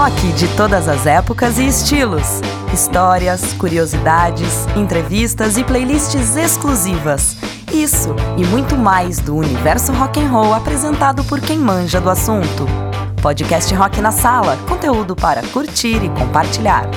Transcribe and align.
Rock 0.00 0.32
de 0.32 0.48
todas 0.56 0.88
as 0.88 1.04
épocas 1.04 1.58
e 1.58 1.66
estilos. 1.66 2.40
Histórias, 2.72 3.52
curiosidades, 3.52 4.66
entrevistas 4.74 5.58
e 5.58 5.62
playlists 5.62 6.36
exclusivas. 6.36 7.36
Isso 7.70 8.16
e 8.38 8.46
muito 8.46 8.78
mais 8.78 9.18
do 9.18 9.36
universo 9.36 9.92
rock 9.92 10.18
and 10.18 10.30
roll 10.30 10.54
apresentado 10.54 11.22
por 11.24 11.38
quem 11.38 11.58
manja 11.58 12.00
do 12.00 12.08
assunto. 12.08 12.64
Podcast 13.20 13.74
Rock 13.74 14.00
na 14.00 14.10
Sala, 14.10 14.56
conteúdo 14.66 15.14
para 15.14 15.42
curtir 15.48 16.02
e 16.02 16.08
compartilhar. 16.18 16.88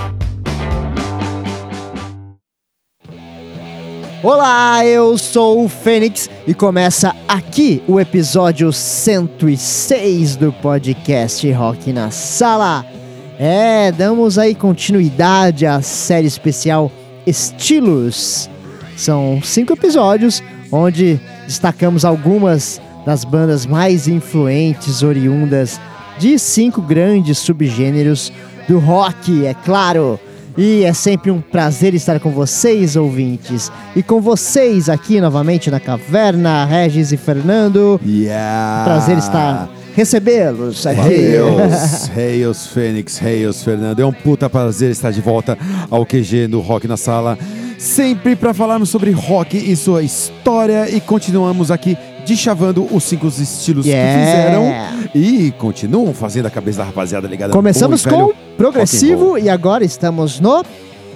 Olá, 4.24 4.86
eu 4.86 5.18
sou 5.18 5.66
o 5.66 5.68
Fênix 5.68 6.30
e 6.48 6.54
começa 6.54 7.14
aqui 7.28 7.84
o 7.86 8.00
episódio 8.00 8.72
106 8.72 10.38
do 10.38 10.54
podcast 10.54 11.52
Rock 11.52 11.92
na 11.92 12.10
Sala. 12.10 12.93
É, 13.40 13.92
damos 13.92 14.38
aí 14.38 14.54
continuidade 14.54 15.66
à 15.66 15.82
série 15.82 16.28
especial 16.28 16.92
Estilos. 17.26 18.50
São 18.96 19.42
cinco 19.44 19.74
episódios 19.74 20.44
onde 20.72 21.20
destacamos 21.46 22.06
algumas 22.06 22.82
das 23.06 23.24
bandas 23.24 23.66
mais 23.66 24.08
influentes 24.08 25.04
oriundas 25.04 25.80
de 26.18 26.38
cinco 26.40 26.82
grandes 26.82 27.38
subgêneros 27.40 28.32
do 28.68 28.80
rock, 28.80 29.46
é 29.46 29.54
claro. 29.54 30.20
E 30.56 30.84
é 30.84 30.94
sempre 30.94 31.32
um 31.32 31.42
prazer 31.42 31.96
estar 31.96 32.20
com 32.20 32.30
vocês, 32.30 32.96
ouvintes. 32.96 33.72
E 33.96 34.04
com 34.04 34.22
vocês 34.22 34.88
aqui 34.88 35.20
novamente 35.20 35.72
na 35.72 35.80
caverna, 35.80 36.64
Regis 36.66 37.12
e 37.12 37.18
Fernando. 37.18 38.00
Yeah. 38.06 38.84
Prazer 38.84 39.18
estar 39.18 39.68
recebê-los 39.96 40.86
aqui. 40.86 41.00
Hails, 41.00 42.12
Hails 42.16 42.68
Fênix, 42.68 43.22
Hails 43.22 43.64
Fernando. 43.64 44.00
É 44.02 44.06
um 44.06 44.14
puta 44.14 44.50
prazer 44.50 44.92
estar 44.92 45.12
de 45.12 45.22
volta 45.22 45.58
ao 45.90 46.06
QG 46.06 46.48
do 46.48 46.60
Rock 46.60 46.88
na 46.88 46.98
Sala. 46.98 47.38
Sempre 47.78 48.36
para 48.36 48.54
falarmos 48.54 48.90
sobre 48.90 49.12
rock 49.12 49.58
e 49.58 49.76
sua 49.76 50.04
história. 50.04 50.90
E 50.90 51.02
continuamos 51.02 51.70
aqui 51.72 51.98
deschavando 52.26 52.88
os 52.90 53.04
cinco 53.04 53.28
estilos 53.28 53.86
Yeah. 53.86 54.14
que 54.14 54.26
fizeram 54.26 54.74
e 55.14 55.52
continuam 55.58 56.14
fazendo 56.14 56.46
a 56.46 56.50
cabeça 56.50 56.78
da 56.78 56.86
rapaziada 56.86 57.28
ligada 57.28 57.50
no 57.50 57.54
Começamos 57.54 58.06
com 58.06 58.32
progressivo 58.56 59.38
e 59.38 59.50
agora 59.50 59.84
estamos 59.84 60.40
no 60.40 60.64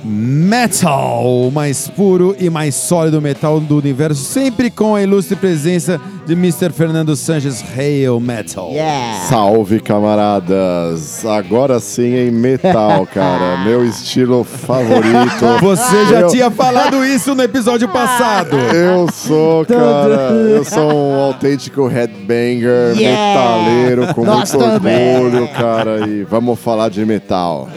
Metal, 0.10 1.22
o 1.26 1.52
mais 1.52 1.90
puro 1.90 2.34
e 2.40 2.50
mais 2.50 2.74
sólido 2.76 3.22
metal 3.22 3.60
do 3.60 3.78
universo, 3.78 4.24
sempre 4.24 4.72
com 4.72 4.96
a 4.96 5.04
ilustre 5.04 5.36
presença 5.36 6.00
de 6.26 6.32
Mr. 6.32 6.72
Fernando 6.72 7.14
Sanches, 7.16 7.62
Hail 7.78 8.18
Metal. 8.20 8.70
Yeah. 8.72 9.26
Salve, 9.28 9.82
camaradas! 9.82 11.26
Agora 11.26 11.80
sim 11.82 12.16
em 12.16 12.32
metal, 12.32 13.06
cara. 13.14 13.64
Meu 13.66 13.86
estilo 13.86 14.46
favorito. 14.46 15.46
Você 15.62 16.06
já 16.06 16.22
Eu- 16.22 16.28
tinha 16.30 16.50
falado 16.50 17.04
isso 17.06 17.36
no 17.36 17.44
episódio 17.44 17.90
passado. 17.90 18.56
Eu 18.74 19.12
sou, 19.12 19.66
cara. 19.66 20.32
Eu 20.32 20.64
sou 20.64 20.90
um 20.94 21.16
autêntico 21.20 21.86
headbanger, 21.88 22.96
Yeah! 22.98 23.62
metaleiro, 23.66 24.14
com 24.14 24.24
Nós 24.24 24.54
muito 24.54 24.66
também. 24.66 25.18
orgulho, 25.18 25.48
cara. 25.50 26.08
E 26.08 26.24
vamos 26.24 26.58
falar 26.60 26.90
de 26.90 27.06
metal. 27.06 27.68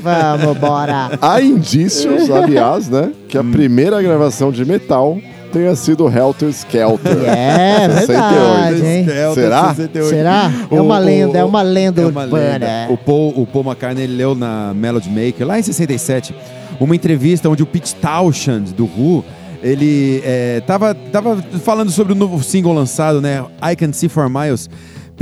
Vamos, 0.00 0.56
bora. 0.58 1.10
Há 1.20 1.40
indícios, 1.42 2.30
aliás, 2.30 2.88
né? 2.88 3.10
Que 3.28 3.36
a 3.38 3.44
primeira 3.44 4.00
gravação 4.02 4.50
de 4.52 4.64
metal 4.64 5.18
tenha 5.52 5.74
sido 5.76 6.08
Helter 6.08 6.48
Skelter. 6.48 7.12
É 7.28 7.88
68. 7.88 8.06
verdade, 8.06 8.86
hein? 8.86 9.06
Será? 9.34 9.68
68. 9.74 10.08
Será? 10.08 10.50
É 10.70 10.80
uma 10.80 10.96
o- 10.98 11.02
lenda, 11.04 11.38
é 11.38 11.44
uma 11.44 11.62
lenda 11.62 12.02
é 12.02 12.06
uma 12.06 12.22
urbana. 12.24 12.42
lenda. 12.86 12.86
O 12.92 12.96
Paul, 12.96 13.34
o 13.36 13.46
Paul 13.46 13.64
McCartney 13.66 14.06
leu 14.06 14.34
na 14.34 14.72
Melody 14.74 15.10
Maker, 15.10 15.46
lá 15.46 15.58
em 15.58 15.62
67, 15.62 16.34
uma 16.80 16.96
entrevista 16.96 17.48
onde 17.50 17.62
o 17.62 17.66
Pete 17.66 17.94
Townshend, 17.96 18.72
do 18.72 18.84
Who, 18.84 19.22
ele 19.62 20.22
é, 20.24 20.60
tava, 20.66 20.94
tava 20.94 21.36
falando 21.62 21.90
sobre 21.90 22.12
o 22.14 22.16
novo 22.16 22.42
single 22.42 22.72
lançado, 22.72 23.20
né? 23.20 23.44
I 23.62 23.76
Can 23.76 23.92
See 23.92 24.08
For 24.08 24.28
Miles. 24.28 24.68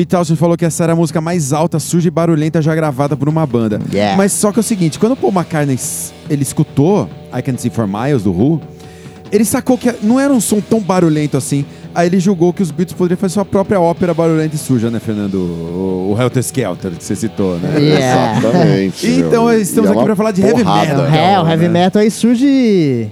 Pete 0.01 0.09
Townshend 0.09 0.39
falou 0.39 0.57
que 0.57 0.65
essa 0.65 0.83
era 0.83 0.95
a 0.95 0.97
música 0.97 1.21
mais 1.21 1.53
alta, 1.53 1.79
suja 1.79 2.09
e 2.09 2.11
barulhenta 2.11 2.63
já 2.63 2.75
gravada 2.75 3.15
por 3.15 3.29
uma 3.29 3.45
banda. 3.45 3.79
Yeah. 3.93 4.17
Mas 4.17 4.33
só 4.33 4.51
que 4.51 4.59
é 4.59 4.61
o 4.61 4.63
seguinte, 4.63 4.99
quando 4.99 5.13
o 5.13 5.17
Paul 5.17 5.31
McCartney 5.31 5.79
ele 6.31 6.43
escutou 6.43 7.07
I 7.37 7.43
Can 7.43 7.59
See 7.59 7.69
For 7.71 7.87
Miles, 7.87 8.23
do 8.23 8.33
Who, 8.33 8.63
ele 9.31 9.45
sacou 9.45 9.77
que 9.77 9.95
não 10.03 10.19
era 10.19 10.33
um 10.33 10.41
som 10.41 10.59
tão 10.59 10.81
barulhento 10.81 11.37
assim. 11.37 11.67
Aí 11.95 12.07
ele 12.07 12.19
julgou 12.19 12.51
que 12.51 12.63
os 12.63 12.71
Beatles 12.71 12.97
poderiam 12.97 13.19
fazer 13.19 13.35
sua 13.35 13.45
própria 13.45 13.79
ópera 13.79 14.15
barulhenta 14.15 14.57
e 14.57 14.59
suja, 14.59 14.91
né, 14.91 14.99
Fernando? 15.01 15.35
O, 15.35 16.15
o 16.17 16.23
Helter 16.23 16.41
Skelter, 16.41 16.93
que 16.93 17.05
você 17.05 17.15
citou, 17.15 17.59
né? 17.59 17.79
Yeah. 17.79 18.39
Exatamente. 18.39 19.07
Então, 19.07 19.53
estamos 19.53 19.91
é 19.91 19.93
aqui 19.93 19.99
uma 19.99 20.07
pra 20.07 20.17
falar 20.17 20.33
de 20.33 20.41
heavy 20.41 20.65
metal. 20.65 21.07
É, 21.15 21.39
o 21.43 21.47
heavy 21.47 21.69
né? 21.69 21.85
metal 21.85 22.01
aí 22.01 22.11
surge 22.11 23.11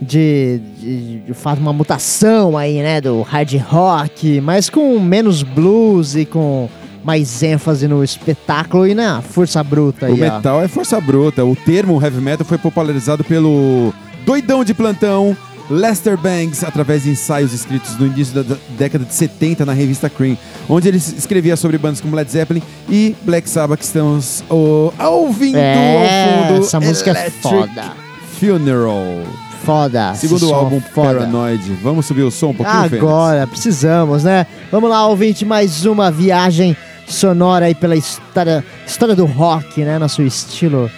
de, 0.00 0.60
de, 0.78 1.18
de 1.20 1.34
fato 1.34 1.58
uma 1.60 1.72
mutação 1.72 2.56
aí, 2.56 2.82
né, 2.82 3.00
do 3.00 3.22
hard 3.22 3.54
rock, 3.68 4.40
mas 4.40 4.68
com 4.68 4.98
menos 5.00 5.42
blues 5.42 6.14
e 6.14 6.24
com 6.24 6.68
mais 7.04 7.42
ênfase 7.42 7.86
no 7.86 8.02
espetáculo 8.02 8.86
e 8.86 8.94
na 8.94 9.22
força 9.22 9.62
bruta 9.62 10.06
O 10.06 10.08
aí, 10.08 10.12
ó. 10.14 10.16
metal 10.16 10.60
é 10.62 10.66
força 10.68 11.00
bruta. 11.00 11.44
O 11.44 11.54
termo 11.54 12.02
heavy 12.02 12.20
metal 12.20 12.44
foi 12.44 12.58
popularizado 12.58 13.22
pelo 13.22 13.92
doidão 14.24 14.64
de 14.64 14.74
plantão 14.74 15.36
Lester 15.70 16.16
Bangs 16.18 16.64
através 16.64 17.04
de 17.04 17.10
ensaios 17.10 17.52
escritos 17.52 17.96
no 17.98 18.06
início 18.06 18.34
da 18.34 18.42
da 18.42 18.56
década 18.76 19.04
de 19.04 19.14
70 19.14 19.64
na 19.64 19.72
revista 19.72 20.08
Cream, 20.10 20.36
onde 20.68 20.88
ele 20.88 20.96
escrevia 20.96 21.56
sobre 21.56 21.78
bandas 21.78 22.00
como 22.00 22.14
Led 22.14 22.30
Zeppelin 22.30 22.62
e 22.88 23.16
Black 23.22 23.48
Sabbath 23.48 23.78
que 23.78 23.84
estamos 23.84 24.44
ouvindo 24.48 25.58
É, 25.58 26.44
ao 26.44 26.48
fundo. 26.54 26.64
essa 26.66 26.80
música 26.80 27.10
é 27.10 27.12
Electric 27.12 27.42
foda. 27.42 27.92
Funeral. 28.38 29.45
Foda. 29.64 30.14
Segundo 30.14 30.52
álbum 30.54 30.80
foda. 30.80 31.20
Paranoid. 31.20 31.72
Vamos 31.82 32.06
subir 32.06 32.22
o 32.22 32.30
som 32.30 32.50
um 32.50 32.54
pouquinho, 32.54 32.82
Fênix? 32.84 33.02
Agora, 33.02 33.46
precisamos, 33.46 34.24
né? 34.24 34.46
Vamos 34.70 34.90
lá, 34.90 35.06
ouvinte, 35.06 35.44
mais 35.44 35.84
uma 35.86 36.10
viagem 36.10 36.76
sonora 37.06 37.66
aí 37.66 37.74
pela 37.74 37.96
história, 37.96 38.64
história 38.86 39.14
do 39.14 39.26
rock, 39.26 39.82
né? 39.82 39.98
Nosso 39.98 40.22
estilo 40.22 40.90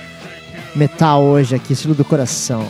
metal 0.74 1.22
hoje 1.22 1.54
aqui, 1.54 1.72
estilo 1.72 1.94
do 1.94 2.04
coração. 2.04 2.66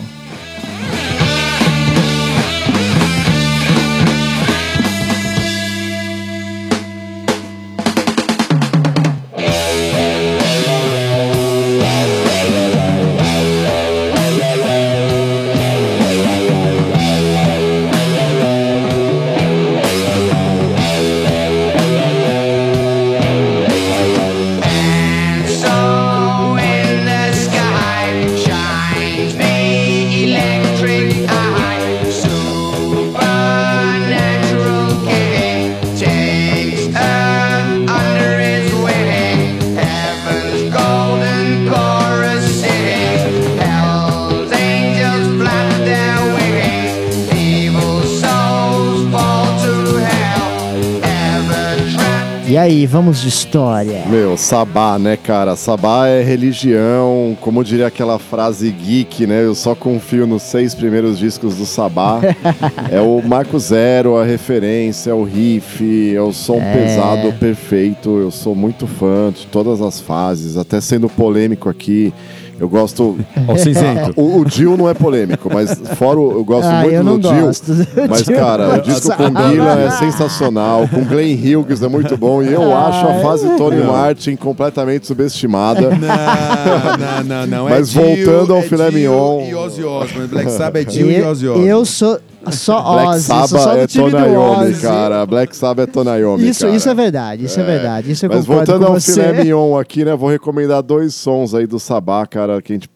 Vamos 52.89 53.21
de 53.21 53.29
história. 53.29 54.03
Meu, 54.07 54.35
Sabá, 54.35 54.97
né, 54.97 55.15
cara? 55.15 55.55
Sabá 55.55 56.07
é 56.07 56.23
religião, 56.23 57.37
como 57.39 57.63
diria 57.63 57.85
aquela 57.85 58.17
frase 58.17 58.71
geek, 58.71 59.27
né? 59.27 59.45
Eu 59.45 59.53
só 59.53 59.75
confio 59.75 60.25
nos 60.25 60.41
seis 60.41 60.73
primeiros 60.73 61.19
discos 61.19 61.55
do 61.55 61.67
Sabá. 61.67 62.19
é 62.91 62.99
o 62.99 63.21
Marco 63.21 63.59
Zero, 63.59 64.17
a 64.17 64.25
referência, 64.25 65.11
é 65.11 65.13
o 65.13 65.23
riff, 65.23 66.15
é 66.15 66.21
o 66.21 66.33
som 66.33 66.59
pesado 66.59 67.31
perfeito. 67.33 68.17
Eu 68.17 68.31
sou 68.31 68.55
muito 68.55 68.87
fã 68.87 69.31
de 69.31 69.45
todas 69.45 69.81
as 69.81 69.99
fases, 69.99 70.57
até 70.57 70.81
sendo 70.81 71.07
polêmico 71.07 71.69
aqui. 71.69 72.11
Eu 72.59 72.67
gosto. 72.69 73.17
Ó, 73.47 73.55
cinzento. 73.57 74.13
O, 74.19 74.39
o 74.41 74.45
Dio 74.45 74.75
não 74.75 74.89
é 74.89 74.93
polêmico, 74.93 75.49
mas 75.53 75.79
fora 75.95 76.19
o, 76.19 76.31
eu 76.31 76.43
gosto 76.43 76.67
Ah, 76.67 76.81
muito 76.81 76.93
eu 76.95 77.03
não 77.03 77.17
do 77.17 77.29
Dio. 77.31 77.45
gosto. 77.45 77.71
Mas, 78.09 78.23
Dio 78.23 78.35
cara, 78.35 78.67
não 78.67 78.75
o 78.77 78.81
disco 78.81 79.15
com 79.15 79.23
Gillan 79.49 79.79
é 79.79 79.89
sensacional. 79.97 80.87
Com 80.87 81.03
Glenn 81.05 81.35
Hughes 81.35 81.81
é 81.81 81.87
muito 81.87 82.17
bom. 82.17 82.43
E 82.43 82.51
eu 82.51 82.73
Ah, 82.75 82.87
acho 82.87 83.07
a 83.07 83.13
fase 83.21 83.47
Tony 83.57 83.77
Não. 83.77 83.91
Martin 83.93 84.35
completamente 84.35 85.07
subestimada. 85.07 85.89
Não, 85.91 86.97
não, 86.97 87.23
não, 87.23 87.47
não. 87.47 87.69
Mas 87.69 87.95
é 87.95 87.99
voltando 88.01 88.53
ao 88.53 88.59
Dio, 88.61 88.69
filé 88.69 88.87
é 88.87 88.91
Dio 88.91 88.99
mignon. 88.99 89.41
E 89.49 89.55
Ozzy 89.55 89.83
Osbourne. 89.83 90.27
Black 90.27 90.51
Sabbath 90.51 90.81
é 90.87 90.91
Dio 90.91 91.09
e 91.09 91.15
Eu, 91.15 91.27
Ozzy 91.29 91.47
Osbourne. 91.47 91.69
eu 91.69 91.85
sou 91.85 92.19
Só 92.51 92.81
Black 92.93 93.07
Ozzy, 93.09 93.27
sou 93.27 93.47
só 93.47 93.77
é 93.77 93.87
time 93.87 94.05
do 94.05 94.11
Tonayomi, 94.11 94.73
cara. 94.75 95.25
Black 95.25 95.55
Sabbath 95.55 95.89
é 95.89 95.91
Tonayomi, 95.91 96.47
Isso, 96.49 96.61
cara. 96.65 96.75
isso 96.75 96.89
é 96.89 96.93
verdade, 96.93 97.45
isso 97.45 97.59
é, 97.59 97.63
verdade. 97.63 98.11
Isso 98.11 98.25
eu 98.25 98.29
Mas 98.29 98.45
voltando 98.45 98.85
ao 98.85 98.93
você. 98.93 99.13
filé 99.13 99.33
mignon 99.43 99.77
aqui, 99.77 100.05
né? 100.05 100.15
Vou 100.15 100.29
recomendar 100.29 100.81
dois 100.81 101.13
sons 101.13 101.53
aí 101.53 101.67
do 101.67 101.79
Sabá, 101.79 102.25
cara, 102.25 102.61
que 102.61 102.71
a 102.73 102.75
gente 102.75 102.89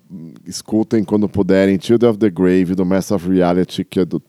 escutem 0.46 1.04
quando 1.04 1.28
puderem. 1.28 1.80
Children 1.80 2.12
of 2.12 2.20
the 2.20 2.30
Grave, 2.30 2.76
do 2.76 2.86
Master 2.86 3.18
of 3.18 3.30
Reality, 3.30 3.84
que 3.84 4.00
é 4.00 4.06
do, 4.06 4.22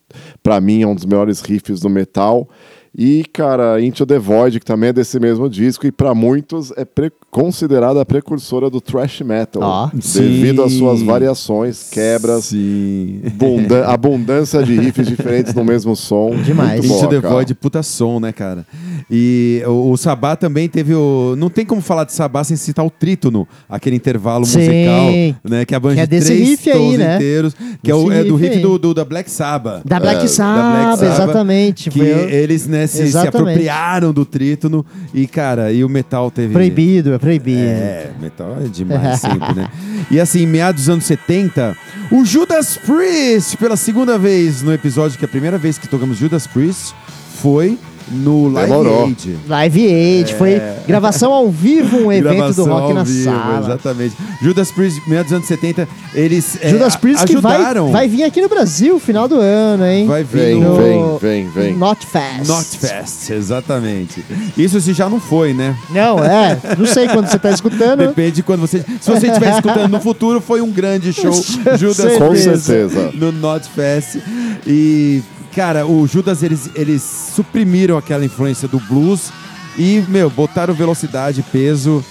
pra 0.42 0.60
mim 0.60 0.82
é 0.82 0.86
um 0.86 0.94
dos 0.94 1.04
melhores 1.04 1.40
riffs 1.40 1.80
do 1.80 1.88
metal. 1.88 2.48
E, 2.96 3.24
cara, 3.32 3.80
Into 3.82 4.06
the 4.06 4.18
Void, 4.20 4.60
que 4.60 4.64
também 4.66 4.90
é 4.90 4.92
desse 4.92 5.18
mesmo 5.18 5.48
disco, 5.48 5.84
e 5.84 5.90
pra 5.90 6.14
muitos 6.14 6.70
é 6.76 6.84
pre- 6.84 7.10
considerada 7.28 8.00
a 8.00 8.04
precursora 8.04 8.70
do 8.70 8.80
thrash 8.80 9.20
metal. 9.22 9.62
Ó. 9.62 9.90
devido 9.92 10.62
às 10.62 10.70
Sim. 10.72 10.78
suas 10.78 11.02
variações, 11.02 11.90
quebras, 11.90 12.52
abundância 13.86 14.62
de 14.62 14.78
riffs 14.78 15.06
diferentes 15.08 15.54
no 15.54 15.64
mesmo 15.64 15.96
som. 15.96 16.30
Demais. 16.36 16.84
Into 16.84 16.88
boa, 16.88 17.08
the 17.08 17.20
cara. 17.20 17.34
Void, 17.34 17.54
puta 17.56 17.82
som, 17.82 18.20
né, 18.20 18.32
cara? 18.32 18.64
E 19.10 19.62
o, 19.66 19.90
o 19.92 19.96
Sabá 19.96 20.36
também 20.36 20.68
teve 20.68 20.94
o. 20.94 21.34
Não 21.36 21.48
tem 21.50 21.64
como 21.64 21.80
falar 21.80 22.04
de 22.04 22.12
Sabá 22.12 22.42
sem 22.44 22.56
citar 22.56 22.84
o 22.84 22.90
trítono, 22.90 23.46
aquele 23.68 23.96
intervalo 23.96 24.44
Sim. 24.44 24.58
musical, 24.58 25.10
né? 25.50 25.64
Que 25.64 25.74
abrange 25.74 25.96
Que 25.96 26.02
é 26.02 26.06
desse 26.06 26.26
três 26.28 26.48
riff 26.48 26.70
aí, 26.70 26.96
né? 26.96 27.16
inteiros. 27.16 27.54
Que 27.82 27.90
é, 27.90 27.94
o, 27.94 28.10
é 28.12 28.24
do 28.24 28.36
riff 28.36 28.58
do, 28.60 28.78
do- 28.78 28.94
da 28.94 29.04
Black 29.04 29.30
Sabbath. 29.30 29.82
Da 29.84 30.00
Black 30.00 30.24
É, 30.24 30.26
Sabbath, 30.28 31.02
exatamente. 31.02 31.90
Que 31.90 32.00
eu- 32.00 32.28
eles, 32.28 32.66
né, 32.66 32.86
se, 32.86 33.10
se 33.10 33.18
apropriaram 33.18 34.12
do 34.12 34.24
trítono. 34.24 34.84
E, 35.12 35.26
cara, 35.26 35.72
e 35.72 35.84
o 35.84 35.88
metal 35.88 36.30
teve. 36.30 36.52
Proibido, 36.52 37.12
é 37.14 37.18
proibido. 37.18 37.60
É, 37.60 38.10
metal 38.20 38.56
é 38.64 38.68
demais 38.68 39.20
sempre, 39.20 39.54
né? 39.54 39.68
E 40.10 40.18
assim, 40.20 40.42
em 40.42 40.46
meados 40.46 40.82
dos 40.82 40.88
anos 40.90 41.04
70, 41.04 41.76
o 42.10 42.24
Judas 42.24 42.76
Priest, 42.76 43.56
pela 43.56 43.76
segunda 43.76 44.18
vez 44.18 44.62
no 44.62 44.72
episódio, 44.72 45.18
que 45.18 45.24
é 45.24 45.26
a 45.26 45.30
primeira 45.30 45.58
vez 45.58 45.78
que 45.78 45.88
tocamos 45.88 46.18
Judas 46.18 46.46
Priest, 46.46 46.94
foi 47.40 47.78
no 48.10 48.48
Live 48.48 48.70
Demorou. 48.70 49.04
Aid. 49.06 49.38
Live 49.48 49.86
Aid, 49.86 50.34
foi 50.34 50.60
gravação 50.86 51.32
ao 51.32 51.50
vivo, 51.50 51.96
um 51.98 52.12
evento 52.12 52.28
É. 52.32 52.34
Gravação 52.36 52.64
do 52.64 52.70
Rock 52.70 52.82
ao 52.84 52.94
na 52.94 53.02
vivo, 53.02 53.24
Sala. 53.24 53.60
Exatamente. 53.64 54.16
Judas 54.42 54.70
Priest, 54.70 55.02
meados 55.08 55.26
dos 55.30 55.36
anos 55.36 55.48
70, 55.48 55.88
eles 56.14 56.58
é, 56.60 56.70
Judas 56.70 56.96
Priest 56.96 57.26
que 57.26 57.36
vai, 57.36 57.56
ajudaram. 57.56 57.90
vai 57.92 58.08
vir 58.08 58.22
aqui 58.24 58.40
no 58.40 58.48
Brasil, 58.48 58.98
final 58.98 59.26
do 59.26 59.40
ano, 59.40 59.86
hein? 59.86 60.06
Vai 60.06 60.22
vir 60.24 60.38
Vem, 60.38 60.60
no 60.60 60.76
vem, 60.76 61.18
vem, 61.18 61.48
vem. 61.50 61.74
Not 61.76 62.04
Fest. 62.06 62.46
Notfest, 62.46 63.30
exatamente. 63.30 64.24
Isso 64.56 64.80
se 64.80 64.92
já 64.92 65.08
não 65.08 65.18
foi, 65.20 65.52
né? 65.54 65.76
Não, 65.90 66.22
é. 66.22 66.58
Não 66.78 66.86
sei 66.86 67.08
quando 67.08 67.26
você 67.28 67.38
tá 67.38 67.50
escutando. 67.50 67.98
Depende 68.06 68.32
de 68.32 68.42
quando 68.42 68.60
você. 68.60 68.84
Se 69.00 69.10
você 69.10 69.28
estiver 69.28 69.52
escutando 69.54 69.88
no 69.88 70.00
futuro, 70.00 70.40
foi 70.40 70.60
um 70.60 70.70
grande 70.70 71.12
show. 71.12 71.32
Judas 71.32 71.96
certeza. 71.96 72.18
Com 72.18 72.28
Priest 72.28 72.58
certeza. 72.60 73.10
no 73.14 73.32
Notfest. 73.32 74.18
E, 74.66 75.22
cara, 75.54 75.86
o 75.86 76.06
Judas, 76.06 76.42
eles, 76.42 76.70
eles 76.74 77.02
suprimiram 77.02 77.96
aquela 77.96 78.24
influência 78.24 78.66
do 78.66 78.78
blues 78.80 79.30
e, 79.78 80.04
meu, 80.08 80.28
botaram 80.28 80.74
velocidade, 80.74 81.42
peso. 81.52 82.04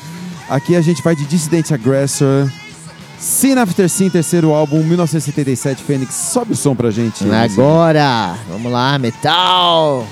Aqui 0.50 0.75
a 0.75 0.81
gente 0.81 1.01
vai 1.04 1.16
de 1.16 1.25
Dissident 1.25 1.72
Aggressor. 1.72 2.50
Sin 3.19 3.57
After 3.57 3.90
Sin, 3.90 4.10
terceiro 4.10 4.54
álbum, 4.54 4.84
1977, 4.84 5.84
Fênix. 5.84 6.13
Sobe 6.13 6.54
o 6.54 6.56
som 6.56 6.75
pra 6.75 6.92
gente. 6.92 7.24
Agora, 7.31 8.36
vamos 8.50 8.72
lá, 8.72 8.98
metal. 8.98 10.06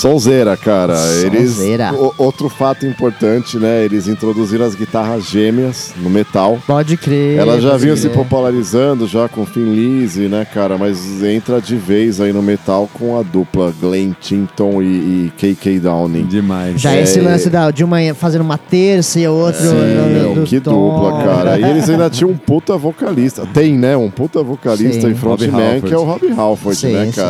Sonzeira, 0.00 0.56
cara. 0.56 0.96
Sonzeira. 0.96 1.88
Eles, 1.90 2.00
o- 2.00 2.14
outro 2.18 2.48
fato 2.48 2.86
importante, 2.86 3.58
né? 3.58 3.84
Eles 3.84 4.08
introduziram 4.08 4.64
as 4.64 4.74
guitarras 4.74 5.24
gêmeas 5.28 5.92
no 5.96 6.08
metal. 6.08 6.58
Pode 6.66 6.96
crer. 6.96 7.38
Elas 7.38 7.62
já 7.62 7.76
vinham 7.76 7.96
se 7.96 8.08
popularizando 8.08 9.06
já 9.06 9.28
com 9.28 9.44
Thin 9.44 9.72
Lizzy, 9.74 10.28
né, 10.28 10.44
cara? 10.44 10.78
Mas 10.78 11.22
entra 11.22 11.60
de 11.60 11.76
vez 11.76 12.20
aí 12.20 12.32
no 12.32 12.42
metal 12.42 12.88
com 12.94 13.18
a 13.18 13.22
dupla 13.22 13.72
Glenn 13.80 14.12
Tinton 14.20 14.82
e, 14.82 14.86
e 14.86 15.32
KK 15.36 15.80
Downing. 15.80 16.24
Demais. 16.24 16.80
Já 16.80 16.92
É. 16.94 17.02
esse 17.02 17.20
lance 17.20 17.50
da, 17.50 17.70
de 17.70 17.84
uma 17.84 17.98
fazendo 18.14 18.42
uma 18.42 18.56
terça 18.58 19.20
e 19.20 19.24
a 19.26 19.30
outra 19.30 19.60
Sim, 19.60 19.74
no- 19.74 20.34
no- 20.36 20.42
que 20.46 20.60
tom. 20.60 20.70
dupla, 20.72 21.22
cara. 21.24 21.58
E 21.58 21.64
eles 21.70 21.88
ainda 21.90 22.08
tinham 22.08 22.30
um 22.30 22.36
puta 22.38 22.76
vocalista. 22.76 23.46
Tem, 23.52 23.76
né? 23.76 23.96
Um 23.96 24.10
puta 24.10 24.42
vocalista 24.42 25.02
Sim. 25.02 25.10
e 25.12 25.14
frontman, 25.14 25.80
que 25.80 25.92
é 25.92 25.98
o 25.98 26.04
Robbie 26.04 26.32
Halford, 26.32 26.78
Sim, 26.78 26.92
né, 26.92 27.10
sim. 27.12 27.20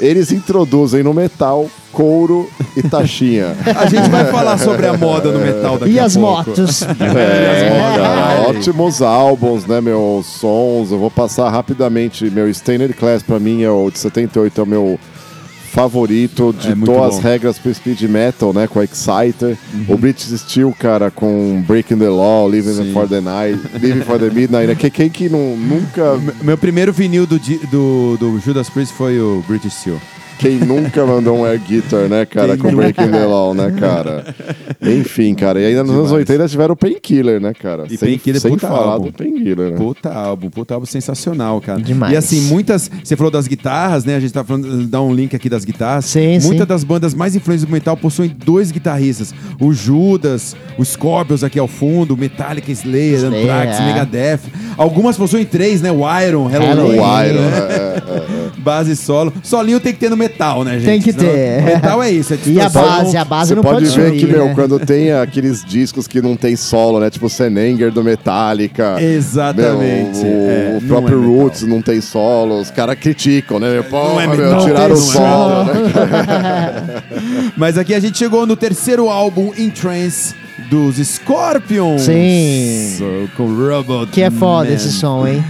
Eles 0.00 0.32
introduzem 0.32 1.02
no 1.02 1.12
metal 1.12 1.66
couro 1.92 2.48
e 2.76 2.82
taxinha. 2.82 3.54
A 3.76 3.86
gente 3.86 4.08
vai 4.08 4.24
falar 4.26 4.56
sobre 4.58 4.86
a 4.86 4.96
moda 4.96 5.30
no 5.30 5.38
metal 5.38 5.76
daqui 5.78 5.92
E 5.92 5.98
a 5.98 6.04
as 6.06 6.16
pouco. 6.16 6.48
motos. 6.50 6.82
É, 7.00 7.96
cara, 7.96 8.26
Ai. 8.26 8.46
ótimos 8.46 9.02
álbuns, 9.02 9.66
né, 9.66 9.80
meus 9.80 10.26
sons. 10.26 10.90
Eu 10.90 10.98
vou 10.98 11.10
passar 11.10 11.50
rapidamente. 11.50 12.30
Meu 12.30 12.48
Stained 12.48 12.94
Class, 12.94 13.22
pra 13.22 13.38
mim, 13.38 13.62
é 13.62 13.70
o 13.70 13.90
de 13.90 13.98
78, 13.98 14.60
é 14.60 14.64
o 14.64 14.66
meu 14.66 14.98
favorito. 15.72 16.54
É 16.64 16.74
Ditou 16.74 17.02
as 17.04 17.14
bom. 17.16 17.20
regras 17.20 17.58
pro 17.58 17.72
speed 17.74 18.02
metal, 18.02 18.52
né, 18.52 18.66
com 18.66 18.80
a 18.80 18.84
Exciter. 18.84 19.56
O 19.88 19.96
British 19.96 20.38
Steel, 20.40 20.74
cara, 20.78 21.10
com 21.10 21.62
Breaking 21.66 21.98
the 21.98 22.08
Law, 22.08 22.48
Living 22.48 22.74
Sim. 22.74 22.92
for 22.92 23.08
the 23.08 23.20
Night, 23.20 23.58
Living 23.80 24.02
for 24.02 24.18
the 24.18 24.30
Midnight. 24.30 24.66
né? 24.66 24.74
Que- 24.74 24.90
Quem 24.90 25.08
que 25.08 25.28
não, 25.28 25.56
nunca, 25.56 26.18
Meu 26.42 26.58
primeiro 26.58 26.92
vinil 26.92 27.26
do, 27.26 27.38
do, 27.38 28.16
do 28.18 28.40
Judas 28.40 28.68
Priest 28.68 28.94
foi 28.94 29.18
o 29.20 29.42
British 29.46 29.72
Steel. 29.74 30.00
Quem 30.40 30.56
nunca 30.56 31.04
mandou 31.04 31.36
um 31.36 31.44
air 31.44 31.60
guitar, 31.60 32.08
né, 32.08 32.24
cara, 32.24 32.56
Quem 32.56 32.56
com 32.56 32.70
nunca? 32.70 32.76
Breaking 32.76 33.10
the 33.10 33.26
Law, 33.26 33.52
né, 33.52 33.70
cara? 33.78 34.34
Enfim, 34.80 35.34
cara. 35.34 35.60
E 35.60 35.66
ainda 35.66 35.82
nos 35.84 35.92
anos 35.92 36.06
Demais. 36.08 36.30
80 36.30 36.48
tiveram 36.48 36.72
o 36.72 36.76
Painkiller, 36.76 37.38
né, 37.38 37.52
cara? 37.52 37.84
E 37.84 37.98
sem 37.98 38.08
Painkiller, 38.08 38.40
sem 38.40 38.50
puta 38.52 38.66
falar 38.66 38.92
álbum. 38.92 39.06
do 39.08 39.12
Painkiller, 39.12 39.72
né? 39.72 39.76
Puta 39.76 40.10
álbum, 40.10 40.48
puta 40.48 40.72
álbum 40.72 40.86
sensacional, 40.86 41.60
cara. 41.60 41.82
Demais. 41.82 42.14
E 42.14 42.16
assim, 42.16 42.40
muitas. 42.48 42.90
Você 43.04 43.16
falou 43.16 43.30
das 43.30 43.46
guitarras, 43.46 44.06
né? 44.06 44.16
A 44.16 44.20
gente 44.20 44.32
tá 44.32 44.42
falando, 44.42 44.86
dá 44.86 45.02
um 45.02 45.12
link 45.12 45.36
aqui 45.36 45.50
das 45.50 45.62
guitarras. 45.62 46.06
Sim, 46.06 46.38
Muitas 46.40 46.60
sim. 46.60 46.64
das 46.64 46.84
bandas 46.84 47.12
mais 47.12 47.36
influentes 47.36 47.66
do 47.66 47.70
metal 47.70 47.94
possuem 47.94 48.34
dois 48.42 48.72
guitarristas: 48.72 49.34
o 49.60 49.74
Judas, 49.74 50.56
o 50.78 50.84
Scorpions 50.84 51.44
aqui 51.44 51.58
ao 51.58 51.68
fundo, 51.68 52.16
Metallica, 52.16 52.72
Slayer, 52.72 53.16
Slayer, 53.16 53.42
Anthrax, 53.42 53.78
é. 53.78 53.86
Megadeth. 53.86 54.40
Algumas 54.76 55.16
possuem 55.16 55.44
três, 55.44 55.80
né? 55.82 55.90
O 55.90 55.98
Iron, 56.20 56.46
Halloween, 56.46 56.96
Halloween. 56.96 56.98
O 56.98 57.24
Iron, 57.24 57.40
né? 57.42 57.58
é, 57.58 57.72
é, 57.72 58.16
é. 58.16 58.50
Base 58.58 58.94
solo. 58.96 59.32
Solinho 59.42 59.80
tem 59.80 59.92
que 59.92 59.98
ter 60.00 60.10
no 60.10 60.16
metal, 60.16 60.64
né, 60.64 60.74
gente? 60.74 60.84
Tem 60.84 61.00
que 61.00 61.12
Senão- 61.12 61.32
ter. 61.32 61.62
Metal 61.62 62.02
é 62.02 62.10
isso. 62.10 62.34
É 62.34 62.38
E 62.46 62.60
a 62.60 62.68
base, 62.68 63.16
a 63.16 63.24
base 63.24 63.48
Você 63.48 63.54
não 63.54 63.62
pode 63.62 63.86
pode 63.86 64.00
ver 64.00 64.12
que, 64.12 64.26
meu, 64.26 64.46
né? 64.46 64.52
quando 64.54 64.78
tem 64.78 65.12
aqueles 65.12 65.64
discos 65.64 66.06
que 66.06 66.20
não 66.20 66.36
tem 66.36 66.56
solo, 66.56 67.00
né? 67.00 67.10
Tipo 67.10 67.28
Senenger 67.28 67.90
do 67.90 68.02
Metallica. 68.04 68.96
Exatamente. 69.02 70.18
Meu, 70.18 70.26
o, 70.26 70.50
É, 70.50 70.68
o 70.76 70.80
não 70.80 70.88
próprio 70.88 71.18
é 71.18 71.20
metal. 71.20 71.36
Roots 71.42 71.62
não 71.62 71.82
tem 71.82 72.00
solo. 72.00 72.60
Os 72.60 72.70
caras 72.70 72.96
criticam, 72.98 73.58
né? 73.58 73.70
Meu, 73.72 73.84
Porra, 73.84 74.22
é 74.24 74.26
meu, 74.26 74.58
tiraram 74.58 74.94
o 74.94 74.98
não 74.98 75.04
é 75.06 75.12
solo, 75.12 75.64
né? 75.64 75.72
Mas 77.56 77.78
aqui 77.78 77.94
a 77.94 78.00
gente 78.00 78.18
chegou 78.18 78.46
no 78.46 78.56
terceiro 78.56 79.08
álbum 79.08 79.52
In 79.56 79.70
Trance 79.70 80.34
dos 80.68 80.96
Scorpions. 80.96 82.02
Sim. 82.02 83.28
Com 83.36 83.46
Robot 83.46 84.10
Que 84.12 84.22
é 84.22 84.30
foda 84.30 84.68
Man. 84.68 84.76
esse 84.76 84.92
som, 84.92 85.26
hein? 85.26 85.42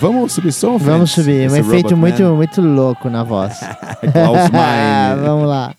Vamos 0.00 0.32
subir 0.32 0.52
som, 0.52 0.78
Vamos 0.78 1.10
subir. 1.10 1.50
Um 1.50 1.56
efeito 1.56 1.90
Robot 1.90 1.94
muito, 1.94 2.22
Man. 2.22 2.34
muito 2.34 2.60
louco 2.62 3.10
na 3.10 3.22
voz. 3.22 3.58
Klaus. 4.12 4.50
Vamos 5.24 5.46
lá. 5.48 5.74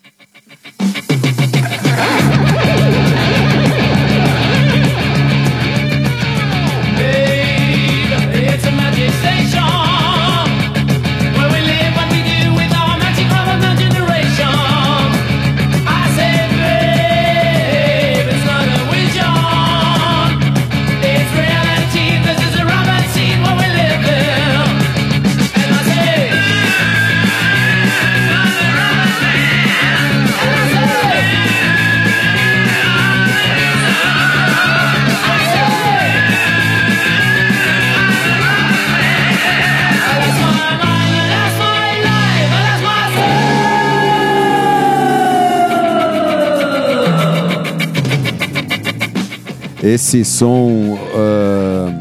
Esse 49.93 50.23
som 50.25 50.97
ah, 51.15 51.93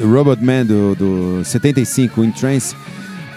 Robot 0.00 0.42
Man 0.44 0.64
do, 0.66 0.94
do 0.94 1.44
75, 1.44 2.24
em 2.24 2.30
Trance, 2.30 2.74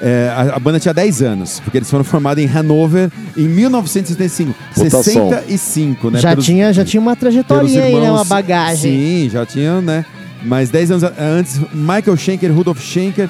é, 0.01 0.31
a, 0.33 0.55
a 0.55 0.59
banda 0.59 0.79
tinha 0.79 0.93
10 0.93 1.21
anos, 1.21 1.59
porque 1.59 1.77
eles 1.77 1.89
foram 1.89 2.03
formados 2.05 2.43
em 2.43 2.47
Hanover 2.47 3.09
em 3.37 3.47
1975. 3.47 4.53
Puta 4.73 4.89
som. 5.03 5.29
65, 5.29 6.09
né? 6.11 6.19
já, 6.19 6.29
pelos- 6.29 6.45
tinha, 6.45 6.71
já 6.73 6.85
tinha 6.85 7.01
uma 7.01 7.15
trajetória 7.15 7.83
aí, 7.83 7.93
né? 7.99 8.11
Uma 8.11 8.23
bagagem. 8.23 8.91
Sim, 9.25 9.29
já 9.29 9.45
tinham, 9.45 9.81
né? 9.81 10.05
Mas 10.43 10.69
10 10.69 10.91
anos 10.91 11.03
a- 11.03 11.13
antes, 11.19 11.59
Michael 11.73 12.15
Schenker, 12.15 12.53
Rudolf 12.53 12.79
Schenker, 12.81 13.29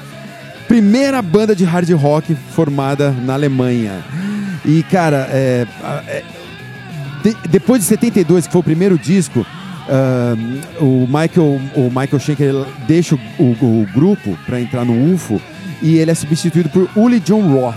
primeira 0.68 1.20
banda 1.22 1.56
de 1.56 1.64
hard 1.64 1.90
rock 1.92 2.36
formada 2.54 3.10
na 3.10 3.32
Alemanha. 3.34 4.04
E, 4.64 4.82
cara, 4.84 5.26
é, 5.32 5.66
é, 6.06 6.22
de- 7.24 7.36
depois 7.48 7.80
de 7.82 7.88
72, 7.88 8.46
que 8.46 8.52
foi 8.52 8.60
o 8.60 8.64
primeiro 8.64 8.96
disco, 8.96 9.44
ah, 9.90 10.34
o 10.80 11.06
Michael, 11.06 11.60
o 11.74 11.88
Michael 11.90 12.18
Schenker 12.20 12.54
deixa 12.86 13.14
o, 13.14 13.18
o- 13.42 13.82
o 13.82 13.86
grupo 13.92 14.36
para 14.46 14.60
entrar 14.60 14.84
no 14.84 15.12
UFO 15.14 15.40
e 15.82 15.96
ele 15.96 16.10
é 16.10 16.14
substituído 16.14 16.68
por 16.68 16.88
Uli 16.94 17.18
John 17.20 17.42
Roth, 17.52 17.76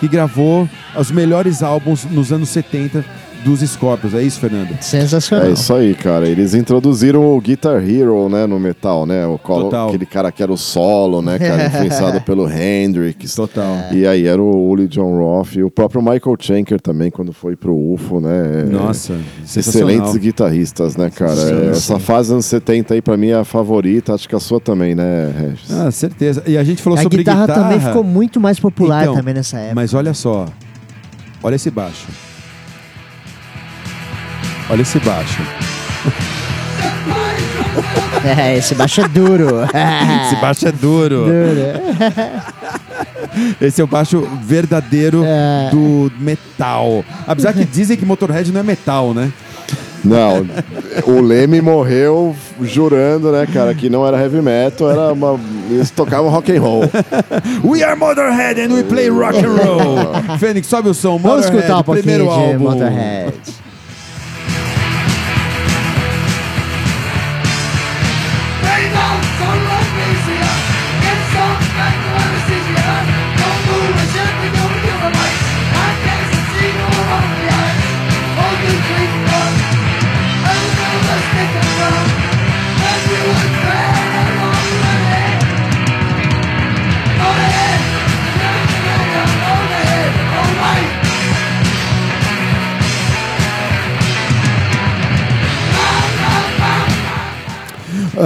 que 0.00 0.08
gravou 0.08 0.68
os 0.98 1.10
melhores 1.10 1.62
álbuns 1.62 2.04
nos 2.04 2.32
anos 2.32 2.48
70 2.50 3.04
dos 3.44 3.60
Scorpions. 3.60 4.14
É 4.14 4.22
isso, 4.22 4.40
Fernando? 4.40 4.76
Sensacional. 4.80 5.46
É 5.48 5.52
isso 5.52 5.72
aí, 5.74 5.94
cara. 5.94 6.26
Eles 6.28 6.54
introduziram 6.54 7.24
o 7.36 7.40
Guitar 7.40 7.76
Hero, 7.88 8.28
né, 8.28 8.46
no 8.46 8.58
metal, 8.58 9.04
né? 9.06 9.26
O 9.26 9.38
colo- 9.38 9.64
Total. 9.64 9.88
aquele 9.88 10.06
cara 10.06 10.32
que 10.32 10.42
era 10.42 10.52
o 10.52 10.56
solo, 10.56 11.20
né, 11.22 11.38
cara, 11.38 11.66
influenciado 11.68 12.20
pelo 12.22 12.50
Hendrix. 12.50 13.34
Total. 13.34 13.76
E 13.92 14.06
aí 14.06 14.26
era 14.26 14.40
o 14.42 14.68
Uli 14.68 14.88
John 14.88 15.16
Roth 15.18 15.54
e 15.56 15.62
o 15.62 15.70
próprio 15.70 16.00
Michael 16.02 16.36
Schenker 16.40 16.80
também, 16.80 17.10
quando 17.10 17.32
foi 17.32 17.54
pro 17.54 17.74
UFO, 17.76 18.20
né? 18.20 18.64
Nossa, 18.70 19.14
Excelentes 19.44 20.16
guitarristas, 20.16 20.96
né, 20.96 21.10
cara? 21.10 21.34
Sim, 21.36 21.68
Essa 21.70 21.94
sim. 21.94 22.00
fase 22.00 22.32
anos 22.32 22.46
70 22.46 22.94
aí, 22.94 23.02
pra 23.02 23.16
mim, 23.16 23.28
é 23.28 23.34
a 23.34 23.44
favorita. 23.44 24.14
Acho 24.14 24.28
que 24.28 24.34
a 24.34 24.40
sua 24.40 24.58
também, 24.60 24.94
né, 24.94 25.32
Regis? 25.38 25.70
Ah, 25.70 25.90
certeza. 25.90 26.42
E 26.46 26.56
a 26.56 26.64
gente 26.64 26.82
falou 26.82 26.98
a 26.98 27.02
sobre 27.02 27.18
guitarra, 27.18 27.46
guitarra. 27.46 27.62
também 27.62 27.80
ficou 27.80 28.02
muito 28.02 28.40
mais 28.40 28.58
popular 28.58 29.02
Então, 29.02 29.14
também 29.16 29.34
nessa 29.34 29.58
época. 29.58 29.74
Mas 29.74 29.92
olha 29.94 30.14
só. 30.14 30.46
Olha 31.42 31.56
esse 31.56 31.70
baixo. 31.70 32.06
Olha 34.70 34.82
esse 34.82 34.98
baixo. 35.00 35.42
É, 38.24 38.56
esse 38.56 38.74
baixo 38.74 39.02
é 39.02 39.08
duro. 39.08 39.48
Esse 40.26 40.36
baixo 40.40 40.66
é 40.68 40.72
duro. 40.72 41.26
Esse 43.60 43.80
é 43.82 43.84
o 43.84 43.86
baixo 43.86 44.26
verdadeiro 44.42 45.22
É. 45.24 45.68
do 45.70 46.10
metal. 46.18 47.04
Apesar 47.26 47.52
que 47.52 47.64
dizem 47.64 47.96
que 47.96 48.06
Motorhead 48.06 48.50
não 48.50 48.60
é 48.60 48.62
metal, 48.62 49.12
né? 49.12 49.30
Não, 50.02 50.46
o 51.06 51.20
Leme 51.22 51.60
morreu 51.62 52.36
jurando, 52.60 53.32
né, 53.32 53.46
cara, 53.50 53.74
que 53.74 53.88
não 53.88 54.06
era 54.06 54.18
heavy 54.20 54.40
metal, 54.42 54.90
era 54.90 55.12
uma. 55.14 55.40
Eles 55.70 55.90
tocavam 55.90 56.30
rock 56.30 56.52
and 56.54 56.60
roll. 56.60 56.82
We 57.64 57.82
are 57.82 57.96
Motorhead 57.96 58.60
and 58.60 58.74
we 58.74 58.82
play 58.84 59.08
rock 59.08 59.38
and 59.38 59.48
roll. 59.48 60.38
Fênix, 60.38 60.66
sobe 60.66 60.90
o 60.90 60.94
som. 60.94 61.18
Vamos 61.18 61.46
Motorhead, 61.46 61.56
escutar 61.56 61.78
um 61.80 61.82
pouquinho 61.82 62.04
primeiro 62.04 62.24
de 62.24 62.30
álbum. 62.30 62.58
Motorhead. 62.70 63.34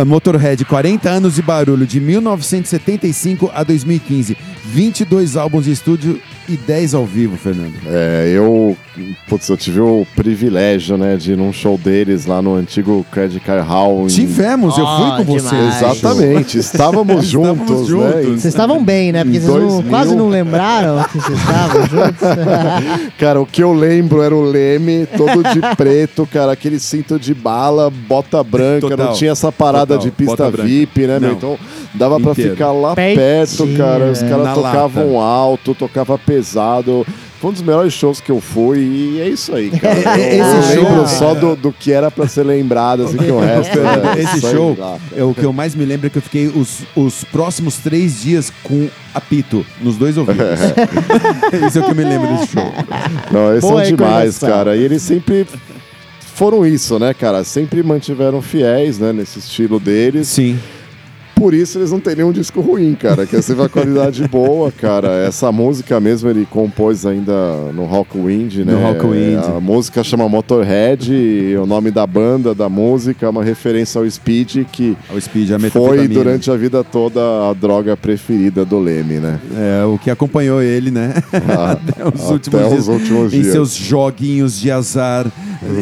Motorhead, 0.05 0.65
40 0.65 1.11
anos 1.11 1.37
de 1.37 1.43
barulho, 1.43 1.87
de 1.87 2.01
1975 2.01 3.51
a 3.55 3.63
2015. 3.63 4.37
22 4.67 5.37
álbuns 5.37 5.65
de 5.65 5.73
estúdio 5.73 6.21
e 6.49 6.57
10 6.57 6.95
ao 6.95 7.05
vivo, 7.05 7.37
Fernando. 7.37 7.75
É, 7.87 8.33
eu, 8.35 8.77
putz, 9.29 9.49
eu 9.49 9.57
tive 9.57 9.81
o 9.81 10.07
privilégio, 10.17 10.97
né, 10.97 11.17
de 11.17 11.33
ir 11.33 11.37
num 11.37 11.53
show 11.53 11.77
deles 11.77 12.25
lá 12.27 12.41
no 12.41 12.55
antigo 12.55 13.05
Credit 13.13 13.41
Card 13.41 13.67
Hall. 13.69 14.05
em- 14.05 14.07
Tivemos, 14.07 14.79
eu 14.79 14.87
fui 14.87 15.05
Ah, 15.05 15.15
com 15.19 15.25
você. 15.25 15.49
demais. 15.55 15.77
Exatamente, 15.83 16.59
estávamos 16.59 17.27
juntos, 17.29 17.81
né? 17.83 17.87
juntos. 17.87 18.25
Vocês 18.41 18.45
estavam 18.47 18.83
bem, 18.83 19.13
né? 19.13 19.25
Porque 19.25 19.37
Em 19.37 19.41
vocês 19.41 19.53
não- 19.63 19.69
2000. 19.69 19.91
quase 19.91 20.15
não 20.17 20.29
lembraram 20.29 21.05
que 21.05 21.19
vocês 21.19 21.39
estavam 21.39 21.83
juntos. 21.87 22.29
Cara, 23.19 23.41
o 23.41 23.47
que 23.47 23.63
eu 23.63 23.73
lembro 23.73 24.23
era 24.23 24.35
o 24.35 24.43
Leme, 24.43 25.07
todo 25.17 25.43
de 25.43 25.61
preto, 25.77 26.27
cara, 26.33 26.53
aquele 26.53 26.79
cinto 26.81 27.19
de 27.19 27.35
bala, 27.35 27.91
bota 27.91 28.43
branca, 28.43 28.89
Total. 28.89 29.07
não 29.07 29.13
tinha 29.13 29.33
essa 29.33 29.51
parada 29.53 29.95
Total. 29.95 29.99
de 30.05 30.11
pista 30.11 30.37
Bota 30.37 30.51
branca. 30.51 30.69
VIP, 30.69 31.07
né, 31.07 31.19
meu? 31.19 31.31
Não. 31.31 31.37
Então 31.37 31.59
dava 31.99 32.19
pra 32.21 32.33
Inteiro. 32.33 32.51
ficar 32.53 32.73
lá 32.73 32.95
perto, 32.95 33.67
cara. 33.77 34.05
Os 34.11 34.23
é. 34.23 34.29
caras 34.29 34.55
tocavam 34.55 35.15
lata. 35.17 35.27
alto, 35.27 35.75
tocava 35.75 36.17
pesado. 36.19 37.07
Foi 37.41 37.51
um 37.51 37.53
dos 37.53 37.63
melhores 37.63 37.93
shows 37.93 38.21
que 38.21 38.33
eu 38.33 38.41
fui 38.41 38.81
e 38.81 39.21
é 39.21 39.29
isso 39.29 39.55
aí, 39.55 39.71
cara. 39.71 39.95
É, 40.19 40.41
Eu, 40.41 40.45
eu 40.45 40.59
esse 40.61 40.75
lembro 40.77 40.95
show- 40.97 41.07
só 41.07 41.35
do, 41.35 41.55
do 41.55 41.73
que 41.73 41.93
era 41.93 42.11
pra 42.11 42.27
ser 42.27 42.43
lembrado, 42.43 43.05
assim, 43.05 43.17
que 43.17 43.31
o 43.31 43.39
resto 43.39 43.79
é 43.79 44.19
esse 44.21 44.41
show, 44.41 44.77
é 45.17 45.23
o 45.23 45.33
que 45.33 45.45
eu 45.45 45.53
mais 45.53 45.73
me 45.75 45.85
lembro 45.85 46.09
é 46.09 46.11
que 46.11 46.19
eu 46.19 46.23
fiquei 46.23 46.49
os, 46.49 46.81
os 46.97 47.23
próximos 47.25 47.77
três 47.77 48.21
dias 48.23 48.53
com 48.65 48.89
apito 49.15 49.65
nos 49.81 49.97
dois 49.97 50.17
ouvidos. 50.19 50.43
Isso 51.65 51.79
é 51.79 51.81
o 51.81 51.85
que 51.85 51.91
eu 51.93 51.95
me 51.95 52.05
lembro 52.05 52.27
desse 52.29 52.49
show. 52.49 52.73
Não, 53.31 53.51
eles 53.53 53.61
Boa 53.61 53.85
são 53.85 53.97
demais, 53.97 54.39
cara. 54.39 54.77
E 54.77 54.83
eles 54.83 55.03
sempre 55.03 55.47
foram 56.35 56.67
isso, 56.67 56.99
né, 56.99 57.15
cara? 57.15 57.43
Sempre 57.45 57.83
mantiveram 57.83 58.41
fiéis, 58.43 58.99
né, 58.99 59.13
nesse 59.13 59.39
estilo 59.39 59.79
deles. 59.81 60.27
Sim. 60.29 60.59
Por 61.39 61.55
isso 61.55 61.79
eles 61.79 61.91
não 61.93 62.01
têm 62.01 62.17
nenhum 62.17 62.33
disco 62.33 62.61
ruim, 62.61 62.95
cara. 62.95 63.25
Que 63.27 63.37
é 63.37 63.41
uma 63.55 63.69
qualidade 63.69 64.27
boa, 64.29 64.73
cara. 64.73 65.09
Essa 65.27 65.53
música 65.53 66.01
mesmo 66.01 66.29
ele 66.29 66.47
compôs 66.51 67.07
ainda 67.07 67.33
no 67.73 67.85
Rockwind, 67.85 68.57
né? 68.59 68.73
No 68.73 68.81
Rockwind. 68.81 69.39
A 69.57 69.61
música 69.61 70.03
chama 70.03 70.29
Motorhead, 70.29 71.13
e 71.13 71.57
o 71.57 71.67
nome 71.67 71.91
da 71.91 72.07
banda, 72.07 72.55
da 72.55 72.69
música, 72.69 73.27
é 73.27 73.29
uma 73.29 73.45
referência 73.45 74.01
ao 74.01 74.11
Speed, 74.11 74.65
que 74.73 74.97
Speed, 75.21 75.53
a 75.53 75.59
foi 75.71 76.09
durante 76.09 76.51
a 76.51 76.57
vida 76.57 76.83
toda 76.83 77.21
a 77.51 77.53
droga 77.53 77.97
preferida 77.97 78.65
do 78.65 78.79
Leme, 78.79 79.19
né? 79.19 79.39
É, 79.57 79.85
o 79.85 79.99
que 79.99 80.11
acompanhou 80.11 80.61
ele, 80.63 80.91
né? 80.91 81.15
Até 81.33 82.07
os 82.07 82.25
até 82.25 82.33
últimos 82.33 82.63
os 82.65 82.71
dias. 82.71 82.89
últimos 82.89 83.35
em 83.35 83.41
dias. 83.41 83.53
seus 83.53 83.75
joguinhos 83.75 84.59
de 84.59 84.71
azar. 84.71 85.27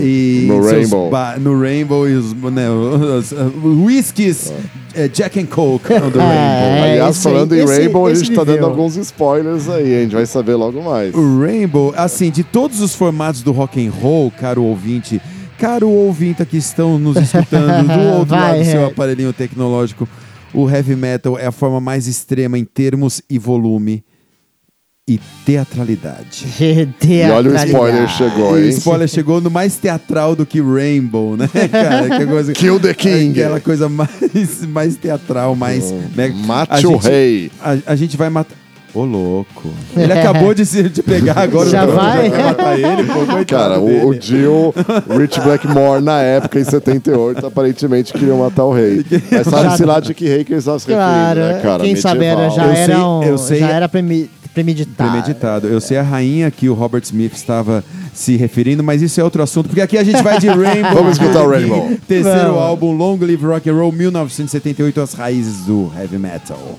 E 0.03 0.47
No 0.49 0.57
em 0.57 0.73
Rainbow. 0.73 1.11
no 1.41 1.61
Rainbow 1.61 2.09
e 2.09 2.15
os, 2.15 2.33
né, 2.33 2.69
os, 2.71 3.33
uh, 3.33 3.85
whiskies 3.85 4.53
é, 4.97 5.09
Jack 5.09 5.39
and 5.39 5.47
Coke 5.47 5.93
on 5.93 6.11
the 6.11 6.19
Rainbow. 6.19 6.21
É, 6.21 6.91
Aliás, 6.93 7.17
esse 7.17 7.29
aí- 7.29 7.35
falando 7.35 7.55
em 7.55 7.59
esse- 7.61 7.79
Rainbow, 7.79 8.07
a 8.07 8.13
esse 8.13 8.25
gente 8.25 8.35
tá 8.37 8.45
dando 8.45 8.65
alguns 8.67 8.97
spoilers 8.97 9.69
aí, 9.69 9.95
a 9.99 10.03
gente 10.03 10.15
vai 10.15 10.27
saber 10.27 10.55
logo 10.55 10.83
mais. 10.83 11.15
O 11.15 11.41
Rainbow, 11.41 11.93
assim, 11.97 12.31
de 12.31 12.43
todos 12.43 12.81
os 12.81 12.95
formatos 12.95 13.43
do 13.43 13.53
rock 13.53 13.87
and 13.87 13.91
roll, 13.91 14.31
caro 14.31 14.63
ouvinte, 14.63 15.21
caro 15.59 15.89
ouvinte 15.89 16.45
que 16.45 16.57
estão 16.57 16.99
nos 16.99 17.17
escutando 17.17 17.87
do 17.87 18.01
outro 18.19 18.27
Vai, 18.37 18.41
lado 18.53 18.59
do 18.59 18.65
seu 18.65 18.81
Red. 18.81 18.87
aparelhinho 18.93 19.33
tecnológico, 19.33 20.09
o 20.55 20.69
heavy 20.71 20.97
metal 20.97 21.39
é 21.39 21.47
a 21.47 21.53
forma 21.53 21.81
mais 21.81 22.07
extrema 22.07 22.59
em 22.59 22.65
termos 22.65 23.21
e 23.29 23.39
volume 23.39 24.03
e 25.09 25.21
teatralidade. 25.45 26.47
E 27.09 27.23
olha 27.31 27.51
o 27.53 27.55
spoiler 27.55 28.09
chegou, 28.09 28.53
O 28.53 28.59
hein? 28.59 28.69
spoiler 28.71 29.09
chegou 29.09 29.41
no 29.41 29.49
mais 29.51 29.77
teatral 29.77 30.35
do 30.35 30.45
que 30.45 30.61
Rainbow, 30.61 31.37
né, 31.37 31.49
cara? 31.71 32.19
Que 32.19 32.27
coisa, 32.27 32.53
Kill 32.53 32.81
the 32.81 32.93
King. 32.93 33.31
Aquela 33.41 33.61
coisa 33.61 33.89
mais, 33.89 34.67
mais 34.69 34.97
teatral, 34.97 35.55
mais... 35.55 35.93
né? 36.17 36.35
Mate 36.45 36.85
o 36.89 36.97
rei. 36.97 37.53
A, 37.63 37.77
a 37.93 37.95
gente 37.97 38.17
vai 38.17 38.29
matar... 38.31 38.57
Ô, 38.95 39.05
louco. 39.05 39.69
Ele 39.95 40.11
acabou 40.11 40.55
de 40.55 40.65
se 40.65 40.85
de 40.89 41.03
pegar 41.03 41.39
agora. 41.41 41.69
Já 41.69 41.85
o 41.85 41.93
vai? 41.93 42.31
vai 42.31 42.43
matar 42.45 42.79
ele, 42.81 43.05
pô, 43.05 43.45
Cara, 43.47 43.79
o, 43.79 44.09
o 44.09 44.15
Dio, 44.19 44.73
Rich 45.21 45.39
Blackmore, 45.43 46.03
na 46.03 46.23
época, 46.23 46.59
em 46.59 46.65
78, 46.65 47.47
aparentemente 47.47 48.11
queriam 48.15 48.39
matar 48.39 48.65
o 48.65 48.73
rei. 48.73 49.05
Mas 49.31 49.47
sabe-se 49.49 49.85
lá 49.85 50.01
de 50.01 50.15
que 50.15 50.25
rei 50.27 50.45
que 50.45 50.53
eles 50.55 50.63
estavam 50.63 50.79
se 50.79 50.87
Claro, 50.87 51.41
referindo, 51.41 51.57
né, 51.59 51.63
cara? 51.63 51.85
quem 51.85 51.95
sabe 51.95 52.25
era, 52.25 52.41
Medieval. 52.45 52.57
já, 52.57 52.65
Eu 52.65 52.73
era 52.75 52.87
sei- 52.95 53.05
um- 53.05 53.23
eu 53.23 53.39
sei- 53.39 53.59
já 53.61 53.69
era 53.69 53.87
premi- 53.89 54.31
premeditado. 54.57 55.11
Premeditado. 55.11 55.69
Eu 55.69 55.81
sei 55.81 55.99
a 55.99 56.03
rainha 56.03 56.51
que 56.51 56.69
o 56.69 56.75
Robert 56.75 57.03
Smith 57.03 57.35
estava 57.35 57.85
se 58.15 58.37
referindo, 58.37 58.83
mas 58.83 59.03
isso 59.03 59.21
é 59.21 59.25
outro 59.25 59.43
assunto, 59.43 59.69
porque 59.69 59.83
aqui 59.83 59.99
a 59.99 60.05
gente 60.05 60.23
vai 60.23 60.39
de 60.39 60.49
Rainbow. 60.49 60.95
Vamos 60.95 61.13
escutar 61.13 61.43
o 61.43 61.51
Rainbow. 61.51 61.91
Terceiro 62.09 62.59
álbum, 62.59 62.97
Long 62.97 63.19
Live 63.19 63.45
Rock 63.45 63.69
and 63.69 63.75
Roll, 63.75 63.93
1978, 63.93 65.01
as 65.01 65.13
raízes 65.13 65.67
do 65.67 65.93
heavy 65.95 66.17
metal. 66.17 66.79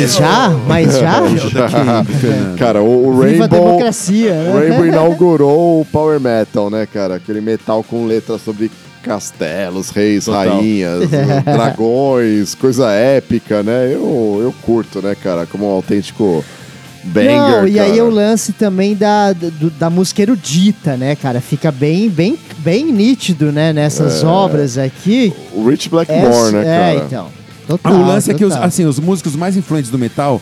Mas 0.00 0.14
já? 0.16 0.48
Mas 0.66 0.98
já? 0.98 1.20
Cara, 2.58 2.82
o, 2.82 3.08
o 3.08 3.12
Viva 3.20 3.44
a 3.44 3.46
Rainbow. 3.46 3.48
democracia, 3.66 4.32
O 4.32 4.34
né? 4.54 4.68
Rainbow 4.68 4.86
inaugurou 4.86 5.80
o 5.80 5.84
Power 5.84 6.20
Metal, 6.20 6.70
né, 6.70 6.86
cara? 6.92 7.16
Aquele 7.16 7.40
metal 7.40 7.82
com 7.84 8.06
letras 8.06 8.42
sobre 8.42 8.70
castelos, 9.02 9.90
reis, 9.90 10.24
Total. 10.24 10.48
rainhas, 10.56 11.08
dragões, 11.44 12.54
coisa 12.54 12.90
épica, 12.90 13.62
né? 13.62 13.90
Eu, 13.92 14.38
eu 14.42 14.54
curto, 14.62 15.02
né, 15.02 15.14
cara? 15.14 15.46
Como 15.46 15.66
um 15.68 15.70
autêntico 15.72 16.42
banger, 17.04 17.32
Não, 17.38 17.68
e 17.68 17.78
aí 17.78 17.90
cara. 17.98 18.04
o 18.04 18.08
lance 18.10 18.52
também 18.54 18.94
da, 18.94 19.34
do- 19.34 19.68
da 19.70 19.90
música 19.90 20.22
erudita, 20.22 20.96
né, 20.96 21.14
cara? 21.14 21.38
Fica 21.40 21.70
bem, 21.70 22.08
bem, 22.08 22.38
bem 22.58 22.90
nítido, 22.90 23.52
né, 23.52 23.74
nessas 23.74 24.22
É. 24.22 24.26
obras 24.26 24.78
aqui. 24.78 25.30
O 25.52 25.68
Rich 25.68 25.90
Blackmore, 25.90 26.26
Essa- 26.26 26.50
né, 26.52 26.62
é, 26.62 26.94
cara? 26.94 27.06
então. 27.06 27.43
Total, 27.66 27.92
o 27.92 28.06
lance 28.06 28.30
é 28.30 28.34
que 28.34 28.44
os, 28.44 28.52
total. 28.52 28.68
assim, 28.68 28.84
os 28.84 28.98
músicos 28.98 29.34
mais 29.36 29.56
influentes 29.56 29.90
do 29.90 29.98
metal, 29.98 30.40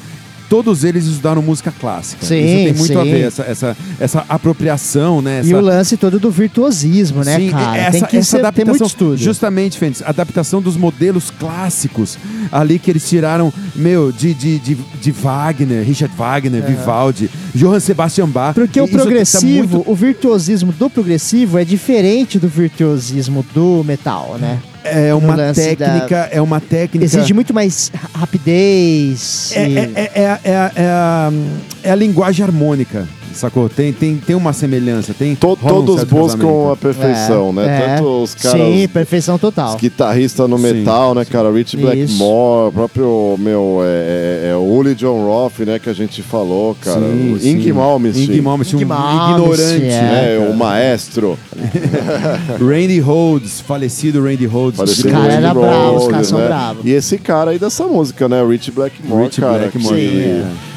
todos 0.49 0.85
eles 0.85 1.07
estudaram 1.07 1.41
música 1.41 1.73
clássica. 1.81 2.27
Sim, 2.27 2.37
Isso 2.45 2.55
tem 2.55 2.75
muito 2.75 2.99
a 2.99 3.05
sim. 3.05 3.11
ver, 3.11 3.21
essa, 3.23 3.43
essa, 3.45 3.77
essa 3.99 4.25
apropriação, 4.29 5.23
né? 5.23 5.37
E 5.43 5.49
essa- 5.49 5.57
o 5.57 5.61
lance 5.63 5.97
todo 5.97 6.21
do 6.21 6.31
virtuosismo, 6.31 7.25
né, 7.25 7.37
Sim, 7.37 7.51
cara? 7.51 7.79
essa, 7.79 7.91
Tem 7.93 8.03
que 8.09 8.17
essa 8.19 8.31
ser, 8.33 8.39
adaptação, 8.41 8.71
muito 8.71 8.85
estudo. 8.85 9.17
justamente, 9.17 9.79
Fênix, 9.79 10.03
adaptação 10.05 10.61
dos 10.61 10.77
modelos 10.77 11.31
clássicos 11.31 12.19
ali 12.51 12.79
que 12.79 12.91
eles 12.91 13.09
tiraram, 13.09 13.51
meu, 13.75 14.13
de, 14.13 14.35
de, 14.35 14.59
de, 14.59 14.75
de 15.01 15.11
Wagner, 15.13 15.87
Richard 15.87 16.15
Wagner, 16.15 16.63
Vivaldi, 16.63 17.31
Johann 17.55 17.81
Sebastian 17.81 18.29
Bach. 18.29 18.53
Porque 18.55 18.79
o 18.79 18.87
tá 18.87 18.93
progressivo, 18.99 19.77
muito- 19.77 19.91
o 19.91 19.95
virtuosismo 19.95 20.71
do 20.73 20.91
progressivo 20.91 21.57
é 21.59 21.65
diferente 21.65 22.39
do 22.39 22.49
virtuosismo 22.49 23.43
do 23.55 23.83
metal, 23.85 24.37
né? 24.39 24.59
É 24.85 25.15
uma 25.15 25.35
lance 25.35 25.75
da- 25.77 25.87
técnica, 25.87 26.29
é 26.33 26.41
uma 26.41 26.61
técnica. 26.61 27.05
Exige 27.05 27.33
muito 27.35 27.53
mais 27.55 27.91
ra- 27.95 28.21
rapidez. 28.21 29.53
É, 29.55 29.69
e- 29.69 29.79
é, 29.79 29.81
é, 29.95 30.11
é, 30.15 30.23
é, 30.23 30.73
é 30.77 30.87
a, 30.87 31.33
é 31.85 31.91
a 31.91 31.95
linguagem 31.95 32.45
harmônica, 32.45 33.07
sacou? 33.39 33.69
Tem, 33.69 33.93
tem, 33.93 34.17
tem 34.17 34.35
uma 34.37 34.53
semelhança. 34.53 35.15
Tem, 35.15 35.35
To- 35.35 35.57
todos 35.57 36.05
buscam 36.05 36.73
a 36.73 36.77
perfeição, 36.77 37.51
É, 37.51 37.53
né? 37.53 37.67
é. 37.67 37.97
Tanto 37.97 38.23
os 38.23 38.35
caras. 38.35 38.61
Sim, 38.61 38.89
perfeição 38.89 39.39
total. 39.39 39.75
Os 39.75 39.81
guitarristas 39.81 40.49
no 40.49 40.57
Sim, 40.59 40.63
metal, 40.63 41.15
né, 41.15 41.25
cara? 41.25 41.51
Rich. 41.53 41.77
Blackmore, 41.77 42.69
o 42.69 42.73
próprio, 42.73 43.37
meu, 43.39 43.81
é, 43.83 44.49
é, 44.49 44.51
é 44.53 44.57
o 44.57 44.61
Uli 44.63 44.95
John 44.95 45.25
Roth, 45.25 45.61
né, 45.61 45.79
que 45.79 45.89
a 45.89 45.93
gente 45.93 46.23
falou, 46.23 46.77
cara. 46.81 47.01
Sim, 47.01 47.33
o 47.35 47.39
sim. 47.41 47.51
Ing 47.59 47.73
Malmsteen. 47.73 48.25
Ing 48.37 48.41
Malmsteen, 48.41 48.85
um 48.85 49.31
ignorante, 49.33 49.85
é. 49.85 49.89
né? 50.03 50.35
É, 50.37 50.49
o 50.51 50.55
maestro. 50.57 51.39
Randy 52.61 53.01
Rhodes, 53.01 53.61
falecido 53.61 54.23
Randy 54.23 54.47
Rhodes. 54.47 54.79
Parecido 54.79 55.09
Os 55.09 55.13
caras 55.15 55.27
com 55.27 55.33
o 55.33 55.37
era 55.39 55.49
Randy 55.49 55.61
bravo, 55.61 55.97
os 55.97 56.09
caras 56.09 56.27
são 56.27 56.39
né? 56.39 56.47
bravos. 56.47 56.85
E 56.85 56.91
esse 56.91 57.19
cara 57.19 57.51
aí 57.53 57.59
dessa 57.59 57.85
música, 57.87 58.29
né? 58.29 58.45
Rich 58.47 58.71
Blackmore, 58.71 59.25
Rich 59.25 59.41
cara. 59.41 59.59
Blackmore. 59.59 59.97
que- 59.97 60.72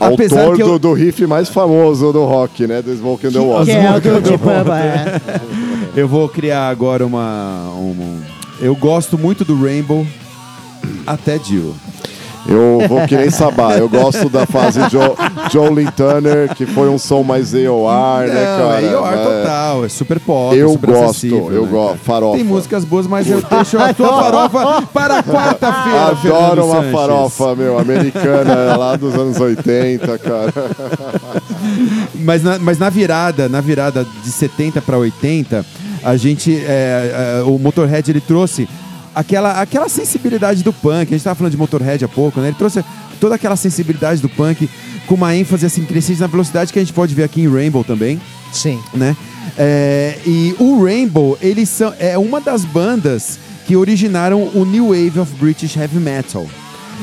é. 0.00 0.04
Autor 0.04 0.14
Apesar 0.14 0.52
que 0.56 0.62
do, 0.62 0.70
eu, 0.70 0.78
do 0.78 0.92
riff 0.92 1.26
mais 1.26 1.48
famoso 1.48 2.12
do 2.12 2.24
rock, 2.24 2.66
né? 2.66 2.80
Do 2.82 2.94
Smoke 2.94 3.26
and 3.26 3.30
the 3.32 3.38
Que 3.38 3.44
Water. 3.44 3.76
é 3.84 3.90
o 3.96 4.00
do 4.00 4.20
Deep 4.20 4.38
Purple, 4.38 4.72
é. 4.72 5.40
eu 5.96 6.08
vou 6.08 6.28
criar 6.28 6.68
agora 6.68 7.06
uma, 7.06 7.70
uma- 7.76 8.22
Eu 8.60 8.74
gosto 8.76 9.18
muito 9.18 9.44
do 9.44 9.60
Rainbow 9.62 10.06
até 11.06 11.38
Dio. 11.38 11.74
Eu 12.46 12.82
vou 12.88 13.00
que 13.06 13.16
nem 13.16 13.30
Sabá. 13.30 13.76
Eu 13.76 13.88
gosto 13.88 14.28
da 14.28 14.44
fase 14.46 14.80
jo, 14.90 14.98
Jolene 15.50 15.90
Turner, 15.92 16.54
que 16.54 16.66
foi 16.66 16.88
um 16.88 16.98
som 16.98 17.22
mais 17.22 17.54
AOR, 17.54 18.26
né, 18.26 18.34
cara? 18.44 18.80
é 18.82 18.90
IOR 18.92 19.02
Mas- 19.02 19.20
total, 19.22 19.84
é 19.84 19.88
super 19.88 20.20
pop, 20.20 20.56
Eu 20.56 20.70
super 20.70 20.90
gosto, 20.90 21.04
acessível, 21.10 21.52
eu 21.52 21.62
né, 21.64 21.68
gosto. 21.70 21.98
Farofa. 21.98 22.36
Tem 22.36 22.44
músicas 22.44 22.84
boas, 22.84 23.06
mas 23.06 23.28
eu 23.30 23.40
deixo 23.42 23.78
a 23.78 23.94
tua 23.94 24.08
farofa 24.22 24.82
para 24.92 25.22
quarta-feira, 25.22 26.06
Adoro 26.40 26.66
uma 26.66 26.74
Sanches. 26.76 26.92
farofa, 26.92 27.54
meu, 27.56 27.78
americana 27.78 28.76
lá 28.76 28.96
dos 28.96 29.14
anos 29.14 29.40
80, 29.40 30.18
cara. 30.18 30.52
Mas 32.14 32.42
na, 32.42 32.58
mas 32.58 32.78
na 32.78 32.88
virada, 32.90 33.48
na 33.48 33.60
virada 33.60 34.06
de 34.22 34.30
70 34.30 34.80
para 34.82 34.96
80, 34.98 35.64
a 36.02 36.16
gente, 36.16 36.54
é, 36.66 37.38
é, 37.40 37.42
o 37.42 37.58
Motorhead 37.58 38.10
ele 38.10 38.20
trouxe 38.20 38.68
aquela, 39.14 39.60
aquela 39.60 39.88
sensibilidade 39.88 40.62
do 40.62 40.72
punk. 40.72 41.02
A 41.02 41.04
gente 41.04 41.16
estava 41.16 41.34
falando 41.34 41.52
de 41.52 41.58
Motorhead 41.58 42.04
há 42.04 42.08
pouco, 42.08 42.40
né? 42.40 42.48
Ele 42.48 42.56
trouxe 42.56 42.84
toda 43.20 43.34
aquela 43.34 43.56
sensibilidade 43.56 44.20
do 44.20 44.28
punk 44.28 44.68
com 45.06 45.14
uma 45.14 45.34
ênfase 45.34 45.66
assim 45.66 45.84
crescente 45.84 46.20
na 46.20 46.26
velocidade 46.26 46.72
que 46.72 46.78
a 46.78 46.82
gente 46.82 46.92
pode 46.92 47.14
ver 47.14 47.24
aqui 47.24 47.42
em 47.42 47.48
Rainbow 47.48 47.84
também, 47.84 48.20
Sim. 48.52 48.80
né? 48.92 49.16
É, 49.56 50.18
e 50.26 50.54
o 50.58 50.82
Rainbow, 50.82 51.38
eles 51.40 51.68
são 51.68 51.94
é 51.98 52.18
uma 52.18 52.40
das 52.40 52.64
bandas 52.64 53.38
que 53.66 53.76
originaram 53.76 54.50
o 54.54 54.64
New 54.64 54.88
Wave 54.88 55.20
of 55.20 55.32
British 55.36 55.76
Heavy 55.76 55.98
Metal. 55.98 56.46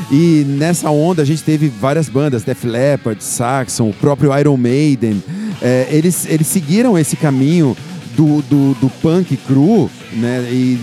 E 0.10 0.44
nessa 0.48 0.90
onda 0.90 1.22
a 1.22 1.26
gente 1.26 1.44
teve 1.44 1.68
várias 1.68 2.10
bandas, 2.10 2.44
Def 2.44 2.64
Leppard, 2.64 3.24
Saxon, 3.24 3.90
o 3.90 3.94
próprio 3.94 4.38
Iron 4.38 4.58
Maiden. 4.58 5.22
É, 5.62 5.88
eles, 5.92 6.26
eles 6.28 6.48
seguiram 6.48 6.98
esse 6.98 7.16
caminho 7.16 7.76
do, 8.16 8.42
do, 8.44 8.74
do 8.76 8.90
punk 9.02 9.38
cru, 9.38 9.90
né? 10.14 10.48
E, 10.50 10.80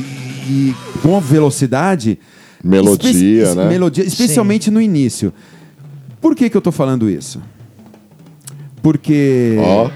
e 0.48 0.74
com 1.02 1.20
velocidade. 1.20 2.18
Melodia, 2.64 3.10
Espe- 3.10 3.54
né? 3.54 3.68
Melodia, 3.68 4.04
especialmente 4.04 4.70
no 4.70 4.80
início. 4.80 5.32
Por 6.20 6.34
que, 6.34 6.50
que 6.50 6.56
eu 6.56 6.60
tô 6.60 6.72
falando 6.72 7.08
isso? 7.08 7.40
Porque. 8.82 9.56
Ó, 9.60 9.90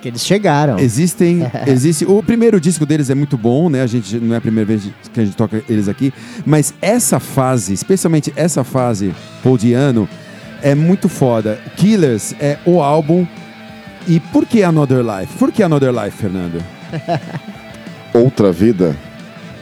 Que 0.00 0.08
eles 0.08 0.24
chegaram. 0.24 0.78
Existem, 0.78 1.40
existe. 1.66 2.04
O 2.04 2.22
primeiro 2.22 2.60
disco 2.60 2.84
deles 2.86 3.10
é 3.10 3.14
muito 3.14 3.36
bom, 3.36 3.68
né? 3.68 3.82
A 3.82 3.86
gente 3.86 4.16
não 4.18 4.34
é 4.34 4.38
a 4.38 4.40
primeira 4.40 4.66
vez 4.66 4.88
que 5.12 5.20
a 5.20 5.24
gente 5.24 5.36
toca 5.36 5.62
eles 5.68 5.88
aqui, 5.88 6.12
mas 6.46 6.72
essa 6.80 7.20
fase, 7.20 7.72
especialmente 7.74 8.32
essa 8.36 8.64
fase 8.64 9.14
poldiano, 9.42 10.08
é 10.62 10.74
muito 10.74 11.08
foda. 11.08 11.60
Killers 11.76 12.34
é 12.40 12.58
o 12.64 12.80
álbum. 12.80 13.26
E 14.08 14.18
por 14.18 14.44
que 14.46 14.62
Another 14.64 14.98
Life? 15.00 15.38
Por 15.38 15.52
que 15.52 15.62
Another 15.62 15.92
Life, 15.92 16.16
Fernando? 16.16 16.60
outra 18.12 18.50
vida. 18.50 18.96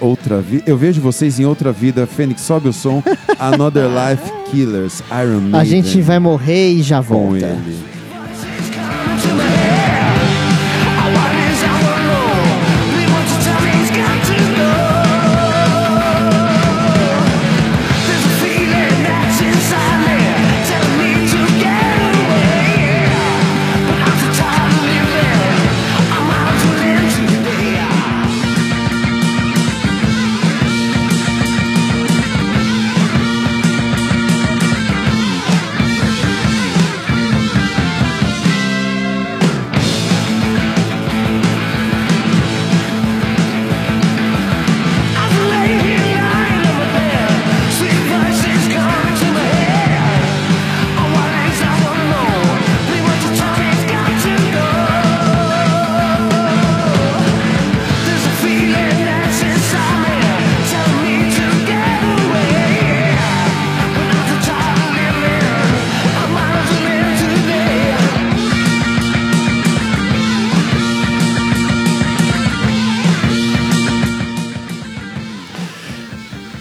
Outra 0.01 0.41
vida. 0.41 0.65
Eu 0.67 0.77
vejo 0.77 1.01
vocês 1.01 1.39
em 1.39 1.45
outra 1.45 1.73
vida. 1.73 2.07
Fênix, 2.07 2.41
sobe 2.43 2.69
o 2.69 2.73
som. 2.73 3.03
Another 3.39 3.85
Life, 3.87 4.51
Killers, 4.51 5.03
Iron 5.11 5.41
Maiden. 5.41 5.61
A 5.61 5.65
gente 5.65 6.01
vai 6.01 6.19
morrer 6.19 6.71
e 6.73 6.83
já 6.83 7.03
com 7.03 7.15
volta. 7.31 7.47
ele. 7.47 8.00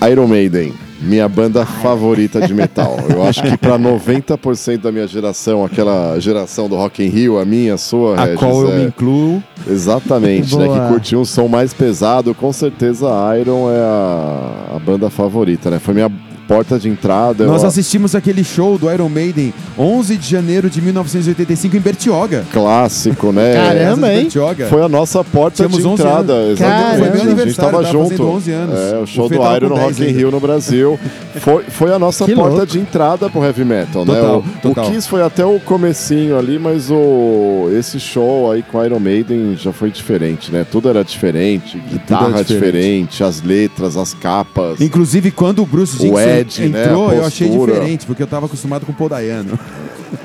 Iron 0.10 0.28
Maiden, 0.28 0.74
minha 1.02 1.28
banda 1.30 1.66
favorita 1.66 2.42
de 2.46 2.54
metal. 2.54 2.98
Eu 3.10 3.24
acho 3.24 3.42
que 3.44 3.58
pra 3.58 3.78
90% 3.78 4.78
da 4.82 4.92
minha 4.92 5.08
geração, 5.08 5.64
aquela 5.64 6.20
geração 6.20 6.68
do 6.68 6.76
Rock 6.76 7.04
in 7.04 7.10
Rio, 7.10 7.38
a 7.40 7.46
minha, 7.46 7.76
a 7.76 7.78
sua, 7.78 8.18
A 8.18 8.26
Regis, 8.26 8.40
qual 8.40 8.62
eu 8.64 8.72
é- 8.72 8.78
me 8.78 8.86
incluo. 8.86 9.44
Exatamente, 9.68 10.56
né? 10.58 10.68
Que 10.68 10.88
curtiu 10.94 11.20
um 11.20 11.26
som 11.26 11.48
mais 11.48 11.74
pesado, 11.74 12.34
com 12.34 12.52
certeza 12.52 13.08
a 13.08 13.38
Iron 13.38 13.70
é 13.72 13.80
a, 13.80 14.76
a 14.76 14.80
banda 14.80 15.10
favorita, 15.10 15.70
né? 15.70 15.80
Foi 15.80 15.94
minha. 15.94 16.12
Porta 16.50 16.80
de 16.80 16.90
entrada. 16.90 17.46
Nós 17.46 17.62
eu- 17.62 17.68
assistimos 17.70 18.16
aquele 18.16 18.44
show 18.44 18.76
do 18.80 18.92
Iron 18.92 19.08
Maiden 19.08 19.54
11 19.78 20.18
de 20.18 20.28
janeiro 20.28 20.68
de 20.70 20.82
1985 20.82 21.78
em 21.78 21.80
Bertioga. 21.80 22.44
Clássico, 22.52 23.32
né? 23.32 23.54
Caramba, 23.56 24.12
hein? 24.12 24.22
Bertioga. 24.24 24.66
Foi 24.68 24.82
a 24.84 24.90
nossa 24.90 25.24
porta 25.24 25.58
Tínhamos 25.58 25.78
de 25.78 25.88
11 25.88 26.02
entrada. 26.02 26.34
Exatamente. 26.52 26.58
Caramba. 26.60 26.90
Foi 26.90 26.98
meu 27.00 27.14
a 27.14 27.16
gente 27.18 27.26
aniversário, 27.28 27.72
tava 27.72 27.84
tava 27.84 27.94
junto. 27.94 28.10
fazendo 28.10 28.30
11 28.30 28.52
anos. 28.52 28.80
É, 28.80 28.98
o 28.98 29.06
show 29.06 29.26
O 29.28 29.30
do 29.30 29.36
Iron 29.36 29.70
no 29.70 29.76
10 29.76 29.80
Rock 29.88 30.02
in 30.02 30.06
ainda. 30.08 30.18
Rio 30.20 30.32
no 30.32 30.40
Brasil. 30.40 31.00
Foi, 31.40 31.64
foi 31.70 31.94
a 31.94 32.00
nossa 32.00 32.26
Que 32.26 32.34
porta 32.36 32.50
louco. 32.50 32.66
de 32.66 32.80
entrada 32.80 33.30
pro 33.30 33.42
heavy 33.44 33.64
metal, 33.64 34.04
né? 34.04 34.14
Total, 34.16 34.40
O, 34.40 34.44
total. 34.62 34.86
o 34.88 34.92
Kiss 34.92 35.08
foi 35.08 35.22
até 35.22 35.46
o 35.46 35.58
comecinho 35.60 36.38
ali, 36.38 36.60
mas 36.60 36.90
o, 36.92 37.70
esse 37.78 37.98
show 38.00 38.52
aí 38.52 38.62
com 38.62 38.84
Iron 38.84 39.00
Maiden 39.00 39.56
já 39.56 39.72
foi 39.72 39.90
diferente, 39.90 40.52
né? 40.52 40.66
Tudo 40.70 40.90
era 40.90 41.02
diferente, 41.04 41.78
guitarra 41.90 42.44
diferente. 42.44 42.54
diferente, 42.54 43.24
as 43.24 43.42
letras, 43.42 43.96
as 43.96 44.14
capas. 44.14 44.82
Inclusive, 44.82 45.32
quando 45.32 45.62
o 45.62 45.66
Bruce 45.66 45.98
Dixon 46.44 46.64
Ed, 46.64 46.70
né, 46.74 46.86
entrou, 46.86 47.12
eu 47.14 47.26
achei 47.26 47.50
diferente, 47.50 48.06
porque 48.06 48.24
eu 48.24 48.28
tava 48.28 48.46
acostumado 48.46 48.86
com 48.86 48.92
o 48.92 48.96
Paul 48.96 49.10
Dayano. 49.10 49.58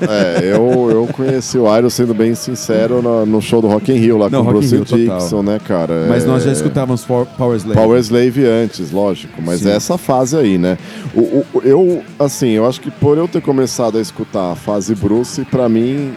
É, 0.01 0.39
eu, 0.51 0.89
eu 0.89 1.07
conheci 1.13 1.57
o 1.59 1.77
Iron, 1.77 1.89
sendo 1.91 2.13
bem 2.13 2.33
sincero, 2.33 3.01
no, 3.03 3.23
no 3.25 3.39
show 3.41 3.61
do 3.61 3.67
Rock 3.67 3.91
in 3.91 3.97
Rio 3.97 4.17
lá 4.17 4.29
Não, 4.31 4.43
com 4.43 4.49
o 4.49 4.53
Bruce 4.53 4.75
Rio, 4.75 4.83
total. 4.83 5.17
Dixon, 5.19 5.43
né, 5.43 5.59
cara? 5.63 6.07
Mas 6.09 6.25
nós 6.25 6.43
já 6.43 6.49
É, 6.49 6.53
escutávamos 6.53 7.03
Power 7.05 7.55
Slave. 7.57 7.73
Power 7.79 7.99
Slave 7.99 8.45
antes, 8.45 8.91
lógico, 8.91 9.39
mas 9.43 9.59
Sim. 9.61 9.69
é 9.69 9.73
essa 9.75 9.95
fase 9.97 10.35
aí, 10.35 10.57
né? 10.57 10.77
O, 11.13 11.19
o- 11.53 11.61
eu, 11.63 12.01
assim, 12.19 12.49
eu 12.49 12.65
acho 12.65 12.81
que 12.81 12.89
por 12.89 13.17
eu 13.17 13.27
ter 13.27 13.41
começado 13.41 13.97
a 13.97 14.01
escutar 14.01 14.53
a 14.53 14.55
fase 14.55 14.95
Bruce, 14.95 15.45
pra 15.45 15.69
mim, 15.69 16.13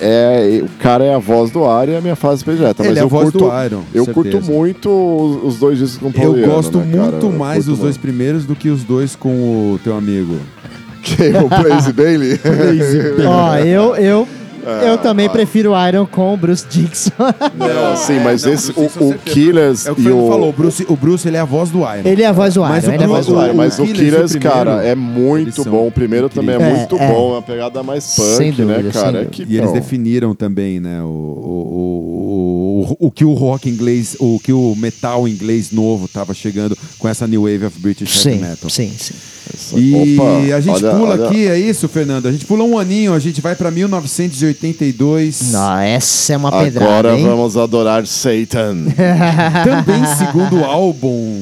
é, 0.00 0.60
o 0.62 0.68
cara 0.80 1.04
é 1.04 1.14
a 1.14 1.18
voz 1.18 1.50
do 1.50 1.64
ar 1.64 1.88
e 1.88 1.92
é 1.92 1.98
a 1.98 2.00
minha 2.00 2.16
fase 2.16 2.44
predileta. 2.44 2.82
Ele 2.82 2.90
Mas 2.90 2.98
é 2.98 3.00
a 3.00 3.04
eu 3.04 3.08
voz 3.08 3.30
curto, 3.30 3.38
do 3.38 3.64
Iron, 3.64 3.82
Eu 3.94 4.04
certeza. 4.04 4.12
curto 4.14 4.52
muito 4.52 4.88
os, 4.90 5.54
os 5.54 5.58
dois 5.60 5.78
discos 5.78 6.12
com 6.12 6.20
o 6.20 6.22
Eu 6.38 6.46
gosto 6.46 6.78
né, 6.78 6.96
muito 6.96 7.30
mais 7.30 7.64
dos 7.66 7.78
dois 7.78 7.96
muito. 7.96 8.00
primeiros 8.00 8.44
do 8.44 8.54
que 8.54 8.68
os 8.68 8.84
dois 8.84 9.14
com 9.16 9.28
o 9.74 9.80
teu 9.82 9.96
amigo. 9.96 10.36
Quem? 11.02 11.36
O 11.36 11.48
Blaze 11.62 11.92
Bailey? 11.92 12.38
Ó, 13.26 13.56
eu, 13.58 13.96
eu, 13.96 14.28
É, 14.68 14.88
eu 14.90 14.98
também 14.98 15.28
prefiro 15.28 15.72
o 15.72 15.88
Iron 15.88 16.06
com 16.06 16.34
o 16.34 16.36
Bruce 16.36 16.66
Dixon. 16.68 17.10
Não, 17.56 17.96
sim, 17.96 18.20
mas 18.20 18.44
não, 18.44 18.52
esse, 18.52 18.70
o, 18.72 18.84
o 18.84 18.88
certeza. 18.88 19.18
Killers 19.24 19.86
É 19.86 19.92
o 19.92 19.94
que 19.94 20.02
o 20.02 20.08
e 20.08 20.12
o... 20.12 20.28
falou, 20.28 20.48
o 20.50 20.52
Bruce, 20.52 20.86
o 20.88 20.96
Bruce 20.96 21.26
ele 21.26 21.36
é 21.36 21.40
a 21.40 21.44
voz 21.44 21.70
do 21.70 21.78
Iron. 21.78 22.02
Ele 22.04 22.22
é 22.22 22.26
a 22.26 22.32
voz 22.32 22.54
do 22.54 22.60
Mas 22.60 22.84
Iron. 22.84 22.92
o 22.92 22.94
ele 22.94 23.02
é 23.02 23.06
a 23.06 23.08
voz 23.08 23.26
do 23.26 23.34
Mas, 23.34 23.44
Iron. 23.44 23.52
o- 23.52 23.56
mas 23.56 23.78
o 23.78 23.82
Killers, 23.84 24.30
o 24.34 24.38
primeiro, 24.38 24.40
cara, 24.40 24.84
é 24.84 24.94
muito 24.94 25.64
bom. 25.64 25.86
O 25.86 25.90
primeiro 25.92 26.28
também 26.28 26.54
é 26.54 26.58
muito 26.58 26.96
É, 26.96 27.04
é. 27.04 27.12
bom, 27.12 27.30
é 27.30 27.32
uma 27.34 27.42
pegada 27.42 27.82
mais 27.82 28.14
punk, 28.16 28.36
Sem 28.36 28.52
né, 28.64 28.84
cara? 28.92 29.28
E 29.48 29.56
eles 29.56 29.72
definiram 29.72 30.34
também, 30.34 30.78
né, 30.80 31.00
o, 31.02 31.06
o, 32.98 33.10
que 33.10 33.24
o 33.24 33.32
rock 33.34 33.68
inglês, 33.68 34.16
o 34.18 34.38
que 34.38 34.52
o 34.52 34.74
metal 34.76 35.26
inglês 35.28 35.70
novo 35.72 36.06
tava 36.08 36.32
chegando 36.34 36.76
com 36.98 37.08
essa 37.08 37.26
new 37.26 37.42
wave 37.42 37.64
of 37.66 37.78
British 37.80 38.24
heavy 38.26 38.38
Sim, 38.38 38.42
metal. 38.44 38.70
sim, 38.70 38.92
sim. 38.98 39.14
E 39.76 40.16
Opa, 40.18 40.54
a 40.56 40.60
gente 40.60 40.84
olha- 40.84 40.94
pula 40.94 41.10
olha- 41.14 41.26
aqui, 41.26 41.46
é 41.48 41.58
isso, 41.58 41.88
Fernando? 41.88 42.26
A 42.26 42.32
gente 42.32 42.44
pula 42.44 42.64
um 42.64 42.78
aninho, 42.78 43.14
a 43.14 43.18
gente 43.18 43.40
vai 43.40 43.54
pra 43.54 43.70
1982. 43.70 45.52
Não, 45.52 45.78
essa 45.78 46.32
é 46.32 46.36
uma 46.36 46.50
pedrada, 46.52 46.84
Agora 46.90 47.18
hein? 47.18 47.24
vamos 47.26 47.56
adorar 47.56 48.06
Satan. 48.06 48.76
Também 49.64 50.04
segundo 50.16 50.64
álbum, 50.64 51.34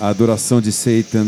a 0.00 0.08
adoração 0.08 0.60
de 0.60 0.70
Satan. 0.70 1.26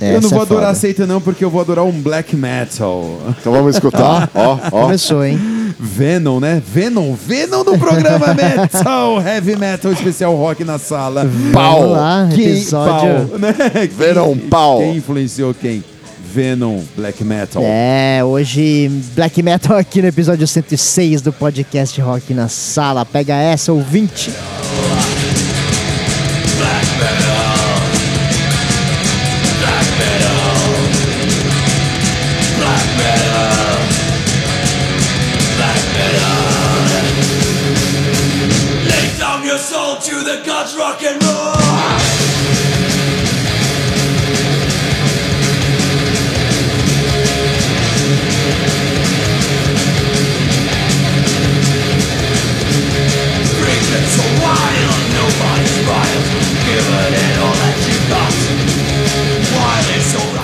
eu 0.00 0.08
Essa 0.08 0.20
não 0.20 0.28
vou 0.30 0.38
é 0.40 0.42
adorar 0.42 0.74
foda. 0.74 0.88
Satan 0.88 1.06
não, 1.06 1.20
porque 1.20 1.44
eu 1.44 1.50
vou 1.50 1.60
adorar 1.60 1.84
um 1.84 1.92
black 1.92 2.34
metal. 2.34 3.18
Então 3.40 3.52
vamos 3.52 3.76
escutar. 3.76 4.28
ó, 4.34 4.58
ó. 4.72 4.82
Começou, 4.82 5.24
hein? 5.24 5.38
Venom, 5.78 6.40
né? 6.40 6.62
Venom, 6.66 7.14
Venom 7.14 7.64
no 7.64 7.78
programa 7.78 8.32
Metal, 8.34 9.20
Heavy 9.20 9.56
Metal 9.56 9.92
Especial 9.92 10.34
Rock 10.36 10.64
na 10.64 10.78
sala. 10.78 11.24
Vamos 11.52 11.90
lá, 11.90 12.28
Quem, 12.34 12.46
episódio... 12.46 13.28
pau, 13.28 13.38
né? 13.38 13.54
Venom, 13.96 14.34
Quem- 14.36 14.48
pau. 14.48 14.78
Quem 14.78 14.96
influenciou 14.96 15.54
quem? 15.54 15.82
Venom, 16.32 16.80
Black 16.96 17.22
Metal. 17.22 17.62
É, 17.64 18.20
hoje 18.24 18.90
Black 19.14 19.40
Metal 19.40 19.76
aqui 19.76 20.02
no 20.02 20.08
episódio 20.08 20.46
106 20.48 21.22
do 21.22 21.32
podcast 21.32 22.00
Rock 22.00 22.34
na 22.34 22.48
Sala. 22.48 23.04
Pega 23.04 23.34
essa, 23.34 23.72
ouvinte. 23.72 24.32
Lay 32.96 33.33
to 40.04 40.16
the 40.16 40.42
gods, 40.44 40.76
rock 40.76 41.02
and 41.02 41.22
roll. 41.24 41.54
So 54.04 54.22
wild, 54.42 55.02
nobody 55.14 55.66
smiles. 55.66 56.28
Give 56.66 56.86
it 56.86 57.38
all 57.40 57.54
that 57.54 57.76
you 57.88 57.98
got. 58.10 58.63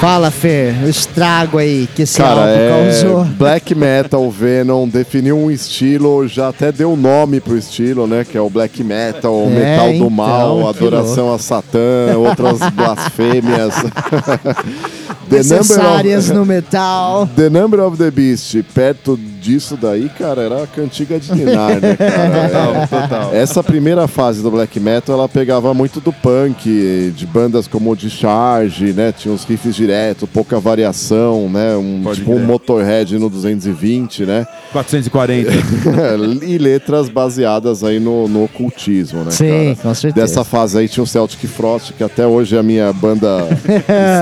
Fala, 0.00 0.30
Fer, 0.30 0.82
o 0.82 0.88
estrago 0.88 1.58
aí 1.58 1.86
que 1.94 2.02
esse 2.02 2.16
Cara, 2.16 2.40
álbum 2.40 2.52
é 2.54 2.68
causou. 2.70 3.24
Black 3.36 3.74
Metal, 3.74 4.30
Venom, 4.30 4.88
definiu 4.88 5.36
um 5.36 5.50
estilo, 5.50 6.26
já 6.26 6.48
até 6.48 6.72
deu 6.72 6.96
nome 6.96 7.38
pro 7.38 7.54
estilo, 7.54 8.06
né? 8.06 8.24
Que 8.24 8.38
é 8.38 8.40
o 8.40 8.48
Black 8.48 8.82
Metal, 8.82 9.30
o 9.30 9.50
É, 9.50 9.54
metal 9.54 9.88
do 9.88 9.94
então, 9.96 10.08
mal, 10.10 10.66
adoração 10.66 11.34
a 11.34 11.38
Satã, 11.38 12.16
outras 12.16 12.60
blasfêmias. 12.72 13.74
The 15.30 15.36
number, 15.36 15.58
Necessárias 15.58 16.28
of, 16.28 16.34
no 16.38 16.44
metal. 16.44 17.28
The 17.36 17.48
Number 17.48 17.80
of 17.80 17.96
the 17.96 18.10
Beast, 18.10 18.62
perto 18.74 19.16
disso 19.16 19.78
daí, 19.80 20.08
cara, 20.08 20.42
era 20.42 20.64
a 20.64 20.66
cantiga 20.66 21.18
de 21.20 21.32
Ninar, 21.32 21.80
né, 21.80 21.96
cara? 21.96 22.88
Total, 22.88 22.88
total. 22.88 23.34
Essa 23.34 23.62
primeira 23.62 24.08
fase 24.08 24.42
do 24.42 24.50
black 24.50 24.78
metal, 24.80 25.16
ela 25.16 25.28
pegava 25.28 25.72
muito 25.72 26.00
do 26.00 26.12
punk, 26.12 27.12
de 27.14 27.26
bandas 27.26 27.68
como 27.68 27.92
o 27.92 27.96
Discharge, 27.96 28.92
né? 28.92 29.12
Tinha 29.12 29.32
uns 29.32 29.44
riffs 29.44 29.74
direto, 29.74 30.26
pouca 30.26 30.58
variação, 30.58 31.48
né? 31.48 31.76
Um, 31.76 32.00
Pode 32.02 32.18
tipo 32.18 32.32
um. 32.32 32.40
Motorhead 32.40 33.16
no 33.18 33.30
220, 33.30 34.26
né? 34.26 34.46
440. 34.72 35.50
e 36.44 36.58
letras 36.58 37.08
baseadas 37.08 37.84
aí 37.84 38.00
no, 38.00 38.26
no 38.26 38.44
ocultismo, 38.44 39.20
né, 39.20 39.30
Sim, 39.30 39.74
cara? 39.74 39.76
com 39.76 39.94
certeza. 39.94 40.26
Dessa 40.26 40.44
fase 40.44 40.78
aí 40.78 40.88
tinha 40.88 41.04
o 41.04 41.06
Celtic 41.06 41.46
Frost, 41.46 41.92
que 41.92 42.02
até 42.02 42.26
hoje 42.26 42.56
é 42.56 42.58
a 42.58 42.62
minha 42.62 42.92
banda 42.92 43.48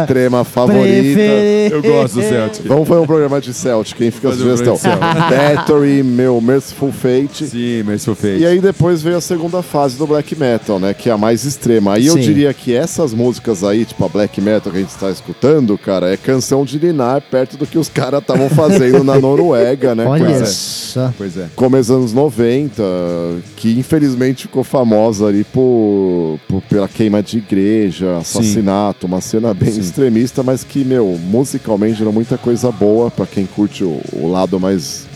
extrema 0.03 0.45
favorita. 0.45 0.98
Eu 1.71 1.83
gosto 1.83 2.15
do 2.15 2.23
Celtic. 2.23 2.67
Vamos 2.67 2.89
fazer 2.89 3.01
um 3.01 3.07
programa 3.07 3.41
de 3.41 3.53
Celtic, 3.55 3.97
quem 3.97 4.11
fica 4.11 4.29
a 4.29 4.31
Fazer 4.33 4.45
um 4.45 4.57
sugestão? 4.57 4.77
programa 4.77 5.15
de 5.15 5.37
Battery, 5.57 6.03
meu 6.03 6.41
Merciful 6.41 6.93
Fate. 6.93 7.47
Sim, 7.47 7.83
Merciful 7.85 8.15
Fate. 8.15 8.39
E 8.39 8.47
aí 8.47 8.61
depois 8.61 9.03
veio 9.03 9.17
a 9.17 9.21
segunda 9.21 9.63
fase 9.63 9.97
do 9.97 10.07
black 10.07 10.35
metal, 10.37 10.79
né? 10.79 10.95
Que 10.95 11.09
é 11.09 11.13
a 11.13 11.19
mais 11.19 11.45
extrema. 11.45 11.95
Aí 11.95 12.07
eu 12.07 12.15
Sim. 12.15 12.21
diria 12.21 12.53
que 12.55 12.75
essas 12.75 13.13
músicas 13.15 13.63
aí, 13.65 13.85
tipo 13.85 14.05
a 14.05 14.09
black 14.09 14.41
metal 14.41 14.71
que 14.73 14.79
a 14.79 14.81
gente 14.81 14.91
está 14.91 15.11
escutando, 15.11 15.77
cara, 15.79 16.13
é 16.13 16.17
canção 16.17 16.65
de 16.65 16.79
Linar 16.79 17.23
perto 17.31 17.57
do 17.57 17.67
que 17.67 17.79
os 17.79 17.89
caras 17.89 18.21
estavam 18.21 18.49
fazendo 18.51 19.03
na 19.05 19.19
Noruega, 19.19 19.95
né? 19.95 20.05
Olha 20.07 20.25
cara? 20.33 20.47
só. 20.47 21.13
Pois 21.17 21.37
é. 21.37 21.47
Começo 21.55 21.89
dos 21.93 21.97
anos 21.99 22.13
90, 22.13 22.83
que 23.57 23.79
infelizmente 23.79 24.43
ficou 24.43 24.65
famosa 24.65 25.27
ali 25.27 25.45
por, 25.45 26.39
por- 26.49 26.63
pela 26.63 26.89
queima 26.89 27.23
de 27.23 27.39
igreja, 27.39 28.19
assassinato, 28.19 29.07
uma 29.07 29.21
cena 29.21 29.53
bem 29.55 29.71
Sim. 29.73 29.81
extremista, 29.81 30.43
mas 30.43 30.65
que, 30.65 30.85
meu, 30.89 31.19
musicalmente 31.23 31.99
gerou 31.99 32.13
muita 32.13 32.39
coisa 32.39 32.73
boa 32.73 33.11
pra 33.11 33.27
quem 33.27 33.45
curte 33.47 33.85
o, 33.85 34.01
o 34.13 34.29
lado 34.31 34.59
mais 34.59 35.07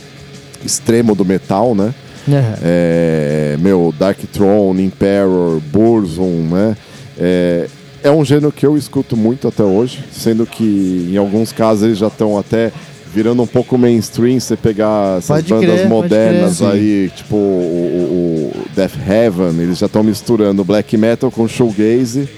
extremo 0.64 1.14
do 1.14 1.24
metal, 1.24 1.74
né? 1.74 1.94
Aham. 2.28 2.54
É, 2.62 3.56
meu, 3.60 3.92
Dark 3.98 4.18
Throne, 4.32 4.84
Emperor, 4.84 5.60
Burzum, 5.72 6.46
né? 6.50 6.76
É, 7.18 7.66
é 8.04 8.10
um 8.10 8.24
gênero 8.24 8.52
que 8.52 8.64
eu 8.66 8.76
escuto 8.76 9.16
muito 9.16 9.48
até 9.48 9.62
hoje, 9.64 10.04
sendo 10.12 10.46
que 10.46 11.08
em 11.12 11.16
alguns 11.16 11.50
casos 11.52 11.84
eles 11.84 11.98
já 11.98 12.06
estão 12.08 12.38
até 12.38 12.70
virando 13.14 13.42
um 13.42 13.46
pouco 13.46 13.76
mainstream, 13.76 14.40
você 14.40 14.56
pegar 14.56 15.18
essas 15.18 15.28
Pode 15.36 15.48
bandas 15.52 15.74
crer, 15.80 15.88
modernas 15.88 16.58
crer. 16.58 16.70
aí, 16.70 17.10
tipo 17.14 17.36
o- 17.36 18.52
o 18.56 18.74
Death 18.74 18.94
Heaven, 19.06 19.60
eles 19.60 19.78
já 19.78 19.86
estão 19.86 20.02
misturando 20.02 20.64
black 20.64 20.96
metal 20.96 21.30
com 21.30 21.46
shoegaze, 21.46 22.28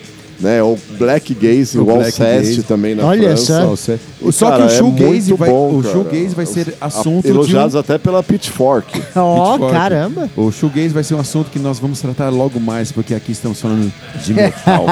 né? 0.44 0.62
Ou 0.62 0.78
black 0.98 1.34
gaze, 1.34 1.76
O 1.78 1.82
o 1.82 1.84
black 1.86 2.04
Alceste 2.04 2.62
também 2.62 2.94
na 2.94 3.04
Olha 3.04 3.28
França. 3.36 3.76
só. 3.76 3.76
Só, 3.76 4.30
Só 4.32 4.50
cara, 4.50 4.56
que 4.58 4.62
o 4.62 4.74
é 4.74 4.78
shoegaze 4.78 5.10
muito 5.30 5.36
vai, 5.36 5.50
bom, 5.50 5.74
o 5.78 5.82
shoegaze 5.82 6.34
vai 6.34 6.46
ser 6.46 6.74
assunto 6.80 7.26
Elogiados 7.26 7.72
de 7.72 7.76
um... 7.76 7.80
até 7.80 7.98
pela 7.98 8.22
Pitchfork. 8.22 9.02
Ó, 9.16 9.52
Pitchfork. 9.52 9.74
caramba. 9.74 10.30
O 10.36 10.52
shoegaze 10.52 10.88
vai 10.88 11.02
ser 11.02 11.14
um 11.14 11.20
assunto 11.20 11.50
que 11.50 11.58
nós 11.58 11.78
vamos 11.78 12.00
tratar 12.00 12.28
logo 12.30 12.60
mais, 12.60 12.92
porque 12.92 13.14
aqui 13.14 13.32
estamos 13.32 13.60
falando 13.60 13.92
de 14.22 14.32
metal. 14.34 14.86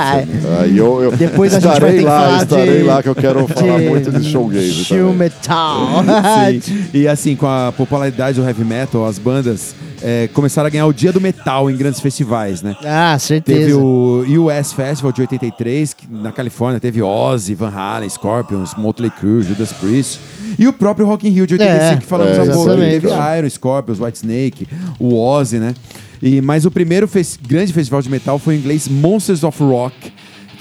Aí 0.60 0.76
eu, 0.76 1.02
eu 1.02 1.12
Depois 1.12 1.52
a 1.54 1.60
gente 1.60 1.68
vai 1.68 1.74
estarei 1.76 1.92
ter 1.94 1.98
que 2.00 2.04
lá, 2.04 2.20
falar 2.20 2.42
estarei 2.42 2.78
de- 2.78 2.82
lá 2.82 3.02
que 3.02 3.08
eu 3.08 3.14
quero 3.14 3.46
falar 3.48 3.78
muito 3.78 4.10
de 4.10 4.24
showgaze 4.30 4.72
Shoe 4.84 5.12
metal. 5.14 6.02
Sim. 6.62 6.84
E 6.94 7.06
assim, 7.08 7.36
com 7.36 7.46
a 7.46 7.72
popularidade 7.76 8.40
do 8.40 8.46
heavy 8.46 8.64
metal, 8.64 9.06
as 9.06 9.18
bandas 9.18 9.74
é, 10.02 10.28
começaram 10.32 10.66
a 10.66 10.70
ganhar 10.70 10.86
o 10.86 10.92
Dia 10.92 11.12
do 11.12 11.20
Metal 11.20 11.70
em 11.70 11.76
grandes 11.76 12.00
festivais, 12.00 12.60
né? 12.62 12.76
Ah, 12.84 13.16
certeza. 13.18 13.58
Teve 13.60 13.74
o 13.74 14.24
US 14.46 14.72
Festival 14.72 15.12
de 15.12 15.20
83, 15.22 15.94
que 15.94 16.06
na 16.10 16.32
Califórnia 16.32 16.80
teve 16.80 17.00
Ozzy, 17.02 17.54
Van 17.54 17.70
Halen, 17.70 18.08
Scorpions, 18.08 18.74
Motley 18.76 19.10
Crue, 19.10 19.42
Judas 19.42 19.72
Priest. 19.72 20.20
E 20.58 20.66
o 20.68 20.72
próprio 20.72 21.06
Rock 21.06 21.26
in 21.26 21.30
Rio 21.30 21.46
de 21.46 21.54
85, 21.54 21.92
É, 21.92 21.96
que 21.96 22.06
falamos 22.06 22.36
é, 22.36 22.40
há 22.42 22.52
pouco. 22.52 22.74
Teve 22.76 23.08
Iron, 23.38 23.48
Scorpions, 23.50 24.00
White 24.00 24.18
Snake, 24.18 24.68
o 24.98 25.14
Ozzy, 25.18 25.58
né? 25.58 25.74
E, 26.22 26.40
mas 26.40 26.64
o 26.64 26.70
primeiro 26.70 27.08
fes- 27.08 27.38
grande 27.40 27.72
festival 27.72 28.00
de 28.02 28.08
metal 28.10 28.38
foi 28.38 28.54
o 28.54 28.58
inglês 28.58 28.86
Monsters 28.88 29.42
of 29.42 29.60
Rock, 29.62 30.12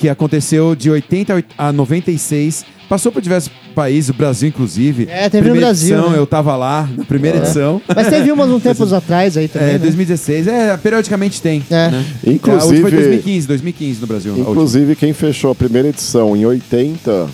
que 0.01 0.09
aconteceu 0.09 0.73
de 0.75 0.89
80 0.89 1.43
a 1.55 1.71
96. 1.71 2.65
Passou 2.89 3.11
por 3.11 3.21
diversos 3.21 3.51
países, 3.75 4.09
o 4.09 4.13
Brasil 4.13 4.49
inclusive. 4.49 5.07
É, 5.09 5.29
teve 5.29 5.37
no 5.37 5.43
primeira 5.53 5.67
Brasil, 5.67 5.95
Edição, 5.95 6.11
né? 6.11 6.17
Eu 6.17 6.25
tava 6.25 6.55
lá, 6.57 6.89
na 6.97 7.05
primeira 7.05 7.37
edição. 7.37 7.79
Mas 7.95 8.07
teve 8.09 8.31
umas 8.31 8.49
um 8.49 8.59
tempos 8.59 8.91
atrás 8.91 9.37
aí 9.37 9.47
também. 9.47 9.69
É, 9.69 9.71
né? 9.73 9.77
2016. 9.77 10.47
É, 10.47 10.75
periodicamente 10.75 11.39
tem. 11.39 11.63
É. 11.69 11.89
Né? 11.91 12.05
Inclusive- 12.25 12.63
A 12.63 12.65
última 12.65 12.89
foi 12.89 12.97
2015, 12.97 13.47
2015 13.47 14.01
no 14.01 14.07
Brasil. 14.07 14.35
Inclusive, 14.37 14.95
quem 14.95 15.13
fechou 15.13 15.51
a 15.51 15.55
primeira 15.55 15.87
edição 15.89 16.35
em 16.35 16.45
80 16.45 17.27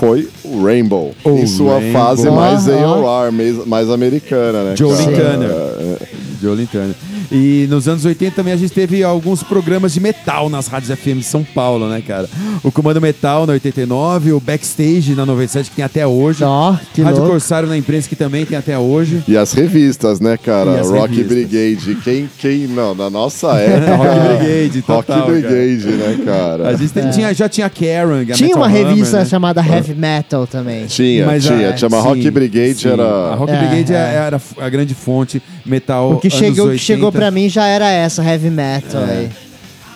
foi 0.00 0.28
o 0.42 0.64
Rainbow. 0.64 1.14
O 1.22 1.30
em 1.38 1.46
sua 1.46 1.78
Rainbow. 1.78 1.92
fase 1.92 2.30
mais 2.30 2.68
AOR, 2.68 3.30
mais, 3.30 3.66
mais 3.66 3.90
americana, 3.90 4.64
né? 4.64 4.76
Joe? 4.76 4.96
Turner. 4.96 5.50
É, 5.50 5.96
Joe 6.40 6.66
Turner. 6.66 6.94
E 7.30 7.66
nos 7.68 7.86
anos 7.88 8.04
80 8.04 8.34
também 8.36 8.52
a 8.52 8.56
gente 8.56 8.72
teve 8.72 9.02
alguns 9.04 9.42
programas 9.42 9.92
de 9.92 10.00
metal 10.00 10.48
nas 10.48 10.66
rádios 10.66 10.98
FM 10.98 11.18
de 11.18 11.24
São 11.24 11.44
Paulo, 11.44 11.88
né, 11.88 12.02
cara? 12.06 12.28
O 12.62 12.72
Comando 12.72 13.00
Metal 13.00 13.46
na 13.46 13.52
89, 13.52 14.32
o 14.32 14.40
Backstage 14.40 15.14
na 15.14 15.26
97, 15.26 15.70
que 15.70 15.76
tem 15.76 15.84
até 15.84 16.06
hoje. 16.06 16.42
Ó, 16.44 16.74
que 16.94 17.02
Rádio 17.02 17.18
louco. 17.18 17.32
Corsário 17.32 17.68
na 17.68 17.76
imprensa, 17.76 18.08
que 18.08 18.16
também 18.16 18.46
tem 18.46 18.56
até 18.56 18.78
hoje. 18.78 19.22
E 19.28 19.36
as 19.36 19.52
revistas, 19.52 20.20
né, 20.20 20.36
cara? 20.38 20.80
As 20.80 20.90
Rock 20.90 21.16
revistas. 21.16 21.28
Brigade. 21.48 21.94
Quem, 22.02 22.30
quem, 22.38 22.66
não, 22.66 22.94
na 22.94 23.10
nossa 23.10 23.48
época. 23.60 23.96
Rock 23.96 24.08
Brigade, 24.38 24.78
Rock 24.80 24.82
total, 24.86 25.18
cara. 25.26 25.32
Brigade, 25.32 25.86
né, 25.86 26.18
cara? 26.24 26.68
A 26.68 26.74
gente 26.76 26.92
tem- 26.92 27.10
tinha, 27.10 27.34
já 27.34 27.48
tinha 27.48 27.68
Karen, 27.68 28.18
a 28.18 28.22
É. 28.22 28.24
Tinha 28.34 28.48
Metal 28.48 28.62
uma 28.62 28.66
Hammer, 28.68 28.86
revista 28.88 29.18
né? 29.18 29.24
chamada 29.26 29.60
Heavy 29.60 29.94
Metal 29.94 30.46
também. 30.46 30.86
Tinha, 30.86 31.26
Mas 31.26 31.46
a- 31.46 31.54
tinha. 31.54 31.76
Chama 31.76 31.98
sim, 32.00 32.08
Rock 32.08 32.30
Brigade, 32.30 32.74
sim. 32.74 32.88
era. 32.88 33.04
A 33.04 33.34
Rock 33.34 33.52
É, 33.52 33.58
Brigade 33.58 33.92
é. 33.92 33.96
era 33.96 34.40
a 34.58 34.68
grande 34.68 34.94
fonte 34.94 35.42
metal. 35.68 36.12
O 36.12 36.18
que 36.20 36.30
chegou, 36.30 36.54
que 36.66 36.72
80. 36.72 36.78
chegou 36.78 37.12
pra 37.12 37.30
mim 37.30 37.48
já 37.48 37.66
era 37.66 37.88
essa, 37.88 38.22
Heavy 38.24 38.50
Metal 38.50 39.02
É. 39.02 39.10
aí. 39.10 39.30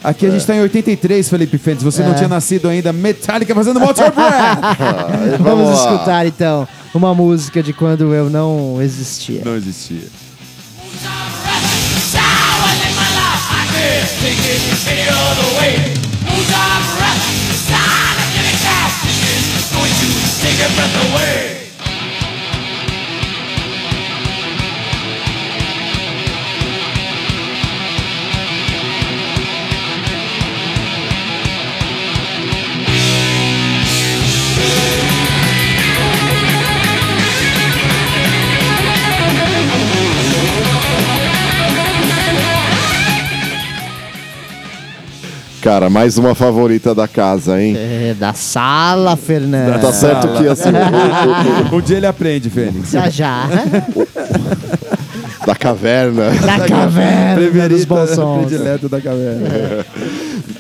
Aqui 0.05 0.27
a 0.27 0.31
gente 0.31 0.45
tá 0.45 0.57
em 0.57 0.61
83, 0.61 1.29
Felipe 1.29 1.57
Fentes. 1.59 1.85
Você 1.85 2.03
não 2.03 2.11
É. 2.11 2.15
tinha 2.15 2.29
nascido 2.29 2.69
ainda. 2.69 2.93
Metallica 2.93 3.55
fazendo 3.55 3.79
Motor 3.79 4.11
Breath. 4.13 5.39
Vamos, 5.39 5.69
lá. 5.69 5.75
escutar 5.93 6.27
então 6.27 6.67
uma 6.93 7.15
música 7.15 7.63
de 7.63 7.73
quando 7.73 8.13
eu 8.13 8.29
não 8.29 8.83
existia. 8.83 9.43
não 9.45 9.55
existia. 9.57 10.09
Cara, 45.63 45.89
mais 45.89 46.19
uma 46.19 46.35
favorita 46.35 46.93
da 46.93 47.07
casa, 47.07 47.61
hein? 47.63 47.77
É, 47.79 48.15
da 48.19 48.35
sala, 48.35 49.17
Fernando. 49.17 49.81
Tá 49.81 49.93
certo 49.93 50.27
que 50.37 50.49
assim, 50.49 50.71
o- 51.71 51.75
o- 51.75 51.79
Um 51.79 51.81
dia 51.81 51.99
ele 51.99 52.07
aprende, 52.07 52.51
Fênix. 52.51 52.91
Já 52.91 53.09
já. 53.09 53.47
o- 53.95 54.07
da 55.47 55.55
caverna. 55.55 56.31
da 56.31 56.69
caverna 56.69 57.69
dos 57.69 57.85
Preferida, 57.85 58.15
sons. 58.15 58.47
predileto 58.47 58.89
da 58.89 59.01
caverna. 59.01 59.49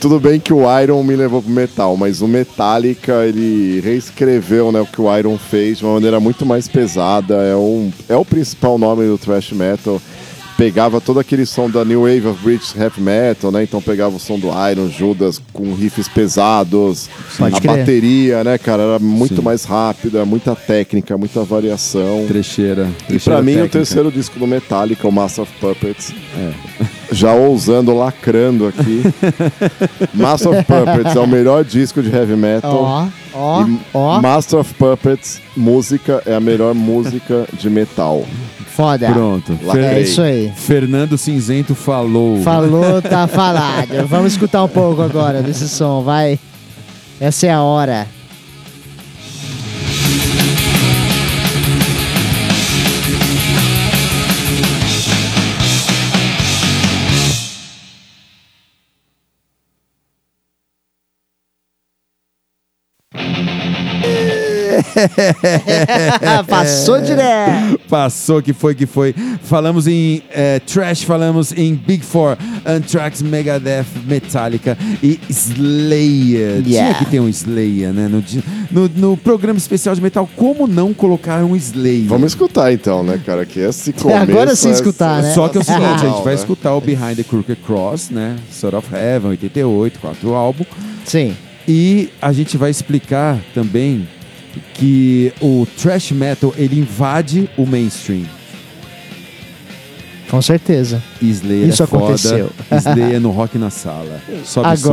Tudo 0.00 0.20
bem 0.20 0.38
que 0.38 0.52
o 0.52 0.62
Iron 0.80 1.02
me 1.02 1.16
levou 1.16 1.42
pro 1.42 1.50
metal, 1.50 1.96
mas 1.96 2.22
o 2.22 2.28
Metallica 2.28 3.24
ele 3.24 3.80
reescreveu 3.80 4.70
né, 4.70 4.80
o 4.80 4.86
que 4.86 5.00
o 5.00 5.16
Iron 5.16 5.36
fez 5.36 5.78
de 5.78 5.84
uma 5.84 5.94
maneira 5.94 6.20
muito 6.20 6.46
mais 6.46 6.68
pesada. 6.68 7.34
É, 7.42 7.56
um, 7.56 7.90
é 8.08 8.14
o 8.16 8.24
principal 8.24 8.78
nome 8.78 9.04
do 9.06 9.18
thrash 9.18 9.50
metal. 9.52 10.00
Pegava 10.62 11.00
todo 11.00 11.18
aquele 11.18 11.44
som 11.44 11.68
da 11.68 11.84
New 11.84 12.02
Wave 12.02 12.24
of 12.28 12.40
British 12.40 12.72
Heavy 12.76 13.00
Metal, 13.00 13.50
né? 13.50 13.64
Então 13.64 13.82
pegava 13.82 14.14
o 14.14 14.20
som 14.20 14.38
do 14.38 14.46
Iron, 14.70 14.88
Judas, 14.88 15.42
com 15.52 15.74
riffs 15.74 16.06
pesados, 16.06 17.10
Pode 17.36 17.56
a 17.56 17.60
crer. 17.60 17.78
bateria, 17.78 18.44
né, 18.44 18.56
cara? 18.58 18.84
Era 18.84 18.98
muito 19.00 19.34
Sim. 19.34 19.42
mais 19.42 19.64
rápida, 19.64 20.24
muita 20.24 20.54
técnica, 20.54 21.18
muita 21.18 21.42
variação. 21.42 22.26
Trecheira. 22.28 22.88
E 23.02 23.06
trecheira 23.06 23.38
pra 23.38 23.42
mim, 23.42 23.50
o 23.50 23.54
técnica. 23.54 23.78
terceiro 23.78 24.12
disco 24.12 24.38
do 24.38 24.46
Metallica, 24.46 25.08
o 25.08 25.10
Master 25.10 25.42
of 25.42 25.52
Puppets, 25.58 26.14
já 27.10 27.34
ousando, 27.34 27.92
lacrando 27.92 28.68
aqui. 28.68 29.02
Master 30.14 30.52
of 30.52 30.62
Puppets 30.62 31.16
é 31.16 31.18
o 31.18 31.26
melhor 31.26 31.64
disco 31.64 32.00
de 32.00 32.14
heavy 32.14 32.36
metal. 32.36 32.72
Ó, 32.72 33.08
ó, 33.34 33.66
e 33.66 33.78
ó. 33.92 34.20
Master 34.22 34.60
of 34.60 34.72
Puppets, 34.74 35.40
música, 35.56 36.22
é 36.24 36.36
a 36.36 36.40
melhor 36.40 36.72
música 36.72 37.48
de 37.52 37.68
metal. 37.68 38.24
Foda. 38.74 39.10
Pronto. 39.12 39.58
É 39.76 40.00
isso 40.00 40.22
aí. 40.22 40.50
Fernando 40.56 41.18
Cinzento 41.18 41.74
falou. 41.74 42.40
Falou, 42.42 43.02
tá 43.02 43.26
falado. 43.26 44.06
Vamos 44.06 44.32
escutar 44.32 44.64
um 44.64 44.68
pouco 44.68 45.02
agora 45.02 45.42
desse 45.42 45.68
som, 45.68 46.02
vai. 46.02 46.38
Essa 47.20 47.46
é 47.46 47.50
a 47.50 47.60
hora. 47.62 48.06
Passou 66.48 67.00
direto. 67.00 67.80
Passou 67.88 68.42
que 68.42 68.52
foi 68.52 68.74
que 68.74 68.86
foi. 68.86 69.14
Falamos 69.42 69.86
em 69.86 70.22
eh, 70.30 70.60
Trash, 70.60 71.02
falamos 71.02 71.52
em 71.52 71.74
Big 71.74 72.04
Four, 72.04 72.36
Anthrax, 72.64 73.22
Megadeth, 73.22 73.86
Metallica 74.06 74.76
e 75.02 75.18
Slayer. 75.28 76.62
Tinha 76.62 76.72
Yeah. 76.82 76.98
que 76.98 77.06
ter 77.06 77.20
um 77.20 77.28
Slayer, 77.28 77.92
né? 77.92 78.08
No, 78.08 78.22
no, 78.70 78.88
no 78.96 79.16
programa 79.16 79.58
especial 79.58 79.94
de 79.94 80.00
metal, 80.00 80.28
como 80.36 80.66
não 80.66 80.94
colocar 80.94 81.44
um 81.44 81.54
Slayer? 81.54 82.08
Vamos 82.08 82.32
escutar 82.32 82.72
então, 82.72 83.02
né, 83.02 83.20
cara? 83.24 83.44
Que 83.44 83.60
esse 83.60 83.92
começo... 84.00 84.18
agora 84.22 84.56
sim 84.56 84.68
é- 84.68 84.72
escutar, 84.72 85.22
né? 85.22 85.32
Só 85.34 85.48
que 85.48 85.58
é 85.58 85.60
o 85.60 85.64
seguinte, 85.64 85.84
a 85.84 85.96
gente 85.98 86.24
vai 86.24 86.34
né? 86.34 86.40
escutar 86.40 86.74
o 86.74 86.80
Behind 86.80 87.16
the 87.16 87.22
Crooked 87.22 87.60
Cross, 87.66 88.10
né? 88.10 88.36
Sort 88.50 88.74
of 88.74 88.88
Heaven, 88.94 89.30
88, 89.30 89.98
quatro 89.98 90.34
álbum. 90.34 90.64
Sim. 91.04 91.36
E 91.68 92.08
a 92.20 92.32
gente 92.32 92.56
vai 92.56 92.70
explicar 92.70 93.38
também 93.54 94.08
que 94.74 95.32
o 95.40 95.66
thrash 95.78 96.12
metal 96.12 96.54
ele 96.56 96.78
invade 96.78 97.48
o 97.56 97.66
mainstream. 97.66 98.26
Com 100.30 100.40
certeza. 100.40 101.02
Slayer 101.20 101.68
Isso 101.68 101.82
é 101.82 101.86
foda. 101.86 102.04
aconteceu. 102.04 102.50
Slayer 102.70 103.20
no 103.20 103.30
Rock 103.30 103.58
na 103.58 103.68
Sala. 103.68 104.20
Sobe 104.44 104.68
o 104.68 104.76
som, 104.76 104.88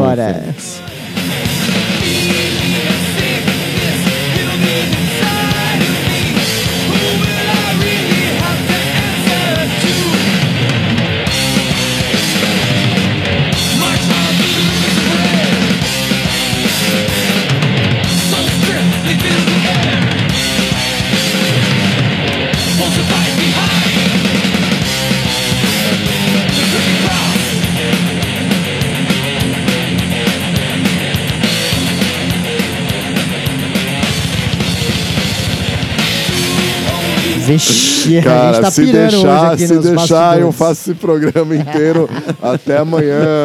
Vixe, 37.53 38.19
a 38.19 38.21
Cara, 38.23 38.53
gente 38.53 38.61
tá 38.61 38.71
se 38.71 38.85
pirando 38.85 39.09
deixar, 39.11 39.41
hoje 39.43 39.53
aqui 39.53 39.67
se 39.67 39.73
nos 39.73 39.85
deixar, 39.85 40.39
eu 40.39 40.51
faço 40.51 40.81
esse 40.91 40.93
programa 40.93 41.55
inteiro 41.55 42.07
até 42.43 42.77
amanhã, 42.77 43.43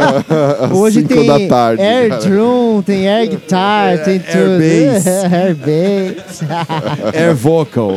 às 0.61 0.71
Hoje 0.73 1.01
5 1.01 1.09
tem 1.09 1.27
da 1.27 1.49
tarde. 1.49 1.83
air 1.83 2.09
cara. 2.11 2.21
drum, 2.21 2.83
tem 2.85 3.09
air 3.09 3.31
guitar, 3.31 4.05
tem 4.05 4.19
tudo. 4.19 4.59
bass. 4.59 5.07
air 5.33 5.55
bass. 5.57 6.41
Air 7.15 7.35
vocal. 7.35 7.95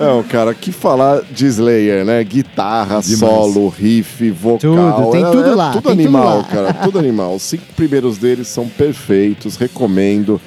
Não, 0.00 0.22
cara, 0.24 0.52
que 0.52 0.72
falar 0.72 1.22
de 1.30 1.46
Slayer, 1.46 2.04
né? 2.04 2.22
Guitarra, 2.24 3.00
Demais. 3.00 3.18
solo, 3.18 3.68
riff, 3.68 4.28
vocal. 4.32 4.58
Tudo, 4.58 5.10
tem 5.12 5.22
é- 5.24 5.30
tudo 5.30 5.48
é 5.50 5.54
lá, 5.54 5.70
Tudo 5.70 5.82
tem 5.82 5.96
tudo 5.96 6.00
animal, 6.02 6.38
lá. 6.38 6.44
cara. 6.44 6.74
Tudo 6.74 6.98
animal. 6.98 7.34
Os 7.36 7.42
cinco 7.42 7.64
primeiros 7.76 8.18
deles 8.18 8.48
são 8.48 8.66
perfeitos, 8.68 9.56
recomendo. 9.56 10.40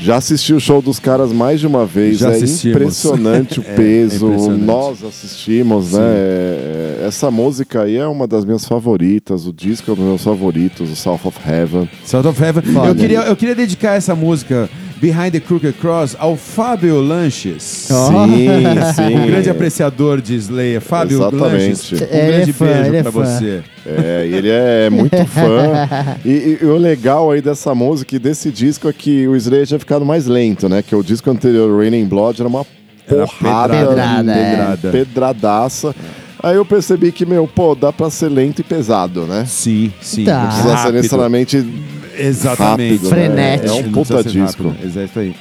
Já 0.00 0.16
assisti 0.16 0.54
o 0.54 0.60
show 0.60 0.80
dos 0.80 0.98
caras 0.98 1.32
mais 1.32 1.58
de 1.60 1.66
uma 1.66 1.84
vez. 1.84 2.18
Já 2.18 2.30
é 2.30 2.36
assistimos. 2.36 2.76
impressionante 2.76 3.60
o 3.60 3.64
É, 3.66 3.72
é 3.72 3.74
peso. 3.74 4.26
impressionante. 4.28 4.64
Nós 4.64 5.04
assistimos, 5.04 5.92
né? 5.92 6.00
É, 6.02 7.04
Essa 7.06 7.30
música 7.30 7.82
aí 7.82 7.96
é 7.96 8.06
uma 8.06 8.26
das 8.26 8.44
minhas 8.44 8.64
favoritas. 8.64 9.46
O 9.46 9.52
disco 9.52 9.90
é 9.90 9.94
um 9.94 9.96
dos 9.96 10.04
meus 10.04 10.22
favoritos, 10.24 10.90
o 10.90 10.96
South 10.96 11.20
of 11.24 11.38
Heaven. 11.46 11.88
South 12.04 12.26
of 12.28 12.42
Heaven. 12.42 12.62
Eu 12.86 12.94
queria, 12.94 13.18
eu 13.20 13.36
queria 13.36 13.54
dedicar 13.54 13.94
essa 13.94 14.14
música 14.14 14.68
Behind 15.00 15.30
the 15.32 15.40
Crooked 15.40 15.74
Cross 15.80 16.16
ao 16.18 16.36
Fábio 16.36 17.00
Lanches. 17.00 17.88
Ó. 17.90 18.26
Sim, 18.26 18.48
sim. 18.96 19.16
Um 19.16 19.26
grande 19.26 19.48
apreciador 19.48 20.20
de 20.20 20.34
Slayer. 20.34 20.80
Fábio 20.80 21.18
Exatamente. 21.18 21.52
Lanches, 21.68 21.92
um 21.92 22.04
Ele 22.04 22.10
é 22.20 22.26
grande 22.26 22.52
fã, 22.52 22.66
beijo 22.66 22.94
é 22.94 23.02
pra 23.02 23.12
fã. 23.12 23.24
você. 23.24 23.62
É, 23.86 24.26
ele 24.30 24.48
é 24.50 24.90
muito 24.90 25.16
fã. 25.26 26.16
E, 26.24 26.58
e- 26.60 26.66
o 26.66 26.76
legal 26.76 27.30
aí 27.30 27.40
dessa 27.40 27.74
música 27.74 28.16
e 28.16 28.18
desse 28.18 28.50
disco 28.50 28.88
é 28.88 28.92
que 28.92 29.26
o 29.28 29.36
Slayer 29.36 29.66
tinha 29.66 29.78
ficado 29.78 30.04
mais 30.04 30.26
lento, 30.26 30.68
né? 30.68 30.82
Que 30.82 30.94
o 30.96 31.02
disco 31.02 31.30
anterior, 31.30 31.78
Raining 31.80 32.04
Blood, 32.06 32.40
era 32.40 32.48
uma 32.48 32.66
Era 33.08 33.26
porrada, 33.26 33.74
pedrada, 33.86 34.32
é. 34.32 34.50
Pedrada. 34.50 34.90
pedradaça. 34.90 35.94
Aí 36.42 36.54
eu 36.56 36.64
percebi 36.64 37.10
que, 37.10 37.26
meu, 37.26 37.46
pô, 37.48 37.74
dá 37.74 37.92
pra 37.92 38.08
ser 38.10 38.28
lento 38.28 38.60
e 38.60 38.62
pesado, 38.64 39.22
né? 39.22 39.44
Sim, 39.46 39.92
sim. 40.00 40.24
Tá. 40.24 40.38
Não 40.40 40.46
precisa 40.46 40.68
ser 40.68 40.74
Rápido. 40.76 40.94
necessariamente 40.94 41.68
Exatamente. 42.16 42.92
rápido, 42.92 43.02
né? 43.04 43.08
Frenético. 43.10 43.68
É 43.70 43.72
um 43.80 43.92
puta 43.92 44.22
disco. 44.24 44.68
rápido. 44.68 44.76
Exato 44.86 45.18
aí. 45.18 45.34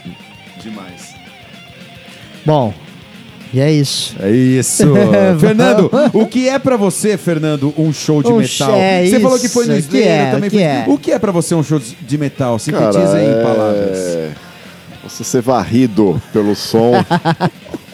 Demais. 0.62 1.16
Bom, 2.46 2.74
e 3.54 3.60
é 3.60 3.72
isso. 3.72 4.16
É 4.20 4.32
isso. 4.32 4.84
Fernando, 5.40 5.90
o 6.14 6.26
que 6.26 6.50
é 6.50 6.58
pra 6.58 6.76
você, 6.78 7.16
Fernando, 7.18 7.74
um 7.78 7.94
show 7.94 8.24
de 8.24 8.30
Um 8.30 8.38
metal? 8.38 8.48
sh- 8.72 8.74
é 8.78 9.06
você 9.06 9.20
falou 9.20 9.40
que 9.40 9.48
foi 9.50 9.66
no 9.68 9.78
isso, 9.78 9.90
que 9.90 9.98
Slayer, 9.98 10.20
é, 10.22 10.28
eu 10.28 10.32
também 10.32 10.50
que 10.50 10.56
fui. 10.58 10.64
é. 10.66 10.86
O 10.88 10.98
que 10.98 11.12
é 11.12 11.20
pra 11.20 11.32
você 11.32 11.54
um 11.56 11.64
show 11.64 11.80
de 11.80 12.18
metal? 12.18 12.58
Cara, 12.58 12.60
Sintetiza 12.92 13.18
aí 13.18 13.26
em 13.28 13.30
é- 13.40 13.44
palavras. 13.44 13.98
Você 15.04 15.24
ser 15.24 15.42
varrido 15.42 16.22
pelo 16.34 16.54
som 16.56 16.92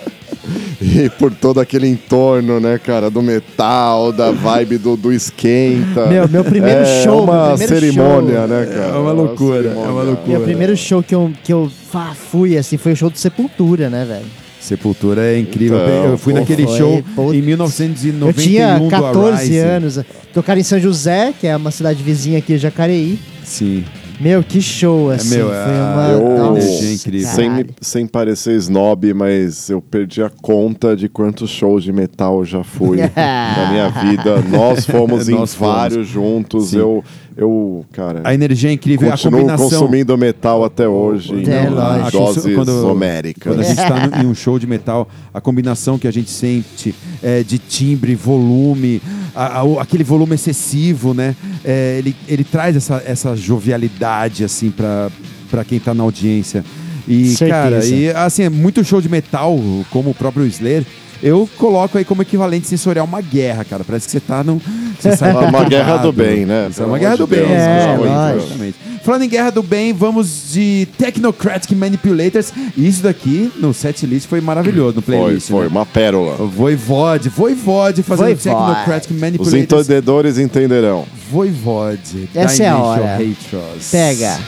e 0.81 1.09
por 1.09 1.33
todo 1.33 1.59
aquele 1.59 1.87
entorno, 1.87 2.59
né, 2.59 2.77
cara, 2.77 3.09
do 3.09 3.21
metal, 3.21 4.11
da 4.11 4.31
vibe 4.31 4.77
do, 4.77 4.95
do 4.95 5.13
esquenta. 5.13 6.07
Meu, 6.07 6.27
meu 6.27 6.43
primeiro 6.43 6.81
é 6.81 7.03
show, 7.03 7.25
meu 7.25 7.33
uma 7.33 7.49
primeiro 7.57 7.75
cerimônia, 7.75 8.39
show. 8.39 8.47
né, 8.47 8.65
cara? 8.65 8.85
É 8.87 8.97
uma 8.97 9.11
loucura, 9.11 9.69
é 9.69 9.87
uma 9.87 10.03
loucura. 10.03 10.37
Meu 10.37 10.41
primeiro 10.41 10.75
show 10.75 11.01
que 11.01 11.15
eu, 11.15 11.31
que 11.43 11.53
eu 11.53 11.71
fui, 12.31 12.57
assim, 12.57 12.77
foi 12.77 12.91
o 12.93 12.95
show 12.95 13.09
do 13.09 13.17
Sepultura, 13.17 13.89
né, 13.89 14.05
velho? 14.05 14.25
Sepultura 14.59 15.25
é 15.25 15.37
incrível. 15.37 15.77
Então, 15.77 16.11
eu 16.11 16.17
fui 16.17 16.33
pô, 16.33 16.39
naquele 16.39 16.65
foi, 16.65 16.77
show 16.77 17.03
pô. 17.15 17.33
em 17.33 17.39
Eu 17.39 17.43
1991 17.43 18.33
tinha 18.33 18.79
do 18.79 18.87
14 18.87 19.37
Arise. 19.37 19.57
anos. 19.57 19.99
Tocaram 20.33 20.59
em 20.59 20.63
São 20.63 20.79
José, 20.79 21.33
que 21.37 21.45
é 21.45 21.55
uma 21.55 21.69
cidade 21.69 22.01
vizinha 22.01 22.39
aqui, 22.39 22.57
Jacareí. 22.57 23.19
Sim. 23.43 23.83
Meu, 24.19 24.43
que 24.43 24.61
show, 24.61 25.09
assim. 25.09 25.35
meu, 25.35 25.47
foi 25.47 25.55
a- 25.57 25.93
uma... 25.93 26.07
eu- 26.11 26.37
Nossa, 26.37 26.59
energia 26.59 26.89
é 26.89 26.93
incrível. 26.93 27.27
Sem, 27.29 27.49
me- 27.49 27.55
caralho. 27.63 27.75
sem 27.81 28.07
parecer 28.07 28.55
snob, 28.57 29.13
mas 29.13 29.69
eu 29.69 29.81
perdi 29.81 30.21
a 30.23 30.29
conta 30.29 30.95
de 30.95 31.09
quantos 31.09 31.49
shows 31.49 31.83
de 31.83 31.91
metal 31.91 32.39
eu 32.39 32.45
já 32.45 32.63
fui 32.63 32.97
na 33.15 33.69
minha 33.71 33.89
vida. 33.89 34.41
Nós 34.49 34.85
fomos 34.87 35.27
em 35.27 35.33
Nós 35.33 35.53
fomos. 35.53 35.73
vários 35.75 36.07
juntos. 36.07 36.69
Sim. 36.69 36.77
Eu, 36.77 37.03
eu, 37.35 37.85
cara, 37.91 38.21
A 38.23 38.33
energia 38.33 38.69
é 38.69 38.73
incrível. 38.73 39.07
a 39.09 39.11
continuo 39.11 39.39
combinação. 39.41 39.69
consumindo 39.69 40.17
metal 40.17 40.63
até 40.63 40.87
hoje 40.87 41.33
É, 41.49 41.65
em 41.65 41.69
lógico. 41.69 42.11
doses 42.11 42.55
Quando- 42.55 42.87
homéricas. 42.87 43.43
Quando 43.53 43.59
a 43.59 43.63
gente 43.63 43.79
está 43.81 44.21
em 44.21 44.25
um 44.27 44.35
show 44.35 44.57
de 44.59 44.67
metal, 44.67 45.07
a 45.33 45.41
combinação 45.41 45.97
que 45.97 46.07
a 46.07 46.11
gente 46.11 46.29
sente 46.29 46.93
é, 47.21 47.43
de 47.43 47.57
timbre, 47.57 48.13
volume, 48.15 49.01
a- 49.35 49.61
a- 49.61 49.81
aquele 49.81 50.03
volume 50.03 50.35
excessivo, 50.35 51.13
né? 51.13 51.35
É, 51.63 51.95
ele, 51.99 52.15
ele 52.27 52.43
traz 52.43 52.75
essa, 52.75 53.01
essa 53.05 53.35
jovialidade, 53.35 54.43
assim, 54.43 54.69
pra, 54.71 55.09
pra 55.49 55.63
quem 55.63 55.79
tá 55.79 55.93
na 55.93 56.03
audiência. 56.03 56.63
E, 57.07 57.29
Certeza. 57.35 57.49
cara, 57.49 57.85
e, 57.85 58.09
assim, 58.11 58.43
é 58.43 58.49
muito 58.49 58.83
show 58.83 59.01
de 59.01 59.09
metal, 59.09 59.57
como 59.89 60.11
o 60.11 60.13
próprio 60.13 60.45
Slayer. 60.45 60.85
Eu 61.21 61.49
coloco 61.57 61.97
aí 61.97 62.03
como 62.03 62.21
equivalente 62.21 62.67
sensorial 62.67 63.05
uma 63.05 63.21
guerra, 63.21 63.63
cara. 63.63 63.83
Parece 63.85 64.05
que 64.07 64.11
você 64.11 64.19
tá 64.19 64.43
num. 64.43 64.59
Você 64.99 65.15
sai 65.17 65.31
Uma 65.33 65.63
guerra 65.63 65.97
do 65.97 66.11
bem, 66.11 66.45
né? 66.45 66.67
Isso 66.69 66.83
é 66.83 66.85
uma 66.85 66.99
guerra 66.99 67.15
do 67.15 67.25
bem. 67.27 67.39
Deus, 67.39 67.51
É, 67.51 67.77
exatamente, 67.77 68.07
lógico. 68.09 68.45
exatamente. 68.45 68.75
Falando 69.03 69.23
em 69.23 69.29
guerra 69.29 69.49
do 69.49 69.61
bem, 69.61 69.91
vamos 69.91 70.51
de 70.53 70.87
Technocratic 70.97 71.71
Manipulators. 71.75 72.53
Isso 72.77 73.03
daqui 73.03 73.51
no 73.59 73.73
set 73.73 74.05
list 74.05 74.27
foi 74.27 74.39
maravilhoso 74.39 74.95
no 74.95 75.01
Foi, 75.01 75.17
playlist. 75.17 75.49
foi 75.49 75.63
né? 75.63 75.67
uma 75.67 75.85
pérola. 75.85 76.35
Voivode, 76.47 77.27
Voivode 77.27 78.01
fazendo 78.01 78.27
Voivode. 78.27 78.43
Technocratic 78.43 79.11
Os 79.11 79.19
Manipulators. 79.19 79.61
entendedores 79.61 80.37
entenderão. 80.37 81.05
Voivode. 81.29 82.29
Essa 82.33 82.63
é 82.63 82.67
a 82.69 82.77
hora. 82.77 83.15
Hatros. 83.15 83.89
Pega. 83.91 84.39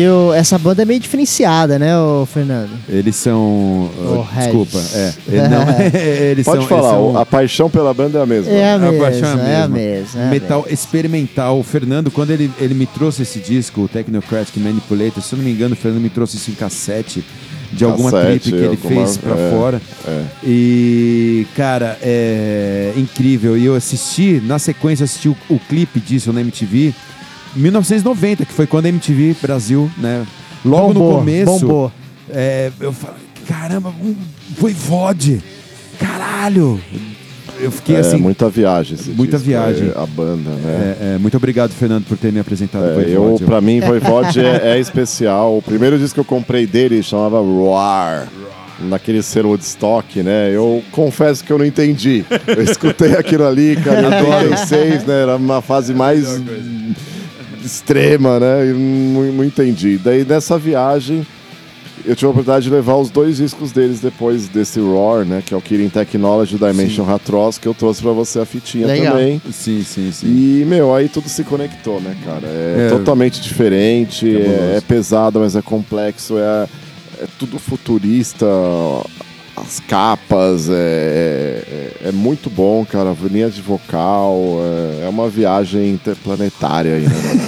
E 0.00 0.08
o- 0.08 0.32
essa 0.32 0.56
banda 0.58 0.82
é 0.82 0.84
meio 0.84 1.00
diferenciada, 1.00 1.78
né, 1.78 1.98
ô 1.98 2.24
Fernando? 2.24 2.70
Eles 2.88 3.16
são. 3.16 3.90
Oh, 3.98 4.24
desculpa, 4.38 4.78
é. 4.94 5.12
ele 5.28 5.48
não- 5.48 6.00
eles 6.00 6.44
Pode 6.44 6.60
são, 6.60 6.68
falar, 6.68 6.92
eles 6.98 7.12
são, 7.12 7.18
a 7.18 7.26
paixão 7.26 7.68
pela 7.70 7.92
banda 7.92 8.18
é 8.18 8.22
a 8.22 8.26
mesma. 8.26 8.52
É 8.52 8.72
a 8.72 8.74
a 8.74 8.78
mesma, 8.78 9.04
paixão 9.04 9.28
é 9.28 9.32
a 9.32 9.36
mesma. 9.36 9.68
mesma. 9.76 10.20
é 10.20 10.26
a 10.26 10.30
Metal 10.30 10.58
mesma. 10.62 10.72
experimental. 10.74 11.58
O 11.58 11.62
Fernando, 11.62 12.10
quando 12.10 12.30
ele, 12.30 12.50
ele 12.60 12.74
me 12.74 12.86
trouxe 12.86 13.22
esse 13.22 13.38
disco, 13.40 13.82
o 13.82 13.88
Technocratic 13.88 14.56
Manipulator, 14.56 15.22
se 15.22 15.32
eu 15.34 15.38
não 15.38 15.44
me 15.44 15.50
engano, 15.52 15.74
o 15.74 15.76
Fernando 15.76 16.00
me 16.02 16.10
trouxe 16.10 16.36
isso 16.36 16.50
em 16.50 16.54
cassete 16.54 17.24
de 17.72 17.84
alguma 17.84 18.10
Cassete, 18.10 18.50
trip 18.50 18.56
que 18.58 18.64
ele 18.64 18.76
alguma- 18.82 19.06
fez 19.06 19.16
pra 19.16 19.36
é, 19.36 19.50
fora. 19.50 19.82
é. 20.08 20.22
E, 20.44 21.46
cara, 21.56 21.96
é 22.02 22.92
incrível. 22.96 23.56
E 23.56 23.64
eu 23.64 23.74
assisti, 23.76 24.42
na 24.44 24.58
sequência, 24.58 25.04
assisti 25.04 25.28
o, 25.28 25.36
o 25.48 25.58
clipe 25.58 26.00
disso 26.00 26.32
na 26.32 26.40
MTV. 26.40 26.92
1990, 27.56 28.44
que 28.44 28.52
foi 28.52 28.66
quando 28.66 28.86
a 28.86 28.88
MTV 28.88 29.36
Brasil, 29.42 29.90
né? 29.98 30.26
Logo 30.64 30.92
Bombou, 30.94 31.12
no 31.12 31.18
começo. 31.18 31.50
bombou. 31.60 31.92
É, 32.28 32.70
eu 32.80 32.92
falei, 32.92 33.16
caramba, 33.48 33.88
um 34.02 34.14
Voivode! 34.58 35.42
Caralho! 35.98 36.80
Eu 37.58 37.70
fiquei 37.70 37.96
É 37.96 38.00
assim. 38.00 38.16
muita 38.16 38.48
viagem. 38.48 38.96
Muita 39.16 39.36
disco, 39.36 39.50
viagem. 39.50 39.88
é, 39.94 39.98
a 40.02 40.06
banda, 40.06 40.50
né? 40.50 40.96
É, 41.00 41.14
é, 41.14 41.18
muito 41.18 41.36
obrigado, 41.36 41.72
Fernando, 41.72 42.04
por 42.06 42.16
ter 42.16 42.32
me 42.32 42.40
apresentado. 42.40 42.84
É, 42.86 42.94
Voivode. 42.94 43.42
eu, 43.42 43.46
pra 43.46 43.60
mim, 43.60 43.80
Voivode 43.80 44.40
é, 44.40 44.60
é 44.76 44.78
especial. 44.80 45.58
O 45.58 45.62
primeiro 45.62 45.98
disco 45.98 46.14
que 46.14 46.20
eu 46.20 46.24
comprei 46.24 46.66
dele 46.66 47.02
chamava 47.02 47.38
Roar. 47.40 48.28
Naquele 48.82 49.22
selo 49.22 49.50
Woodstock, 49.50 50.22
né? 50.22 50.50
Eu 50.56 50.82
confesso 50.90 51.44
que 51.44 51.52
eu 51.52 51.58
não 51.58 51.66
entendi. 51.66 52.24
Eu 52.46 52.62
escutei 52.62 53.12
aquilo 53.12 53.46
ali, 53.46 53.76
cara, 53.76 54.00
em 54.00 54.06
86, 54.06 55.04
né? 55.04 55.20
Era 55.22 55.36
uma 55.36 55.60
fase 55.60 55.92
mais 55.92 56.24
extrema, 57.74 58.38
né? 58.40 58.66
E 58.66 58.72
não, 58.72 59.32
não 59.32 59.44
entendi. 59.44 59.98
Daí, 59.98 60.24
nessa 60.24 60.58
viagem, 60.58 61.26
eu 62.04 62.16
tive 62.16 62.26
a 62.26 62.30
oportunidade 62.30 62.64
de 62.64 62.70
levar 62.70 62.96
os 62.96 63.10
dois 63.10 63.36
discos 63.36 63.72
deles 63.72 64.00
depois 64.00 64.48
desse 64.48 64.80
Roar, 64.80 65.24
né? 65.24 65.42
Que 65.44 65.52
é 65.54 65.56
o 65.56 65.60
Killing 65.60 65.88
Technology 65.90 66.56
Dimension 66.56 67.04
Hatros, 67.08 67.58
que 67.58 67.68
eu 67.68 67.74
trouxe 67.74 68.00
pra 68.02 68.12
você 68.12 68.40
a 68.40 68.44
fitinha 68.46 68.86
Legal. 68.86 69.12
também. 69.12 69.40
Sim, 69.52 69.82
sim, 69.84 70.10
sim. 70.10 70.26
E, 70.26 70.64
meu, 70.66 70.94
aí 70.94 71.08
tudo 71.08 71.28
se 71.28 71.44
conectou, 71.44 72.00
né, 72.00 72.16
cara? 72.24 72.46
É, 72.46 72.86
É. 72.86 72.88
totalmente 72.90 73.40
diferente, 73.40 74.26
é, 74.34 74.76
é 74.78 74.80
pesado, 74.80 75.40
mas 75.40 75.54
é 75.56 75.62
complexo, 75.62 76.38
é, 76.38 76.66
é 77.22 77.26
tudo 77.38 77.58
futurista. 77.58 78.46
as 79.56 79.78
capas, 79.80 80.70
é, 80.70 80.72
é, 80.74 82.08
é 82.08 82.12
muito 82.12 82.48
bom, 82.48 82.82
cara. 82.86 83.14
Linha 83.30 83.50
de 83.50 83.60
vocal, 83.60 84.58
é, 85.02 85.04
é 85.04 85.08
uma 85.08 85.28
viagem 85.28 85.90
interplanetária 85.90 86.94
aí, 86.94 87.02
né? 87.02 87.39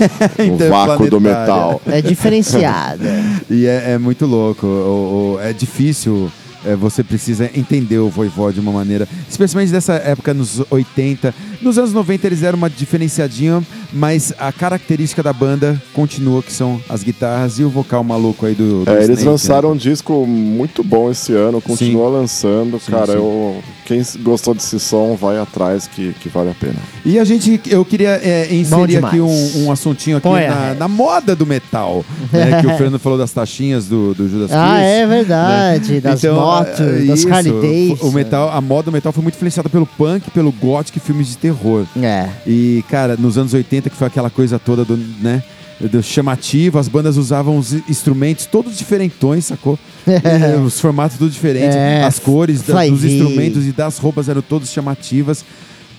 No 0.48 0.58
vácuo 0.70 1.08
do 1.10 1.20
metal. 1.20 1.80
É 1.86 2.00
diferenciada. 2.02 3.08
E 3.50 3.66
é, 3.66 3.92
é 3.92 3.98
muito 3.98 4.24
louco. 4.26 4.66
O- 4.66 5.34
o- 5.36 5.40
é 5.40 5.52
difícil. 5.52 6.30
é, 6.64 6.76
você 6.76 7.02
precisa 7.02 7.50
entender 7.54 7.98
o 7.98 8.08
Voivó 8.08 8.50
de 8.50 8.60
uma 8.60 8.70
maneira, 8.72 9.06
especialmente 9.28 9.72
dessa 9.72 9.94
época 9.94 10.32
nos 10.32 10.62
80. 10.70 11.34
Nos 11.62 11.78
anos 11.78 11.92
90 11.92 12.26
eles 12.26 12.42
eram 12.42 12.58
uma 12.58 12.68
diferenciadinha, 12.68 13.62
mas 13.92 14.32
a 14.38 14.50
característica 14.50 15.22
da 15.22 15.32
banda 15.32 15.80
continua, 15.92 16.42
que 16.42 16.52
são 16.52 16.80
as 16.88 17.02
guitarras 17.04 17.58
e 17.58 17.64
o 17.64 17.68
vocal 17.70 18.02
maluco 18.02 18.44
aí 18.44 18.54
do, 18.54 18.84
do 18.84 18.90
É, 18.90 18.94
eles 18.96 19.10
Snake, 19.10 19.24
lançaram 19.26 19.68
né? 19.70 19.74
um 19.74 19.78
disco 19.78 20.26
muito 20.26 20.82
bom 20.82 21.10
esse 21.10 21.32
ano, 21.34 21.60
continua 21.60 22.08
lançando. 22.08 22.80
Sim, 22.80 22.90
cara, 22.90 23.06
sim. 23.12 23.18
Eu, 23.18 23.62
quem 23.86 24.02
gostou 24.20 24.54
desse 24.54 24.78
som, 24.80 25.14
vai 25.14 25.38
atrás 25.38 25.86
que, 25.86 26.12
que 26.20 26.28
vale 26.28 26.50
a 26.50 26.54
pena. 26.54 26.76
E 27.04 27.18
a 27.18 27.24
gente, 27.24 27.60
eu 27.68 27.84
queria 27.84 28.20
é, 28.22 28.52
inserir 28.52 29.04
aqui 29.04 29.20
um, 29.20 29.64
um 29.64 29.70
assuntinho 29.72 30.16
aqui 30.16 30.26
Põe 30.28 30.48
na, 30.48 30.68
reta. 30.68 30.74
na 30.80 30.88
moda 30.88 31.36
do 31.36 31.46
metal, 31.46 32.04
né, 32.32 32.58
que 32.62 32.66
o 32.66 32.70
Fernando 32.76 32.98
falou 32.98 33.16
das 33.18 33.30
taxinhas 33.30 33.86
do, 33.86 34.14
do 34.14 34.28
Judas 34.28 34.50
ah, 34.52 34.72
Priest. 34.74 34.84
é 34.90 35.06
verdade. 35.06 36.00
Das 36.00 36.24
Então, 36.24 36.34
motos, 36.34 36.80
é, 36.80 36.98
das 37.02 37.18
isso, 37.20 37.28
Harley 37.32 37.52
Davidson. 37.52 38.06
O 38.08 38.12
metal, 38.12 38.50
a 38.50 38.60
moda 38.60 38.84
do 38.84 38.92
metal 38.92 39.12
foi 39.12 39.22
muito 39.22 39.36
influenciada 39.36 39.68
pelo 39.68 39.86
punk, 39.86 40.28
pelo 40.30 40.50
gothic 40.50 40.98
filmes 40.98 41.28
de 41.28 41.36
terror. 41.36 41.51
É. 42.00 42.28
E, 42.46 42.84
cara, 42.88 43.16
nos 43.16 43.36
anos 43.38 43.52
80, 43.54 43.90
que 43.90 43.96
foi 43.96 44.06
aquela 44.06 44.30
coisa 44.30 44.58
toda 44.58 44.84
do, 44.84 44.96
né, 44.96 45.42
do 45.80 46.02
chamativo, 46.02 46.78
as 46.78 46.88
bandas 46.88 47.16
usavam 47.16 47.56
os 47.58 47.72
instrumentos 47.88 48.46
todos 48.46 48.76
diferentões, 48.76 49.46
sacou? 49.46 49.78
É, 50.06 50.56
os 50.58 50.78
formatos 50.80 51.16
tudo 51.18 51.30
diferentes, 51.30 51.74
É, 51.76 52.04
as 52.04 52.18
cores 52.18 52.62
da- 52.62 52.74
dos 52.86 53.04
instrumentos 53.04 53.66
e 53.66 53.72
das 53.72 53.98
roupas 53.98 54.28
eram 54.28 54.42
todas 54.42 54.70
chamativas 54.70 55.44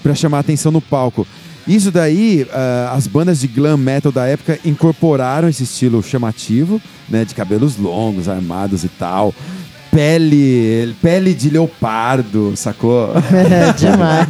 pra 0.02 0.14
chamar 0.16 0.40
atenção 0.40 0.72
no 0.72 0.82
palco. 0.82 1.26
Isso 1.66 1.90
daí, 1.92 2.46
ah, 2.52 2.94
as 2.94 3.08
bandas 3.08 3.40
de 3.40 3.48
glam 3.48 3.78
metal 3.78 4.12
da 4.12 4.26
época 4.26 4.60
incorporaram 4.66 5.48
esse 5.48 5.64
estilo 5.64 6.04
chamativo, 6.04 6.82
né, 7.10 7.24
de 7.24 7.34
cabelos 7.34 7.78
longos, 7.78 8.28
armados 8.28 8.84
e 8.84 8.90
tal. 8.90 9.34
Pele, 9.94 10.96
pele 11.02 11.34
de 11.36 11.52
leopardo, 11.52 12.54
sacou? 12.56 13.10
É 13.32 13.72
demais. 13.74 14.28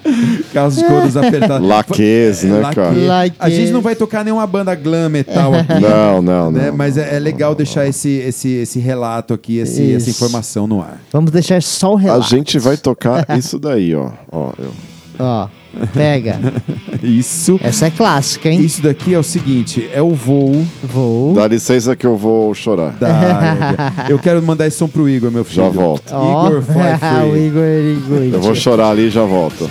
Calças 0.52 0.78
de 0.82 0.84
couros 0.84 1.16
apertadas. 1.16 1.66
Laques, 1.66 2.42
né, 2.42 2.60
cara? 2.74 2.92
Laque. 2.94 3.36
A 3.38 3.48
gente 3.48 3.70
não 3.72 3.80
vai 3.80 3.96
tocar 3.96 4.22
nenhuma 4.24 4.46
banda 4.46 4.74
glam 4.74 5.08
metal 5.08 5.54
aqui. 5.54 5.72
Não, 5.80 6.20
não, 6.22 6.50
né? 6.50 6.68
não. 6.70 6.76
Mas 6.76 6.96
é, 6.98 7.16
é 7.16 7.18
legal 7.18 7.54
deixar 7.54 7.86
esse, 7.86 8.08
esse, 8.10 8.48
esse 8.48 8.78
relato 8.78 9.32
aqui, 9.34 9.58
esse, 9.58 9.94
essa 9.94 10.10
informação 10.10 10.66
no 10.66 10.80
ar. 10.80 11.00
Vamos 11.12 11.30
deixar 11.30 11.62
só 11.62 11.94
o 11.94 11.96
A 11.96 12.00
relato. 12.00 12.28
gente 12.28 12.58
vai 12.58 12.76
tocar 12.76 13.26
isso 13.38 13.58
daí, 13.58 13.94
ó. 13.94 14.10
ó 14.30 14.52
eu- 14.58 14.72
Ó, 15.18 15.48
pega. 15.92 16.38
Isso. 17.02 17.58
Essa 17.62 17.86
é 17.86 17.90
clássica, 17.90 18.48
hein? 18.48 18.60
Isso 18.60 18.82
daqui 18.82 19.14
é 19.14 19.18
o 19.18 19.22
seguinte: 19.22 19.88
é 19.92 20.02
o 20.02 20.14
voo 20.14 20.64
Vou. 20.82 21.34
Dá 21.34 21.46
licença 21.46 21.94
que 21.94 22.06
eu 22.06 22.16
vou 22.16 22.54
chorar. 22.54 22.92
da. 22.98 24.06
eu 24.08 24.18
quero 24.18 24.42
mandar 24.42 24.66
esse 24.66 24.76
som 24.76 24.88
pro 24.88 25.08
Igor, 25.08 25.30
meu 25.30 25.44
filho. 25.44 25.64
Já 25.64 25.68
volto. 25.68 26.12
Ó, 26.12 26.48
Igor 26.48 26.62
Fly 26.62 26.82
o. 27.30 27.36
Igor 27.36 28.18
Igor. 28.22 28.34
Eu 28.34 28.40
vou 28.40 28.54
chorar 28.54 28.90
ali 28.90 29.08
e 29.08 29.10
já 29.10 29.24
volto. 29.24 29.70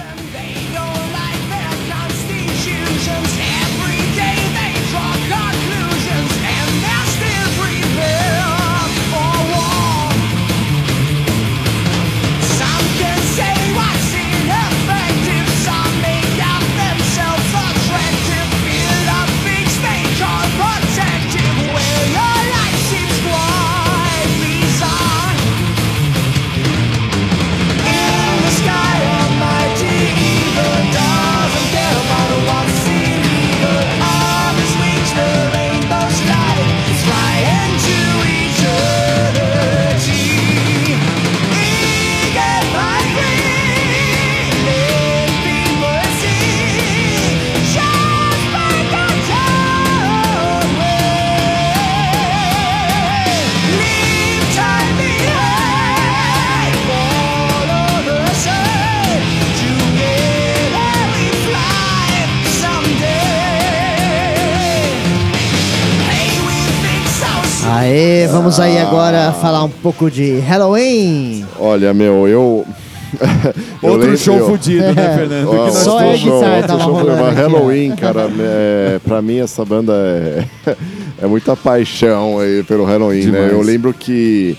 Aê, 67.86 68.26
vamos 68.32 68.60
aí 68.60 68.80
agora 68.80 69.32
falar 69.34 69.64
um 69.64 69.70
pouco 69.70 70.10
de 70.10 70.40
Halloween. 70.40 71.46
Olha, 71.60 71.94
meu, 71.94 72.28
eu. 72.28 72.66
eu 73.84 73.90
Outro 73.92 74.00
lembro- 74.08 74.18
show 74.18 74.36
eu- 74.38 74.48
fudido, 74.48 74.92
né, 74.92 75.14
Fernando? 75.16 75.54
Nós 75.54 75.74
Só 75.76 75.92
outro 75.94 76.08
é 76.08 76.18
guitarra 76.18 76.56
outro 76.56 76.68
tava 76.68 76.84
show 76.84 76.94
rolando 76.94 77.24
aqui. 77.26 77.36
Halloween, 77.36 77.96
cara, 77.96 78.28
é, 78.40 79.00
pra 79.06 79.22
mim 79.22 79.38
essa 79.38 79.64
banda 79.64 79.94
é, 79.94 80.46
é 81.22 81.28
muita 81.28 81.56
paixão 81.56 82.40
aí 82.40 82.64
pelo 82.64 82.86
Halloween, 82.86 83.26
né? 83.28 83.32
Demais. 83.32 83.52
Eu 83.52 83.62
lembro 83.62 83.94
que 83.94 84.58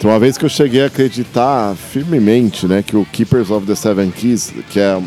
tem 0.00 0.10
uma 0.10 0.18
vez 0.18 0.38
que 0.38 0.44
eu 0.46 0.48
cheguei 0.48 0.82
a 0.82 0.86
acreditar 0.86 1.76
firmemente, 1.92 2.66
né, 2.66 2.82
que 2.84 2.96
o 2.96 3.04
Keepers 3.04 3.50
of 3.50 3.66
the 3.66 3.74
Seven 3.74 4.10
Keys, 4.10 4.52
que 4.70 4.80
é 4.80 4.98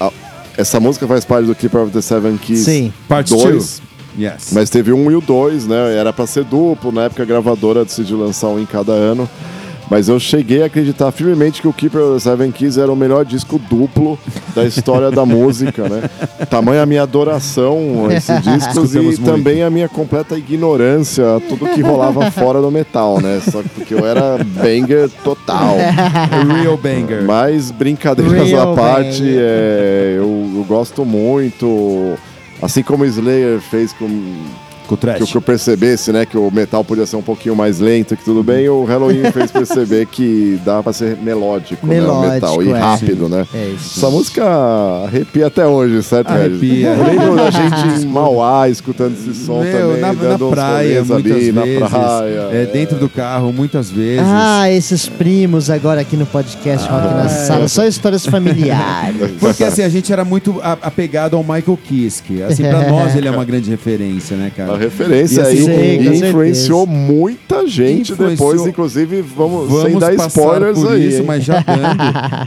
a- 0.00 0.10
essa 0.58 0.80
música 0.80 1.06
faz 1.06 1.24
parte 1.24 1.46
do 1.46 1.54
Keeper 1.54 1.82
of 1.82 1.92
the 1.92 2.02
Seven 2.02 2.36
Keys 2.36 2.64
Sim. 2.64 2.92
Part 3.08 3.30
2, 3.30 3.78
two. 3.78 3.86
Yes. 4.18 4.50
mas 4.52 4.68
teve 4.68 4.92
um 4.92 5.10
e 5.10 5.16
o 5.16 5.20
dois, 5.20 5.66
né? 5.66 5.96
Era 5.96 6.12
pra 6.12 6.26
ser 6.26 6.44
duplo, 6.44 6.92
na 6.92 7.04
época 7.04 7.22
a 7.22 7.26
gravadora 7.26 7.84
decidiu 7.84 8.18
lançar 8.18 8.48
um 8.48 8.58
em 8.60 8.66
cada 8.66 8.92
ano. 8.92 9.28
Mas 9.90 10.08
eu 10.08 10.18
cheguei 10.18 10.62
a 10.62 10.66
acreditar 10.66 11.12
firmemente 11.12 11.60
que 11.60 11.68
o 11.68 11.72
Keeper 11.72 12.00
of 12.00 12.14
the 12.14 12.20
Seven 12.20 12.50
Keys 12.50 12.78
era 12.78 12.90
o 12.90 12.96
melhor 12.96 13.26
disco 13.26 13.58
duplo 13.58 14.18
da 14.54 14.64
história 14.64 15.10
da 15.10 15.26
música, 15.26 15.86
né? 15.86 16.08
Tamanha 16.48 16.82
a 16.82 16.86
minha 16.86 17.02
adoração 17.02 18.06
a 18.08 18.14
esse 18.14 18.32
disco 18.40 18.70
Escutamos 18.70 18.94
e 18.94 18.98
muito. 19.00 19.22
também 19.22 19.62
a 19.62 19.68
minha 19.68 19.90
completa 19.90 20.38
ignorância 20.38 21.36
a 21.36 21.40
tudo 21.40 21.66
que 21.74 21.82
rolava 21.82 22.30
fora 22.32 22.62
do 22.62 22.70
metal, 22.70 23.20
né? 23.20 23.42
Só 23.50 23.60
que 23.62 23.68
porque 23.68 23.92
eu 23.92 24.06
era 24.06 24.42
banger 24.42 25.10
total. 25.22 25.76
Real 26.62 26.76
Banger. 26.78 27.24
Mas 27.24 27.70
brincadeiras 27.70 28.48
Real 28.48 28.72
à 28.72 28.74
parte, 28.74 29.22
é, 29.26 30.14
eu, 30.16 30.50
eu 30.56 30.64
gosto 30.66 31.04
muito. 31.04 32.16
Assim 32.62 32.84
como 32.84 33.02
o 33.02 33.06
Slayer 33.06 33.60
fez 33.60 33.92
com 33.92 34.06
Com 34.86 34.94
o 34.94 34.98
que, 34.98 35.06
trash. 35.06 35.30
que 35.30 35.36
eu 35.36 35.42
percebesse, 35.42 36.12
né, 36.12 36.26
que 36.26 36.36
o 36.36 36.50
metal 36.50 36.84
podia 36.84 37.06
ser 37.06 37.16
um 37.16 37.22
pouquinho 37.22 37.54
mais 37.56 37.78
lento, 37.78 38.16
que 38.16 38.24
tudo 38.24 38.42
bem, 38.42 38.68
o 38.68 38.84
Halloween 38.84 39.30
fez 39.32 39.50
perceber 39.50 40.06
que 40.06 40.60
dá 40.64 40.82
pra 40.82 40.92
ser 40.92 41.16
melódico, 41.16 41.86
né, 41.86 42.00
o 42.00 42.02
Melódico, 42.02 42.30
metal, 42.34 42.62
e 42.62 42.70
é. 42.70 42.78
rápido, 42.78 43.28
né? 43.28 43.46
É 43.54 43.66
isso. 43.76 43.98
Essa 43.98 44.10
música 44.10 44.44
arrepia 45.04 45.46
até 45.46 45.66
hoje, 45.66 46.02
certo, 46.02 46.30
Arrepia. 46.30 46.88
Eu 46.88 47.04
lembro 47.04 47.36
da 47.36 47.50
gente 47.50 48.02
em 48.02 48.06
Mauá 48.06 48.68
escutando 48.68 49.12
esse 49.14 49.34
som 49.44 49.62
Meu, 49.62 49.72
também, 49.72 50.00
na, 50.00 50.12
na 50.12 50.14
dando 50.14 50.46
uns 50.48 50.50
praia, 50.50 51.04
muitas 51.04 51.10
ali, 51.16 51.32
vezes. 51.32 51.54
na 51.54 51.88
praia. 51.88 52.48
é, 52.52 52.66
dentro 52.72 52.96
do 52.98 53.08
carro, 53.08 53.52
muitas 53.52 53.90
vezes. 53.90 54.24
Ah, 54.26 54.70
esses 54.70 55.06
primos 55.08 55.70
agora 55.70 56.00
aqui 56.00 56.16
no 56.16 56.26
podcast 56.26 56.88
Rock 56.88 57.06
Ah, 57.06 57.14
na 57.14 57.24
é. 57.24 57.28
Sala, 57.28 57.68
só 57.68 57.84
histórias 57.86 58.26
familiares. 58.26 59.30
Porque 59.40 59.64
assim, 59.64 59.82
a 59.82 59.88
gente 59.88 60.12
era 60.12 60.24
muito 60.24 60.60
apegado 60.62 61.36
ao 61.36 61.42
Michael 61.42 61.78
Kiske. 61.84 62.42
Assim, 62.42 62.62
pra 62.64 62.86
nós 62.90 63.14
ele 63.16 63.28
é 63.28 63.30
uma 63.30 63.44
grande 63.44 63.70
referência, 63.70 64.36
né, 64.36 64.50
cara? 64.56 64.71
A 64.74 64.78
referência 64.78 65.42
assim, 65.42 65.68
aí 65.70 65.98
Sim, 65.98 66.04
com 66.08 66.12
e 66.12 66.28
influenciou 66.28 66.86
certeza. 66.86 67.12
muita 67.12 67.66
gente 67.66 68.12
Influenciou- 68.12 68.50
depois, 68.52 68.66
inclusive, 68.68 69.22
vamos, 69.22 69.68
sem 69.68 69.78
Vamos 69.82 70.00
dar 70.00 70.14
passar 70.16 70.28
spoilers 70.28 70.78
por 70.78 70.92
aí. 70.92 71.08
isso, 71.08 71.18
hein? 71.18 71.24
mas 71.26 71.44
já 71.44 71.60
dando, 71.60 71.80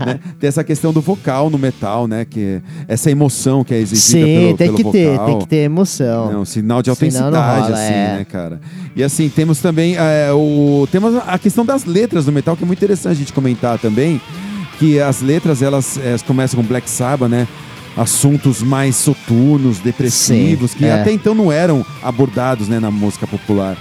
né? 0.06 0.20
Tem 0.40 0.48
essa 0.48 0.64
questão 0.64 0.92
do 0.92 1.02
vocal 1.02 1.50
no 1.50 1.58
metal, 1.58 2.08
né? 2.08 2.26
Que 2.30 2.62
essa 2.88 3.10
emoção 3.12 3.64
que 3.64 3.74
é 3.74 3.80
exigida 3.80 4.26
Sim, 4.26 4.36
pelo, 4.36 4.58
tem 4.58 4.68
pelo 4.68 4.78
que 4.78 4.84
ter, 4.92 5.12
vocal. 5.12 5.26
tem 5.26 5.40
que 5.40 5.48
ter 5.48 5.56
emoção. 5.58 6.32
Não, 6.32 6.46
sinal 6.46 6.82
de 6.82 6.90
autenticidade, 6.90 7.36
rola, 7.36 7.74
assim, 7.76 7.94
é. 7.94 8.16
né, 8.18 8.26
cara? 8.30 8.60
E 8.96 9.04
assim, 9.04 9.30
temos 9.30 9.60
também 9.60 9.96
é, 9.98 10.32
o. 10.32 10.88
Temos 10.92 11.16
a 11.28 11.38
questão 11.38 11.66
das 11.66 11.86
letras 11.86 12.26
do 12.26 12.32
metal, 12.32 12.56
que 12.56 12.64
é 12.64 12.68
muito 12.68 12.80
interessante 12.80 13.12
a 13.14 13.16
gente 13.20 13.34
comentar 13.34 13.78
também. 13.80 14.20
Que 14.80 15.00
as 15.00 15.22
letras, 15.22 15.62
elas, 15.62 15.98
elas 16.04 16.22
começam 16.22 16.62
com 16.62 16.68
Black 16.68 16.90
Sabbath, 16.90 17.30
né? 17.30 17.48
Assuntos 17.98 18.62
mais 18.62 18.96
soturnos, 18.98 19.80
depressivos, 19.80 20.72
Sim, 20.72 20.78
que 20.80 20.86
é. 20.86 20.94
até 21.00 21.12
então 21.12 21.34
não 21.34 21.52
eram 21.52 21.86
abordados 22.04 22.68
né, 22.68 22.80
na 22.80 22.92
música 22.92 23.26
popular. 23.26 23.78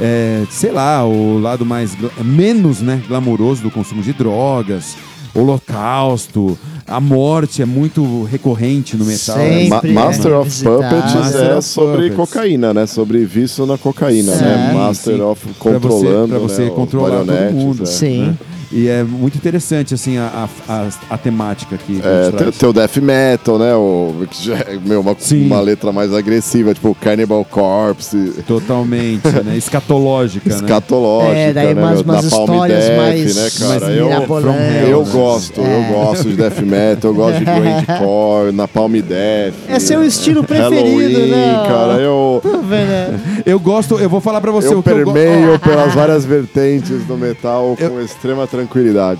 é, 0.00 0.44
sei 0.50 0.70
lá, 0.72 1.04
o 1.04 1.38
lado 1.38 1.66
mais 1.66 1.90
menos, 2.24 2.80
né, 2.80 3.02
glamouroso 3.08 3.62
do 3.62 3.70
consumo 3.70 4.00
de 4.00 4.12
drogas, 4.12 4.96
holocausto, 5.34 6.58
a 6.86 7.00
morte 7.00 7.60
é 7.62 7.66
muito 7.66 8.24
recorrente 8.24 8.96
no 8.96 9.04
metal. 9.04 9.36
Sempre. 9.36 9.68
Ma- 9.92 10.02
é 10.02 10.06
Master 10.06 10.32
of 10.32 10.44
revisitado. 10.44 10.76
Puppets 10.78 11.14
Master 11.14 11.42
é 11.50 11.56
of 11.56 11.68
sobre 11.68 12.10
Puppets. 12.10 12.16
cocaína, 12.16 12.74
né? 12.74 12.86
Sobre 12.86 13.24
vício 13.24 13.66
na 13.66 13.76
cocaína, 13.76 14.34
né? 14.36 14.68
Sim, 14.70 14.74
Master 14.78 15.16
sim. 15.16 15.20
of 15.22 15.40
Pra 15.40 15.52
você- 15.52 15.58
controlando, 15.80 16.28
pra 16.28 16.38
você 16.38 16.62
né? 16.62 16.70
controlar 16.70 17.24
todo 17.24 17.52
mundo. 17.54 17.82
é. 17.82 17.86
Sim. 17.86 18.22
né? 18.28 18.34
E 18.70 18.86
é 18.86 19.02
muito 19.02 19.36
interessante, 19.36 19.94
assim, 19.94 20.18
a, 20.18 20.46
a, 20.68 20.72
a, 20.72 20.88
a 21.14 21.18
temática 21.18 21.74
aqui. 21.76 22.00
É, 22.04 22.30
tem, 22.30 22.50
tem 22.52 22.68
o 22.68 22.72
death 22.72 22.96
metal, 22.98 23.58
né? 23.58 23.74
O, 23.74 24.26
que 24.30 24.44
já 24.44 24.56
é, 24.58 24.78
meu, 24.84 25.00
uma, 25.00 25.16
uma 25.32 25.60
letra 25.60 25.90
mais 25.90 26.12
agressiva, 26.12 26.74
tipo 26.74 26.94
Cannibal 27.00 27.44
Corpse, 27.46 28.34
Totalmente, 28.46 29.26
né? 29.44 29.56
Escatológica, 29.58 30.50
né? 30.50 30.56
escatológica, 30.56 31.34
É, 31.38 31.52
daí 31.52 31.74
né? 31.74 31.80
umas 31.82 32.04
Napalm 32.04 32.26
histórias 32.26 32.84
Death, 32.84 32.96
mais 32.98 33.36
né, 33.36 33.50
cara? 33.58 33.80
mais 33.80 33.96
eu, 33.96 34.04
mirabolantes. 34.06 34.88
eu 34.88 35.04
né? 35.04 35.10
gosto, 35.12 35.60
É. 35.62 35.74
eu 35.78 35.94
gosto 35.94 36.28
de 36.28 36.36
death 36.36 36.58
metal, 36.60 37.10
eu 37.10 37.14
gosto 37.14 37.38
de 37.38 37.44
grindcore, 37.88 38.52
Napalm 38.52 38.92
Death. 39.00 39.54
É 39.68 39.78
seu 39.78 40.04
estilo 40.04 40.44
preferido, 40.44 41.26
né? 41.26 41.64
cara, 41.66 41.94
eu... 42.00 42.40
Tá 42.42 42.58
né? 42.58 43.20
Eu 43.46 43.58
gosto, 43.58 43.98
eu 43.98 44.08
vou 44.10 44.20
falar 44.20 44.40
pra 44.42 44.50
você 44.52 44.68
Eu 44.74 44.80
o 44.80 44.82
que 44.82 44.90
eu 44.90 45.04
go- 45.04 45.12
permeio 45.12 45.58
pelas 45.60 45.94
várias 45.94 46.24
vertentes 46.26 47.02
do 47.04 47.16
metal 47.16 47.74
Eu- 47.78 47.90
com 47.90 48.00
extrema 48.00 48.42
tranquilidade. 48.42 48.57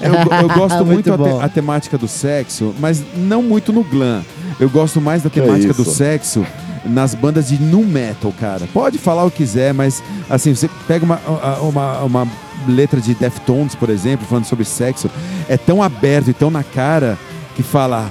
Eu, 0.05 0.13
go- 0.25 0.35
eu 0.35 0.49
gosto 0.49 0.85
Muito 0.85 1.11
muito 1.11 1.13
a, 1.15 1.39
te- 1.39 1.45
a 1.45 1.49
temática 1.49 1.97
do 1.99 2.09
sexo, 2.09 2.75
mas 2.79 3.03
não 3.17 3.43
muito 3.43 3.73
no 3.73 3.83
glam. 3.85 4.23
Eu 4.59 4.69
gosto 4.69 5.01
mais 5.01 5.23
da 5.23 5.31
temática 5.31 5.73
do 5.73 5.83
isso? 5.83 5.93
sexo 5.95 6.45
nas 6.85 7.15
bandas 7.15 7.49
de 7.49 7.61
nu 7.61 7.85
metal, 7.85 8.33
cara. 8.39 8.67
Pode 8.73 8.99
falar 8.99 9.25
o 9.25 9.31
que 9.31 9.39
quiser, 9.39 9.73
mas 9.75 10.03
assim, 10.29 10.55
você 10.55 10.69
pega 10.87 11.05
uma, 11.05 11.21
uma, 11.61 11.99
uma 12.03 12.29
letra 12.67 13.01
de 13.01 13.15
Deftones, 13.15 13.75
por 13.75 13.91
exemplo, 13.91 14.27
falando 14.27 14.45
sobre 14.47 14.65
sexo, 14.65 15.11
é 15.49 15.57
tão 15.57 15.83
aberto 15.83 16.31
e 16.31 16.33
tão 16.33 16.51
na 16.51 16.63
cara 16.65 17.17
que 17.55 17.63
fala, 17.63 18.11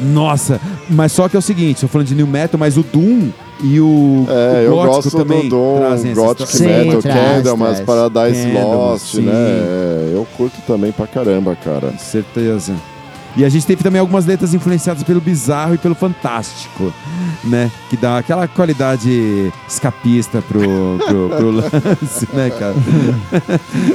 nossa, 0.00 0.60
mas 0.88 1.12
só 1.12 1.28
que 1.28 1.36
é 1.36 1.38
o 1.38 1.42
seguinte, 1.42 1.76
estou 1.76 1.88
falando 1.88 2.06
de 2.08 2.14
new 2.14 2.26
metal, 2.26 2.58
mas 2.58 2.76
o 2.76 2.82
Doom 2.82 3.30
e 3.62 3.80
o, 3.80 4.26
É, 4.28 4.60
o 4.60 4.62
eu 4.64 4.72
gótico 4.72 4.94
gosto 4.94 5.16
também 5.18 5.42
do 5.42 5.48
Doom, 5.50 5.78
trazem 5.78 6.12
essa 6.12 6.20
Gothic. 6.20 6.56
Sim, 6.56 6.66
Metal, 6.66 7.02
traz, 7.02 7.36
Candlemas, 7.36 7.68
traz. 7.80 7.80
Paradise 7.86 8.42
Candlemas, 8.42 8.74
Lost, 8.74 9.14
sim. 9.14 9.22
né? 9.22 10.12
Eu 10.12 10.26
curto 10.36 10.56
também 10.66 10.92
pra 10.92 11.06
caramba, 11.06 11.56
cara. 11.56 11.88
Com 11.88 11.98
certeza. 11.98 12.74
E 13.36 13.44
a 13.44 13.48
gente 13.48 13.66
teve 13.66 13.82
também 13.82 13.98
algumas 14.00 14.26
letras 14.26 14.52
influenciadas 14.52 15.02
pelo 15.02 15.20
bizarro 15.20 15.74
e 15.74 15.78
pelo 15.78 15.94
fantástico, 15.94 16.92
né? 17.44 17.70
Que 17.90 17.96
dá 17.96 18.18
aquela 18.18 18.46
qualidade 18.48 19.52
escapista 19.68 20.42
pro, 20.42 20.60
pro, 21.06 21.28
pro 21.36 21.50
lance, 21.52 22.28
né, 22.32 22.50
cara? 22.58 22.74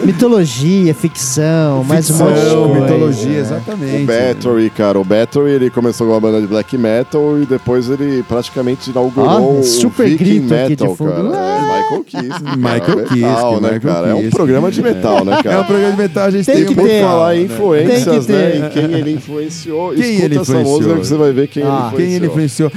Mitologia, 0.04 0.94
ficção, 0.94 1.84
mais 1.84 2.10
um 2.10 2.18
monte 2.18 2.34
de 2.34 2.40
Ficção, 2.42 2.64
coisa. 2.70 2.82
mitologia, 2.82 3.30
né? 3.32 3.40
exatamente. 3.40 4.04
O 4.04 4.06
Battery, 4.06 4.70
cara, 4.70 5.00
o 5.00 5.04
Battery 5.04 5.50
ele 5.52 5.70
começou 5.70 6.08
com 6.08 6.14
uma 6.14 6.20
banda 6.20 6.42
de 6.42 6.48
black 6.48 6.78
metal 6.78 7.40
e 7.42 7.46
depois 7.46 7.90
ele 7.90 8.24
praticamente 8.24 8.90
inaugurou 8.92 9.30
Ó, 9.58 9.60
o 9.60 9.64
super 9.64 10.08
Viking 10.08 10.18
grito 10.48 10.54
aqui 10.54 10.76
de 10.76 10.84
Metal, 10.84 10.96
fundo. 10.96 11.12
cara. 11.32 11.38
É, 11.38 11.62
Michael 11.62 12.04
Kiske. 12.04 12.30
cara, 12.44 12.56
Michael 12.58 12.98
metal, 12.98 13.06
Kiske, 13.08 13.62
né, 13.62 13.72
Michael 13.74 13.82
cara? 13.82 14.08
É 14.10 14.16
um 14.16 14.30
programa 14.30 14.72
de 14.72 14.82
metal, 14.82 15.26
né, 15.26 15.44
cara? 15.44 15.56
É 15.58 15.60
um 15.60 15.64
programa 15.64 15.92
de 15.92 15.98
metal, 15.98 16.24
a 16.26 16.32
gente 16.32 16.46
Tem 16.46 16.56
tem, 16.56 16.66
que 16.66 16.76
ter. 16.76 17.02
falar 17.04 17.36
em 17.36 17.40
né? 17.40 17.46
influências, 17.46 18.04
Tem 18.06 18.20
que 18.20 18.26
ter. 18.28 18.60
né? 18.60 18.68
E 18.68 18.70
quem 18.74 18.94
ele 19.00 19.12
influenciou. 19.14 19.90
Quem 19.94 20.02
Escuta 20.04 20.26
ele 20.26 20.36
essa 20.40 20.42
influenciou? 20.52 20.76
música 20.78 21.00
que 21.00 21.08
você 21.08 21.16
vai 21.16 21.32
ver 21.32 21.48
quem 21.48 21.64
Ah. 21.64 21.90
ele 21.94 22.04
Quem 22.06 22.14
ele 22.16 22.26
influenciou. 22.28 22.68
influenciou? 22.70 22.72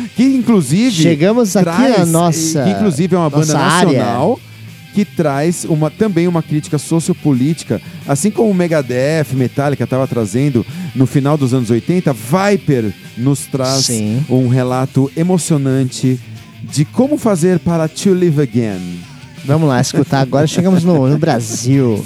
Inclusive. 0.50 0.90
Chegamos 1.02 1.56
aqui 1.56 1.64
traz, 1.64 1.98
na 1.98 2.06
nossa- 2.06 2.64
Que 2.64 2.70
inclusive 2.70 3.14
é 3.14 3.18
uma 3.18 3.30
banda 3.30 3.46
nossa 3.52 3.58
área. 3.58 3.98
nacional. 3.98 4.40
Que 4.92 5.04
traz 5.04 5.64
uma, 5.68 5.88
também 5.88 6.26
uma 6.26 6.42
crítica 6.42 6.76
sociopolítica, 6.76 7.80
assim 8.08 8.28
como 8.28 8.50
o 8.50 8.54
Megadeth, 8.54 9.26
Metallica 9.34 9.84
estava 9.84 10.04
trazendo 10.08 10.66
no 10.96 11.06
final 11.06 11.36
dos 11.38 11.54
anos 11.54 11.70
80, 11.70 12.12
Viper 12.12 12.92
nos 13.16 13.46
traz 13.46 13.84
Sim. 13.86 14.24
um 14.28 14.48
relato 14.48 15.08
emocionante 15.16 16.18
de 16.64 16.84
como 16.84 17.16
fazer 17.16 17.60
para 17.60 17.86
to 17.86 18.12
live 18.12 18.42
again. 18.42 18.98
Vamos 19.44 19.68
lá, 19.68 19.80
escutar 19.80 20.20
agora. 20.22 20.48
Chegamos 20.48 20.82
no, 20.82 21.06
no 21.06 21.18
Brasil. 21.18 22.04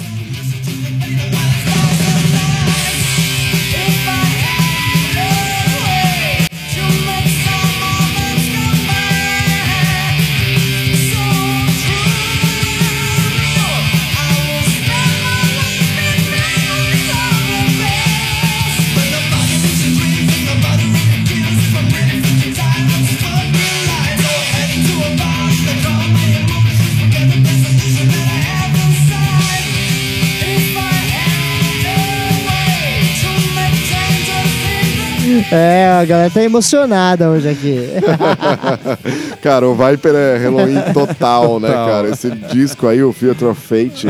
É, 35.57 35.84
a 36.01 36.05
galera 36.05 36.31
tá 36.31 36.43
emocionada 36.43 37.31
hoje 37.31 37.49
aqui. 37.49 37.81
Cara, 39.43 39.69
o 39.69 39.75
Viper 39.75 40.15
é 40.15 40.37
Halloween 40.39 40.81
total, 40.93 41.61
né, 41.61 41.69
Total. 41.69 41.87
cara? 41.89 42.09
Esse 42.09 42.31
disco 42.31 42.87
aí, 42.87 43.03
o 43.03 43.13
Theater 43.13 43.49
of 43.49 43.61
Fate, 43.61 44.09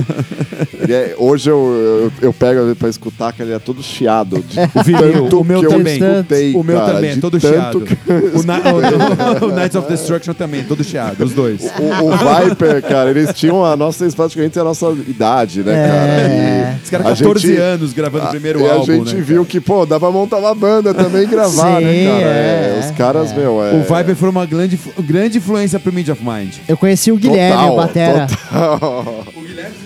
é- 0.89 1.15
hoje 1.19 1.51
eu, 1.51 2.11
eu, 2.21 2.29
eu 2.29 2.33
pego 2.33 2.75
pra 2.77 2.89
escutar 2.89 3.33
que 3.33 3.43
ele 3.43 3.53
é 3.53 3.59
todo 3.59 3.83
chiado. 3.83 4.39
De 4.43 4.59
O 4.61 4.83
vinil, 4.83 5.29
o 5.41 5.45
meu 5.45 5.61
que 5.61 5.67
eu 5.67 5.71
também. 5.71 5.99
escutei, 6.01 6.55
o 6.55 6.63
meu 6.63 6.79
cara, 6.79 6.95
também, 6.95 7.11
é 7.11 7.17
todo 7.17 7.41
chiado. 7.41 7.79
O, 7.79 7.83
Ni- 8.43 9.45
o- 9.45 9.47
o 9.51 9.53
Knights 9.53 9.75
of 9.77 9.89
Destruction 9.89 10.35
também, 10.35 10.63
todo 10.65 10.85
chiado, 10.85 11.25
os 11.25 11.33
dois. 11.33 11.63
O, 11.63 12.05
o 12.07 12.11
Viper, 12.49 12.83
cara, 12.83 13.11
eles 13.11 13.33
tinham 13.35 13.65
a 13.65 13.77
nossa, 13.77 14.05
eles 14.05 14.15
praticamente 14.15 14.59
a 14.59 14.65
nossa 14.65 14.87
idade, 15.09 15.63
né, 15.63 15.73
É. 15.75 15.89
cara? 15.89 16.79
Os 16.85 16.91
caras 16.91 17.07
A 17.07 17.11
14 17.17 17.47
gente- 17.49 17.61
anos 17.61 17.93
gravando 17.93 18.27
o 18.27 18.29
primeiro 18.31 18.61
e 18.61 18.71
álbum, 18.71 18.93
a 18.93 18.95
gente 18.97 19.15
né, 19.17 19.21
viu 19.23 19.45
que, 19.45 19.61
pô, 19.61 19.85
dá 19.87 19.99
pra 19.99 20.11
montar 20.11 20.37
uma 20.39 20.55
banda 20.55 20.93
também 20.95 21.23
e 21.23 21.27
gravar, 21.27 21.74
Sim, 21.79 21.85
né, 21.85 22.11
cara? 22.11 22.27
é, 22.27 22.81
os 22.81 22.91
caras, 22.93 23.33
meu, 23.33 23.63
é... 23.63 23.73
O 23.75 23.83
Viper 23.83 24.17
foi 24.17 24.29
uma 24.29 24.47
grande, 24.47 24.79
grande 25.01 25.39
influência 25.39 25.79
pro 25.79 25.93
Media 25.93 26.13
of 26.13 26.23
Mind. 26.25 26.55
Eu 26.69 26.77
conheci 26.77 27.11
o 27.13 27.17
Guilherme, 27.17 27.57
Total, 27.57 27.73
o 27.73 27.77
Batera. 27.77 28.27
total. 28.27 29.25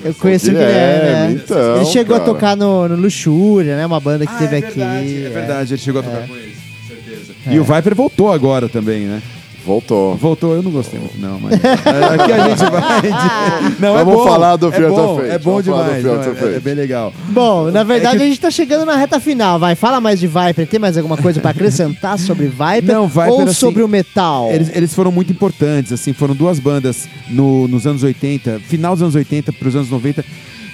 Eu 0.05 0.15
conheci 0.15 0.51
o 0.51 0.53
Guilherme, 0.53 1.01
Guilherme. 1.01 1.35
né? 1.35 1.41
então, 1.45 1.77
ele 1.77 1.85
chegou 1.87 2.19
cara. 2.19 2.31
a 2.31 2.35
tocar 2.35 2.57
no, 2.57 2.89
no 2.89 2.97
Luxúria, 2.97 3.77
né? 3.77 3.85
Uma 3.85 4.01
banda 4.01 4.27
que 4.27 4.39
teve 4.39 4.57
é 4.57 4.59
aqui. 4.59 4.79
verdade, 4.79 5.23
é 5.23 5.27
é. 5.27 5.31
verdade, 5.31 5.75
ele 5.75 5.81
chegou 5.81 6.01
a 6.01 6.05
tocar 6.05 6.27
com 6.27 6.35
eles, 6.37 6.57
certeza. 6.87 7.33
E 7.47 7.59
o 7.59 7.65
Viper 7.65 7.95
voltou 7.95 8.33
agora 8.33 8.69
também, 8.69 9.01
né? 9.07 9.23
Voltou. 9.69 10.17
Voltou, 10.17 10.55
eu 10.55 10.63
não 10.63 10.71
gostei 10.71 10.99
muito, 10.99 11.21
não, 11.21 11.39
mas. 11.39 11.53
Aqui 11.63 12.33
a 12.33 12.49
gente 12.49 12.71
vai. 12.71 13.03
de- 13.03 13.77
Não, 13.79 13.99
é 13.99 14.03
Vamos 14.03 14.15
bom, 14.15 14.25
falar 14.27 14.57
do 14.57 14.69
é 14.69 14.73
Fear 14.73 14.89
bom, 14.91 15.17
Fate, 15.19 15.29
É 15.29 15.39
bom 15.39 15.51
falar 15.51 15.61
do 15.61 15.63
demais, 15.63 16.05
não, 16.05 16.49
é, 16.49 16.57
é 16.57 16.61
bem 16.61 16.73
legal. 16.75 17.13
Bom, 17.29 17.71
na 17.71 17.85
verdade 17.85 18.17
É 18.17 18.19
que- 18.19 18.25
a 18.25 18.29
gente 18.29 18.41
tá 18.41 18.51
chegando 18.51 18.87
na 18.87 18.97
reta 18.97 19.21
final, 19.21 19.59
vai. 19.59 19.75
Fala 19.75 20.01
mais 20.01 20.19
de 20.19 20.27
Viper. 20.27 20.67
Tem 20.67 20.81
mais 20.81 20.97
alguma 20.97 21.19
coisa 21.19 21.39
pra 21.39 21.51
acrescentar 21.51 22.19
sobre 22.19 22.47
Viper? 22.47 22.83
Não, 22.85 23.07
Viper, 23.07 23.29
Ou 23.31 23.43
assim, 23.43 23.53
sobre 23.53 23.83
o 23.83 23.89
metal? 23.89 24.51
Eles, 24.51 24.71
eles 24.75 24.95
foram 24.95 25.13
muito 25.13 25.31
importantes, 25.31 25.93
assim, 25.93 26.15
foram 26.15 26.35
duas 26.35 26.59
bandas 26.59 27.07
no- 27.29 27.69
nos 27.69 27.87
anos 27.87 28.03
80, 28.03 28.59
final 28.61 28.95
dos 28.95 29.03
anos 29.03 29.15
80 29.17 29.53
para 29.53 29.69
os 29.69 29.77
anos 29.77 29.91
90, 29.91 30.25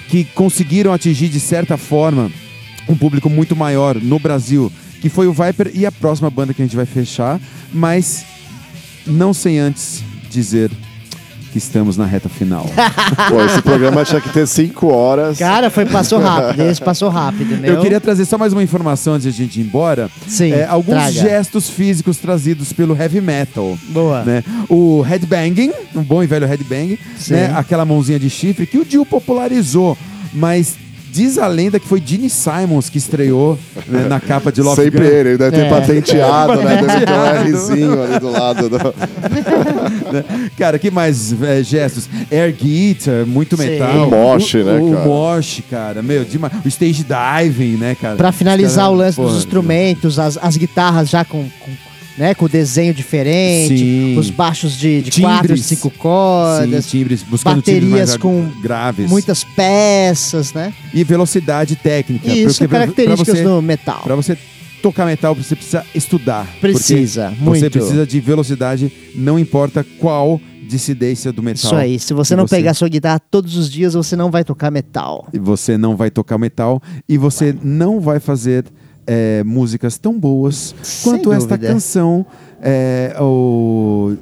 que 0.07 0.23
conseguiram 0.23 0.93
atingir, 0.93 1.27
de 1.27 1.39
certa 1.41 1.75
forma, 1.75 2.31
um 2.87 2.95
público 2.95 3.29
muito 3.29 3.57
maior 3.57 3.95
no 4.01 4.19
Brasil, 4.19 4.71
que 5.01 5.09
foi 5.09 5.27
o 5.27 5.33
Viper 5.33 5.69
e 5.73 5.85
a 5.85 5.91
próxima 5.91 6.29
banda 6.29 6.53
que 6.53 6.61
a 6.61 6.65
gente 6.65 6.77
vai 6.77 6.85
fechar, 6.85 7.41
mas 7.73 8.23
não 9.05 9.33
sem 9.33 9.59
antes 9.59 10.03
dizer 10.29 10.71
que 11.51 11.57
estamos 11.59 11.95
na 11.95 12.05
reta 12.05 12.27
final. 12.27 12.65
Pô, 13.29 13.41
esse 13.45 13.61
programa 13.61 14.03
tinha 14.03 14.19
que 14.19 14.27
ter 14.27 14.45
cinco 14.45 14.87
horas. 14.87 15.37
Cara, 15.37 15.69
foi, 15.69 15.85
passou 15.85 16.19
rápido. 16.21 16.61
Esse 16.63 16.81
passou 16.81 17.07
rápido, 17.07 17.55
né? 17.55 17.69
Eu 17.69 17.79
queria 17.79 18.01
trazer 18.01 18.25
só 18.25 18.37
mais 18.37 18.51
uma 18.51 18.61
informação 18.61 19.13
antes 19.13 19.23
de 19.23 19.29
a 19.41 19.45
gente 19.45 19.61
ir 19.61 19.63
embora. 19.63 20.09
Sim, 20.27 20.51
É, 20.51 20.65
alguns 20.65 20.95
traga. 20.95 21.11
gestos 21.13 21.69
físicos 21.69 22.17
trazidos 22.17 22.73
pelo 22.73 22.93
heavy 22.93 23.21
metal. 23.21 23.77
Boa. 23.87 24.23
né? 24.23 24.43
O 24.67 24.99
headbanging, 25.01 25.71
um 25.95 26.03
bom 26.03 26.21
e 26.21 26.27
velho 26.27 26.45
headbang, 26.45 26.99
Sim. 27.17 27.35
né? 27.35 27.53
Aquela 27.55 27.85
mãozinha 27.85 28.19
de 28.19 28.29
chifre 28.29 28.67
que 28.67 28.77
o 28.77 28.83
Dio 28.83 29.05
popularizou, 29.05 29.97
mas 30.33 30.75
diz 31.15 31.37
a 31.37 31.47
lenda 31.47 31.79
que 31.79 31.87
foi 31.87 32.03
Gene 32.05 32.29
Simons 32.29 32.89
que 32.89 32.97
estreou 32.97 33.57
né, 33.87 34.05
na 34.09 34.19
capa 34.19 34.51
de 34.51 34.61
Love 34.61 34.83
Sempre 34.83 34.99
Gun. 34.99 35.05
ele, 35.05 35.29
ele 35.29 35.37
deve 35.37 35.55
ter 35.55 35.65
É. 35.65 35.69
patenteado, 35.69 36.55
né? 36.61 36.81
Deve 36.81 37.05
ter 37.05 37.11
um. 37.11 37.55
Rzinho 37.55 38.03
ali 38.03 38.19
do 38.19 38.29
lado. 38.31 38.69
Do... 38.69 38.77
Cara, 40.57 40.77
que 40.77 40.91
mais 40.91 41.33
é, 41.41 41.63
gestos? 41.63 42.09
Air 42.31 42.53
guitar, 42.53 43.25
muito 43.25 43.55
Sim. 43.55 43.63
metal. 43.69 44.07
O 44.07 44.11
mosh, 44.11 44.53
o, 44.55 44.57
né, 44.63 44.79
O 44.79 44.91
cara? 44.91 45.05
mosh, 45.05 45.61
cara, 45.69 46.01
meu, 46.01 46.25
demais. 46.25 46.53
O 46.63 46.67
stage 46.67 47.05
diving, 47.05 47.77
né, 47.77 47.95
cara? 47.99 48.15
Pra 48.17 48.31
finalizar 48.31 48.89
Os 48.89 48.93
o 48.93 48.97
lance 48.97 49.15
porra, 49.15 49.29
dos 49.29 49.37
instrumentos, 49.37 50.19
as, 50.19 50.37
as 50.41 50.57
guitarras 50.57 51.09
já 51.09 51.23
com, 51.23 51.43
com, 51.59 51.71
né? 52.17 52.33
Com 52.33 52.47
desenho 52.47 52.93
diferente, 52.93 53.77
Sim. 53.77 54.17
os 54.17 54.29
baixos 54.29 54.77
de, 54.77 55.01
de 55.01 55.11
Timbres. 55.11 55.37
quatro, 55.37 55.57
cinco 55.57 55.89
Sim, 55.89 55.97
cordas, 55.97 56.87
timbres, 56.87 57.23
buscando 57.23 57.61
timbres 57.61 57.83
baterias 57.83 58.09
mais 58.09 58.21
com 58.21 58.49
graves. 58.61 59.09
muitas 59.09 59.43
peças, 59.43 60.53
né? 60.53 60.73
E 60.93 61.03
velocidade 61.03 61.75
técnica. 61.75 62.29
E 62.29 62.43
isso 62.43 62.59
porque 62.59 62.67
características 62.73 63.37
você, 63.37 63.43
do 63.43 63.61
metal. 63.61 64.01
Pra 64.03 64.15
você 64.15 64.37
tocar 64.81 65.05
metal, 65.05 65.33
você 65.33 65.55
precisa 65.55 65.83
estudar. 65.95 66.47
Precisa, 66.61 67.33
muito. 67.39 67.59
Você 67.59 67.69
precisa 67.69 68.05
de 68.05 68.19
velocidade, 68.19 68.91
não 69.15 69.39
importa 69.39 69.85
qual 69.99 70.39
dissidência 70.67 71.31
do 71.31 71.43
metal. 71.43 71.65
Isso 71.65 71.75
aí, 71.75 71.99
se 71.99 72.13
você 72.13 72.35
não 72.35 72.47
pegar 72.47 72.73
sua 72.73 72.89
guitarra 72.89 73.19
todos 73.19 73.55
os 73.55 73.69
dias, 73.69 73.93
você 73.93 74.15
não 74.15 74.31
vai 74.31 74.43
tocar 74.43 74.71
metal. 74.71 75.27
E 75.33 75.39
você 75.39 75.77
não 75.77 75.95
vai 75.95 76.09
tocar 76.09 76.37
metal 76.37 76.81
e 77.07 77.17
você 77.17 77.55
não 77.63 77.99
vai 77.99 78.19
fazer 78.19 78.65
é, 79.07 79.43
músicas 79.43 79.97
tão 79.97 80.17
boas 80.19 80.73
Sem 80.81 81.11
quanto 81.11 81.31
esta 81.33 81.55
dúvida. 81.55 81.73
canção. 81.73 82.25
É, 82.61 83.15
o, 83.19 84.15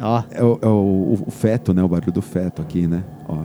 Ó, 0.00 0.22
é, 0.30 0.42
o, 0.42 0.58
é 0.62 0.66
o- 0.66 1.18
o 1.26 1.30
feto, 1.30 1.72
né? 1.74 1.82
O 1.82 1.88
barulho 1.88 2.12
do 2.12 2.22
feto 2.22 2.62
aqui, 2.62 2.86
né? 2.86 3.02
Ó, 3.28 3.38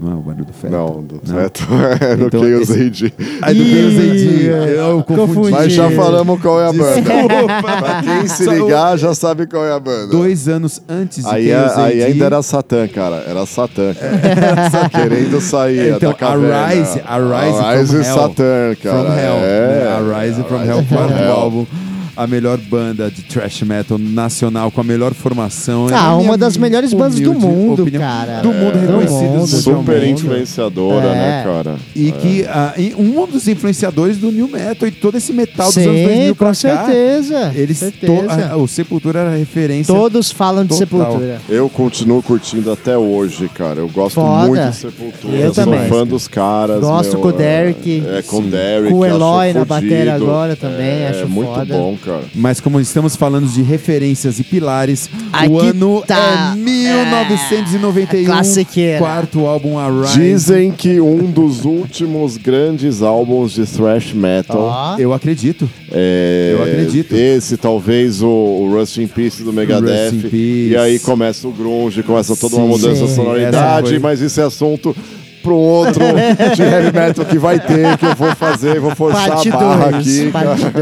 não 0.00 0.12
é 0.12 0.14
o 0.14 0.18
barulho 0.18 0.44
do 0.44 0.52
feto. 0.52 0.70
Não, 0.72 1.02
do 1.02 1.20
Não. 1.26 1.34
teto 1.42 1.62
é 2.00 2.16
no 2.16 2.26
Então, 2.26 2.40
Chaos 2.42 2.70
esse- 2.70 2.82
AD. 2.86 3.14
Aí 3.42 3.54
do 3.54 3.62
Ih, 3.62 3.74
Deus 3.74 3.94
AD. 3.98 4.76
Eu 4.76 5.02
confundi. 5.04 5.26
confundi. 5.28 5.50
Mas 5.50 5.72
já 5.72 5.90
falamos 5.90 6.40
qual 6.40 6.60
é 6.60 6.68
a 6.68 6.72
banda. 6.72 7.00
Desculpa. 7.00 7.62
Pra 7.62 8.02
quem 8.02 8.28
se 8.28 8.46
ligar, 8.48 8.96
já 8.98 9.14
sabe 9.14 9.46
qual 9.46 9.64
é 9.64 9.72
a 9.72 9.80
banda. 9.80 10.08
Dois 10.08 10.48
anos 10.48 10.82
antes 10.88 11.24
de 11.24 11.30
Aí, 11.30 11.48
Chaos 11.50 11.72
é- 11.72 11.80
aí 11.82 12.02
AD, 12.02 12.12
ainda 12.12 12.24
era 12.26 12.42
Satã, 12.42 12.88
cara. 12.88 13.24
Era 13.26 13.46
Satã, 13.46 13.94
cara. 13.94 14.88
Querendo 14.90 15.40
sair 15.40 15.94
Então, 15.96 16.10
da 16.10 16.16
caverna. 16.16 16.56
Arise- 16.56 17.02
Arise 17.06 17.58
Arise 17.58 17.86
from 17.92 18.00
e 18.00 18.04
Hell. 18.06 18.14
Satã, 18.14 18.76
cara. 18.82 18.98
From 19.04 19.12
Hell. 19.18 19.36
É. 19.42 20.16
Arise 20.20 20.42
from 20.44 20.62
Hell, 20.64 20.84
quarto 20.88 21.22
álbum. 21.24 21.66
A 22.14 22.26
melhor 22.26 22.58
banda 22.58 23.10
de 23.10 23.22
thrash 23.22 23.62
metal 23.62 23.96
nacional, 23.98 24.70
com 24.70 24.80
a 24.82 24.84
melhor 24.84 25.14
formação. 25.14 25.88
É 25.88 25.94
Ah, 25.94 26.12
uma 26.14 26.22
minha 26.22 26.36
das 26.36 26.56
melhores 26.58 26.92
bandas 26.92 27.18
do 27.18 27.32
mundo, 27.32 27.82
opinião. 27.82 28.02
cara. 28.02 28.40
Do 28.42 28.48
mundo 28.52 28.78
É, 28.78 28.82
mundialmente. 28.82 29.46
Super 29.56 30.02
influenciadora, 30.06 31.06
É. 31.06 31.14
né, 31.14 31.42
cara? 31.44 31.76
E 31.96 32.12
que 32.12 32.44
ah, 32.48 32.74
e 32.76 32.94
um 32.98 33.26
dos 33.26 33.48
influenciadores 33.48 34.18
do 34.18 34.30
new 34.30 34.46
metal 34.48 34.86
e 34.86 34.90
todo 34.90 35.16
esse 35.16 35.32
metal 35.32 35.66
dos 35.66 35.74
Sim, 35.74 35.88
anos 35.88 36.02
2000 36.02 36.34
pra 36.36 36.46
com 36.48 36.52
cá. 36.52 36.54
certeza. 36.86 37.52
Eles 37.54 37.78
certeza. 37.78 38.12
to- 38.12 38.52
a- 38.52 38.56
o 38.56 38.68
Sepultura 38.68 39.20
era 39.20 39.36
referência. 39.36 39.94
Todos 39.94 40.30
falam 40.30 40.64
de 40.64 40.68
Total. 40.78 40.78
Sepultura. 41.12 41.40
Eu 41.48 41.68
continuo 41.68 42.22
curtindo 42.22 42.70
até 42.70 42.96
hoje, 42.96 43.48
cara. 43.48 43.80
Eu 43.80 43.88
gosto 43.88 44.16
Foda. 44.16 44.46
muito 44.48 44.70
de 44.70 44.76
Sepultura. 44.76 45.36
Eu 45.36 45.54
sou 45.54 45.64
também. 45.64 45.88
fã 45.88 46.06
dos 46.06 46.28
caras. 46.28 46.80
Gosto 46.80 47.12
meu, 47.12 47.20
com 47.20 47.28
o 47.28 47.30
é- 47.30 47.36
Derek. 47.38 48.02
É, 48.06 48.22
com 48.22 48.36
o. 48.38 48.42
Derek. 48.42 48.90
Com 48.90 48.98
o 48.98 49.04
Eloy 49.06 49.52
na 49.54 49.64
bateria 49.64 50.14
agora 50.14 50.56
também, 50.56 51.04
é, 51.04 51.08
acho 51.08 51.28
muito 51.28 51.52
foda. 51.54 51.74
bom, 51.74 51.96
cara. 52.04 52.24
Mas 52.34 52.60
como 52.60 52.80
estamos 52.80 53.16
falando 53.16 53.46
de 53.48 53.62
referências 53.62 54.38
e 54.38 54.44
pilares, 54.44 55.08
Aqui 55.32 55.48
o 55.48 55.58
ano 55.60 56.02
tá. 56.06 56.52
é 56.54 56.56
1991. 56.56 58.22
É, 58.22 58.24
classiqueira. 58.24 58.98
Quarto 58.98 59.46
álbum 59.46 59.78
Arise. 59.78 60.18
Dizem 60.18 60.70
que 60.72 61.00
um 61.00 61.30
dos 61.30 61.64
últimos 61.64 62.36
grandes 62.36 63.02
álbuns 63.02 63.52
de 63.52 63.66
thrash 63.66 64.12
metal. 64.12 64.60
Ó. 64.60 64.96
Eu 64.98 65.12
acredito. 65.12 65.68
É, 65.90 66.54
Eu 66.56 66.62
acredito. 66.62 67.14
Esse, 67.14 67.56
talvez, 67.56 68.22
o, 68.22 68.26
o 68.28 68.72
Rust 68.72 68.98
in 68.98 69.06
Peace 69.06 69.42
do 69.42 69.52
Megadeth. 69.52 70.10
Rust 70.10 70.14
in 70.14 70.20
Peace. 70.22 70.68
E 70.70 70.76
aí 70.76 70.98
começa 70.98 71.46
o 71.46 71.52
grunge, 71.52 72.02
começa 72.02 72.36
toda 72.36 72.56
uma 72.56 72.64
Sim, 72.64 72.70
mudança 72.70 73.02
de 73.04 73.08
sim, 73.10 73.16
sonoridade, 73.16 73.98
mas 73.98 74.20
isso 74.20 74.40
é 74.40 74.44
assunto 74.44 74.94
para 75.42 75.52
outro 75.52 76.00
de 76.54 76.62
heavy 76.62 76.92
metal 76.96 77.24
que 77.24 77.36
vai 77.36 77.58
ter, 77.58 77.98
que 77.98 78.06
eu 78.06 78.14
vou 78.14 78.34
fazer, 78.36 78.78
vou 78.80 78.94
forçar 78.94 79.28
Parte 79.28 79.48
a 79.48 79.56
barra 79.56 79.90
2. 79.90 80.20
aqui. 80.20 80.30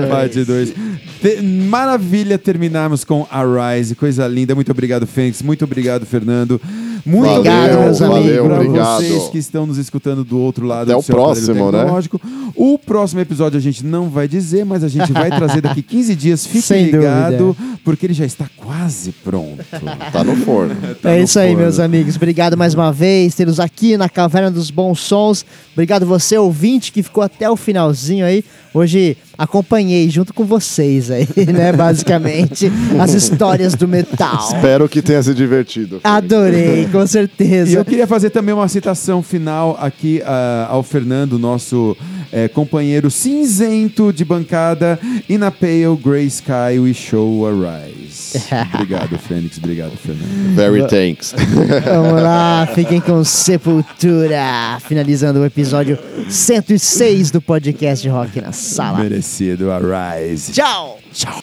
Parte 0.09 0.45
2. 0.45 0.75
2. 1.23 1.43
Maravilha 1.69 2.39
terminarmos 2.39 3.05
com 3.05 3.27
Arise. 3.31 3.95
Coisa 3.95 4.27
linda. 4.27 4.55
Muito 4.55 4.71
obrigado, 4.71 5.07
Fênix. 5.07 5.43
Muito 5.43 5.65
obrigado, 5.65 6.07
Fernando. 6.07 6.61
Muito 7.05 7.27
Valeu, 7.27 7.41
obrigado, 7.41 7.81
meus 7.81 7.99
pra 7.99 8.55
obrigado. 8.57 8.97
vocês 9.03 9.29
que 9.31 9.39
estão 9.39 9.65
nos 9.67 9.79
escutando 9.79 10.23
do 10.23 10.39
outro 10.39 10.67
lado 10.67 10.93
Até 10.93 10.93
do 10.93 10.99
o 10.99 11.03
próximo, 11.03 11.55
né? 11.73 11.79
tecnológico. 11.79 12.21
O 12.55 12.79
próximo 12.79 13.21
episódio 13.23 13.57
a 13.57 13.61
gente 13.61 13.85
não 13.87 14.11
vai 14.11 14.29
dizer, 14.29 14.65
mas 14.67 14.85
a 14.85 14.89
gente 14.89 15.11
vai 15.11 15.31
trazer 15.31 15.63
daqui 15.63 15.81
15 15.83 16.15
dias. 16.15 16.47
Fique 16.47 16.61
Sem 16.63 16.85
ligado, 16.87 17.57
porque 17.85 18.07
ele 18.07 18.15
já 18.15 18.25
está 18.25 18.47
quase 18.57 19.13
pronto. 19.13 19.65
Tá 20.13 20.25
no 20.25 20.37
forno. 20.37 20.77
Tá 21.01 21.11
é 21.13 21.19
no 21.19 21.25
isso 21.25 21.39
aí, 21.39 21.49
forno. 21.51 21.63
meus 21.63 21.79
amigos. 21.79 22.17
Obrigado 22.17 22.57
mais 22.57 22.75
uma 22.75 22.93
vez 22.93 23.35
tê-los 23.35 23.61
aqui 23.61 23.97
na 23.97 24.09
Caverna 24.09 24.51
dos 24.51 24.71
Bons 24.71 25.01
Sons. 25.01 25.45
Obrigado 25.73 26.05
você, 26.05 26.37
ouvinte, 26.37 26.93
que 26.93 27.03
ficou 27.03 27.23
até 27.23 27.49
o 27.49 27.57
finalzinho 27.57 28.25
aí. 28.27 28.45
Hoje 28.75 29.17
acompanhei 29.37 30.09
junto 30.11 30.33
com 30.35 30.45
vocês 30.45 31.11
aí, 31.11 31.27
né? 31.53 31.73
Basicamente, 31.73 32.71
as 33.01 33.13
histórias 33.15 33.75
do 33.75 33.89
metal. 33.89 34.49
Espero 34.55 34.89
que 34.89 35.01
tenha 35.03 35.23
se 35.23 35.35
divertido. 35.35 36.01
Adorei, 36.05 36.87
com 36.91 37.03
E 37.03 37.09
certeza. 37.09 37.79
eu 37.79 37.85
queria 37.85 38.07
fazer 38.07 38.31
também 38.31 38.55
uma 38.55 38.69
citação 38.69 39.23
final 39.23 39.77
aqui 39.81 40.23
ah, 40.25 40.67
ao 40.71 40.83
Fernando, 40.83 41.39
nosso 41.39 41.97
eh, 42.33 42.49
companheiro 42.49 43.11
cinzento 43.11 44.13
de 44.13 44.25
bancada. 44.25 44.99
E 45.29 45.37
na 45.37 45.51
Pale 45.51 45.97
Grey 46.03 46.27
Sky 46.27 46.79
we 46.79 46.95
show 46.95 47.47
arise. 47.47 48.39
obrigado, 48.75 49.19
Fênix. 49.19 49.59
Obrigado, 49.59 49.97
Fernando. 49.97 50.55
Very 50.55 50.87
thanks. 50.87 51.35
Vamos 51.85 52.23
lá, 52.23 52.69
fiquem 52.75 53.01
com 53.01 53.23
Sepultura. 53.25 54.79
Finalizando 54.87 55.41
o 55.41 55.45
episódio 55.45 55.99
106 56.29 57.31
do 57.31 57.41
podcast 57.41 58.09
Rock 58.09 58.41
na 58.41 58.53
Sala. 58.53 58.99
Merecido, 58.99 59.71
arise. 59.71 60.53
Tchau! 60.53 60.99
Tchau. 61.13 61.43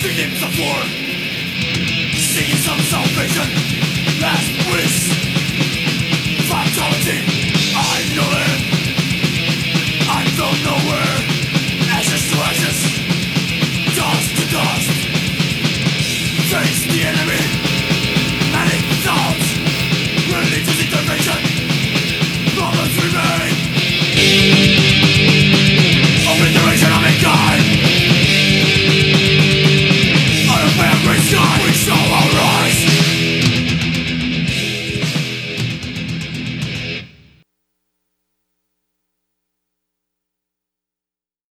Victims 0.00 0.42
of 0.42 0.60
war, 0.60 0.84
seeking 2.14 2.56
some 2.58 2.80
salvation, 2.82 3.44
last 4.20 4.72
wish. 4.72 5.35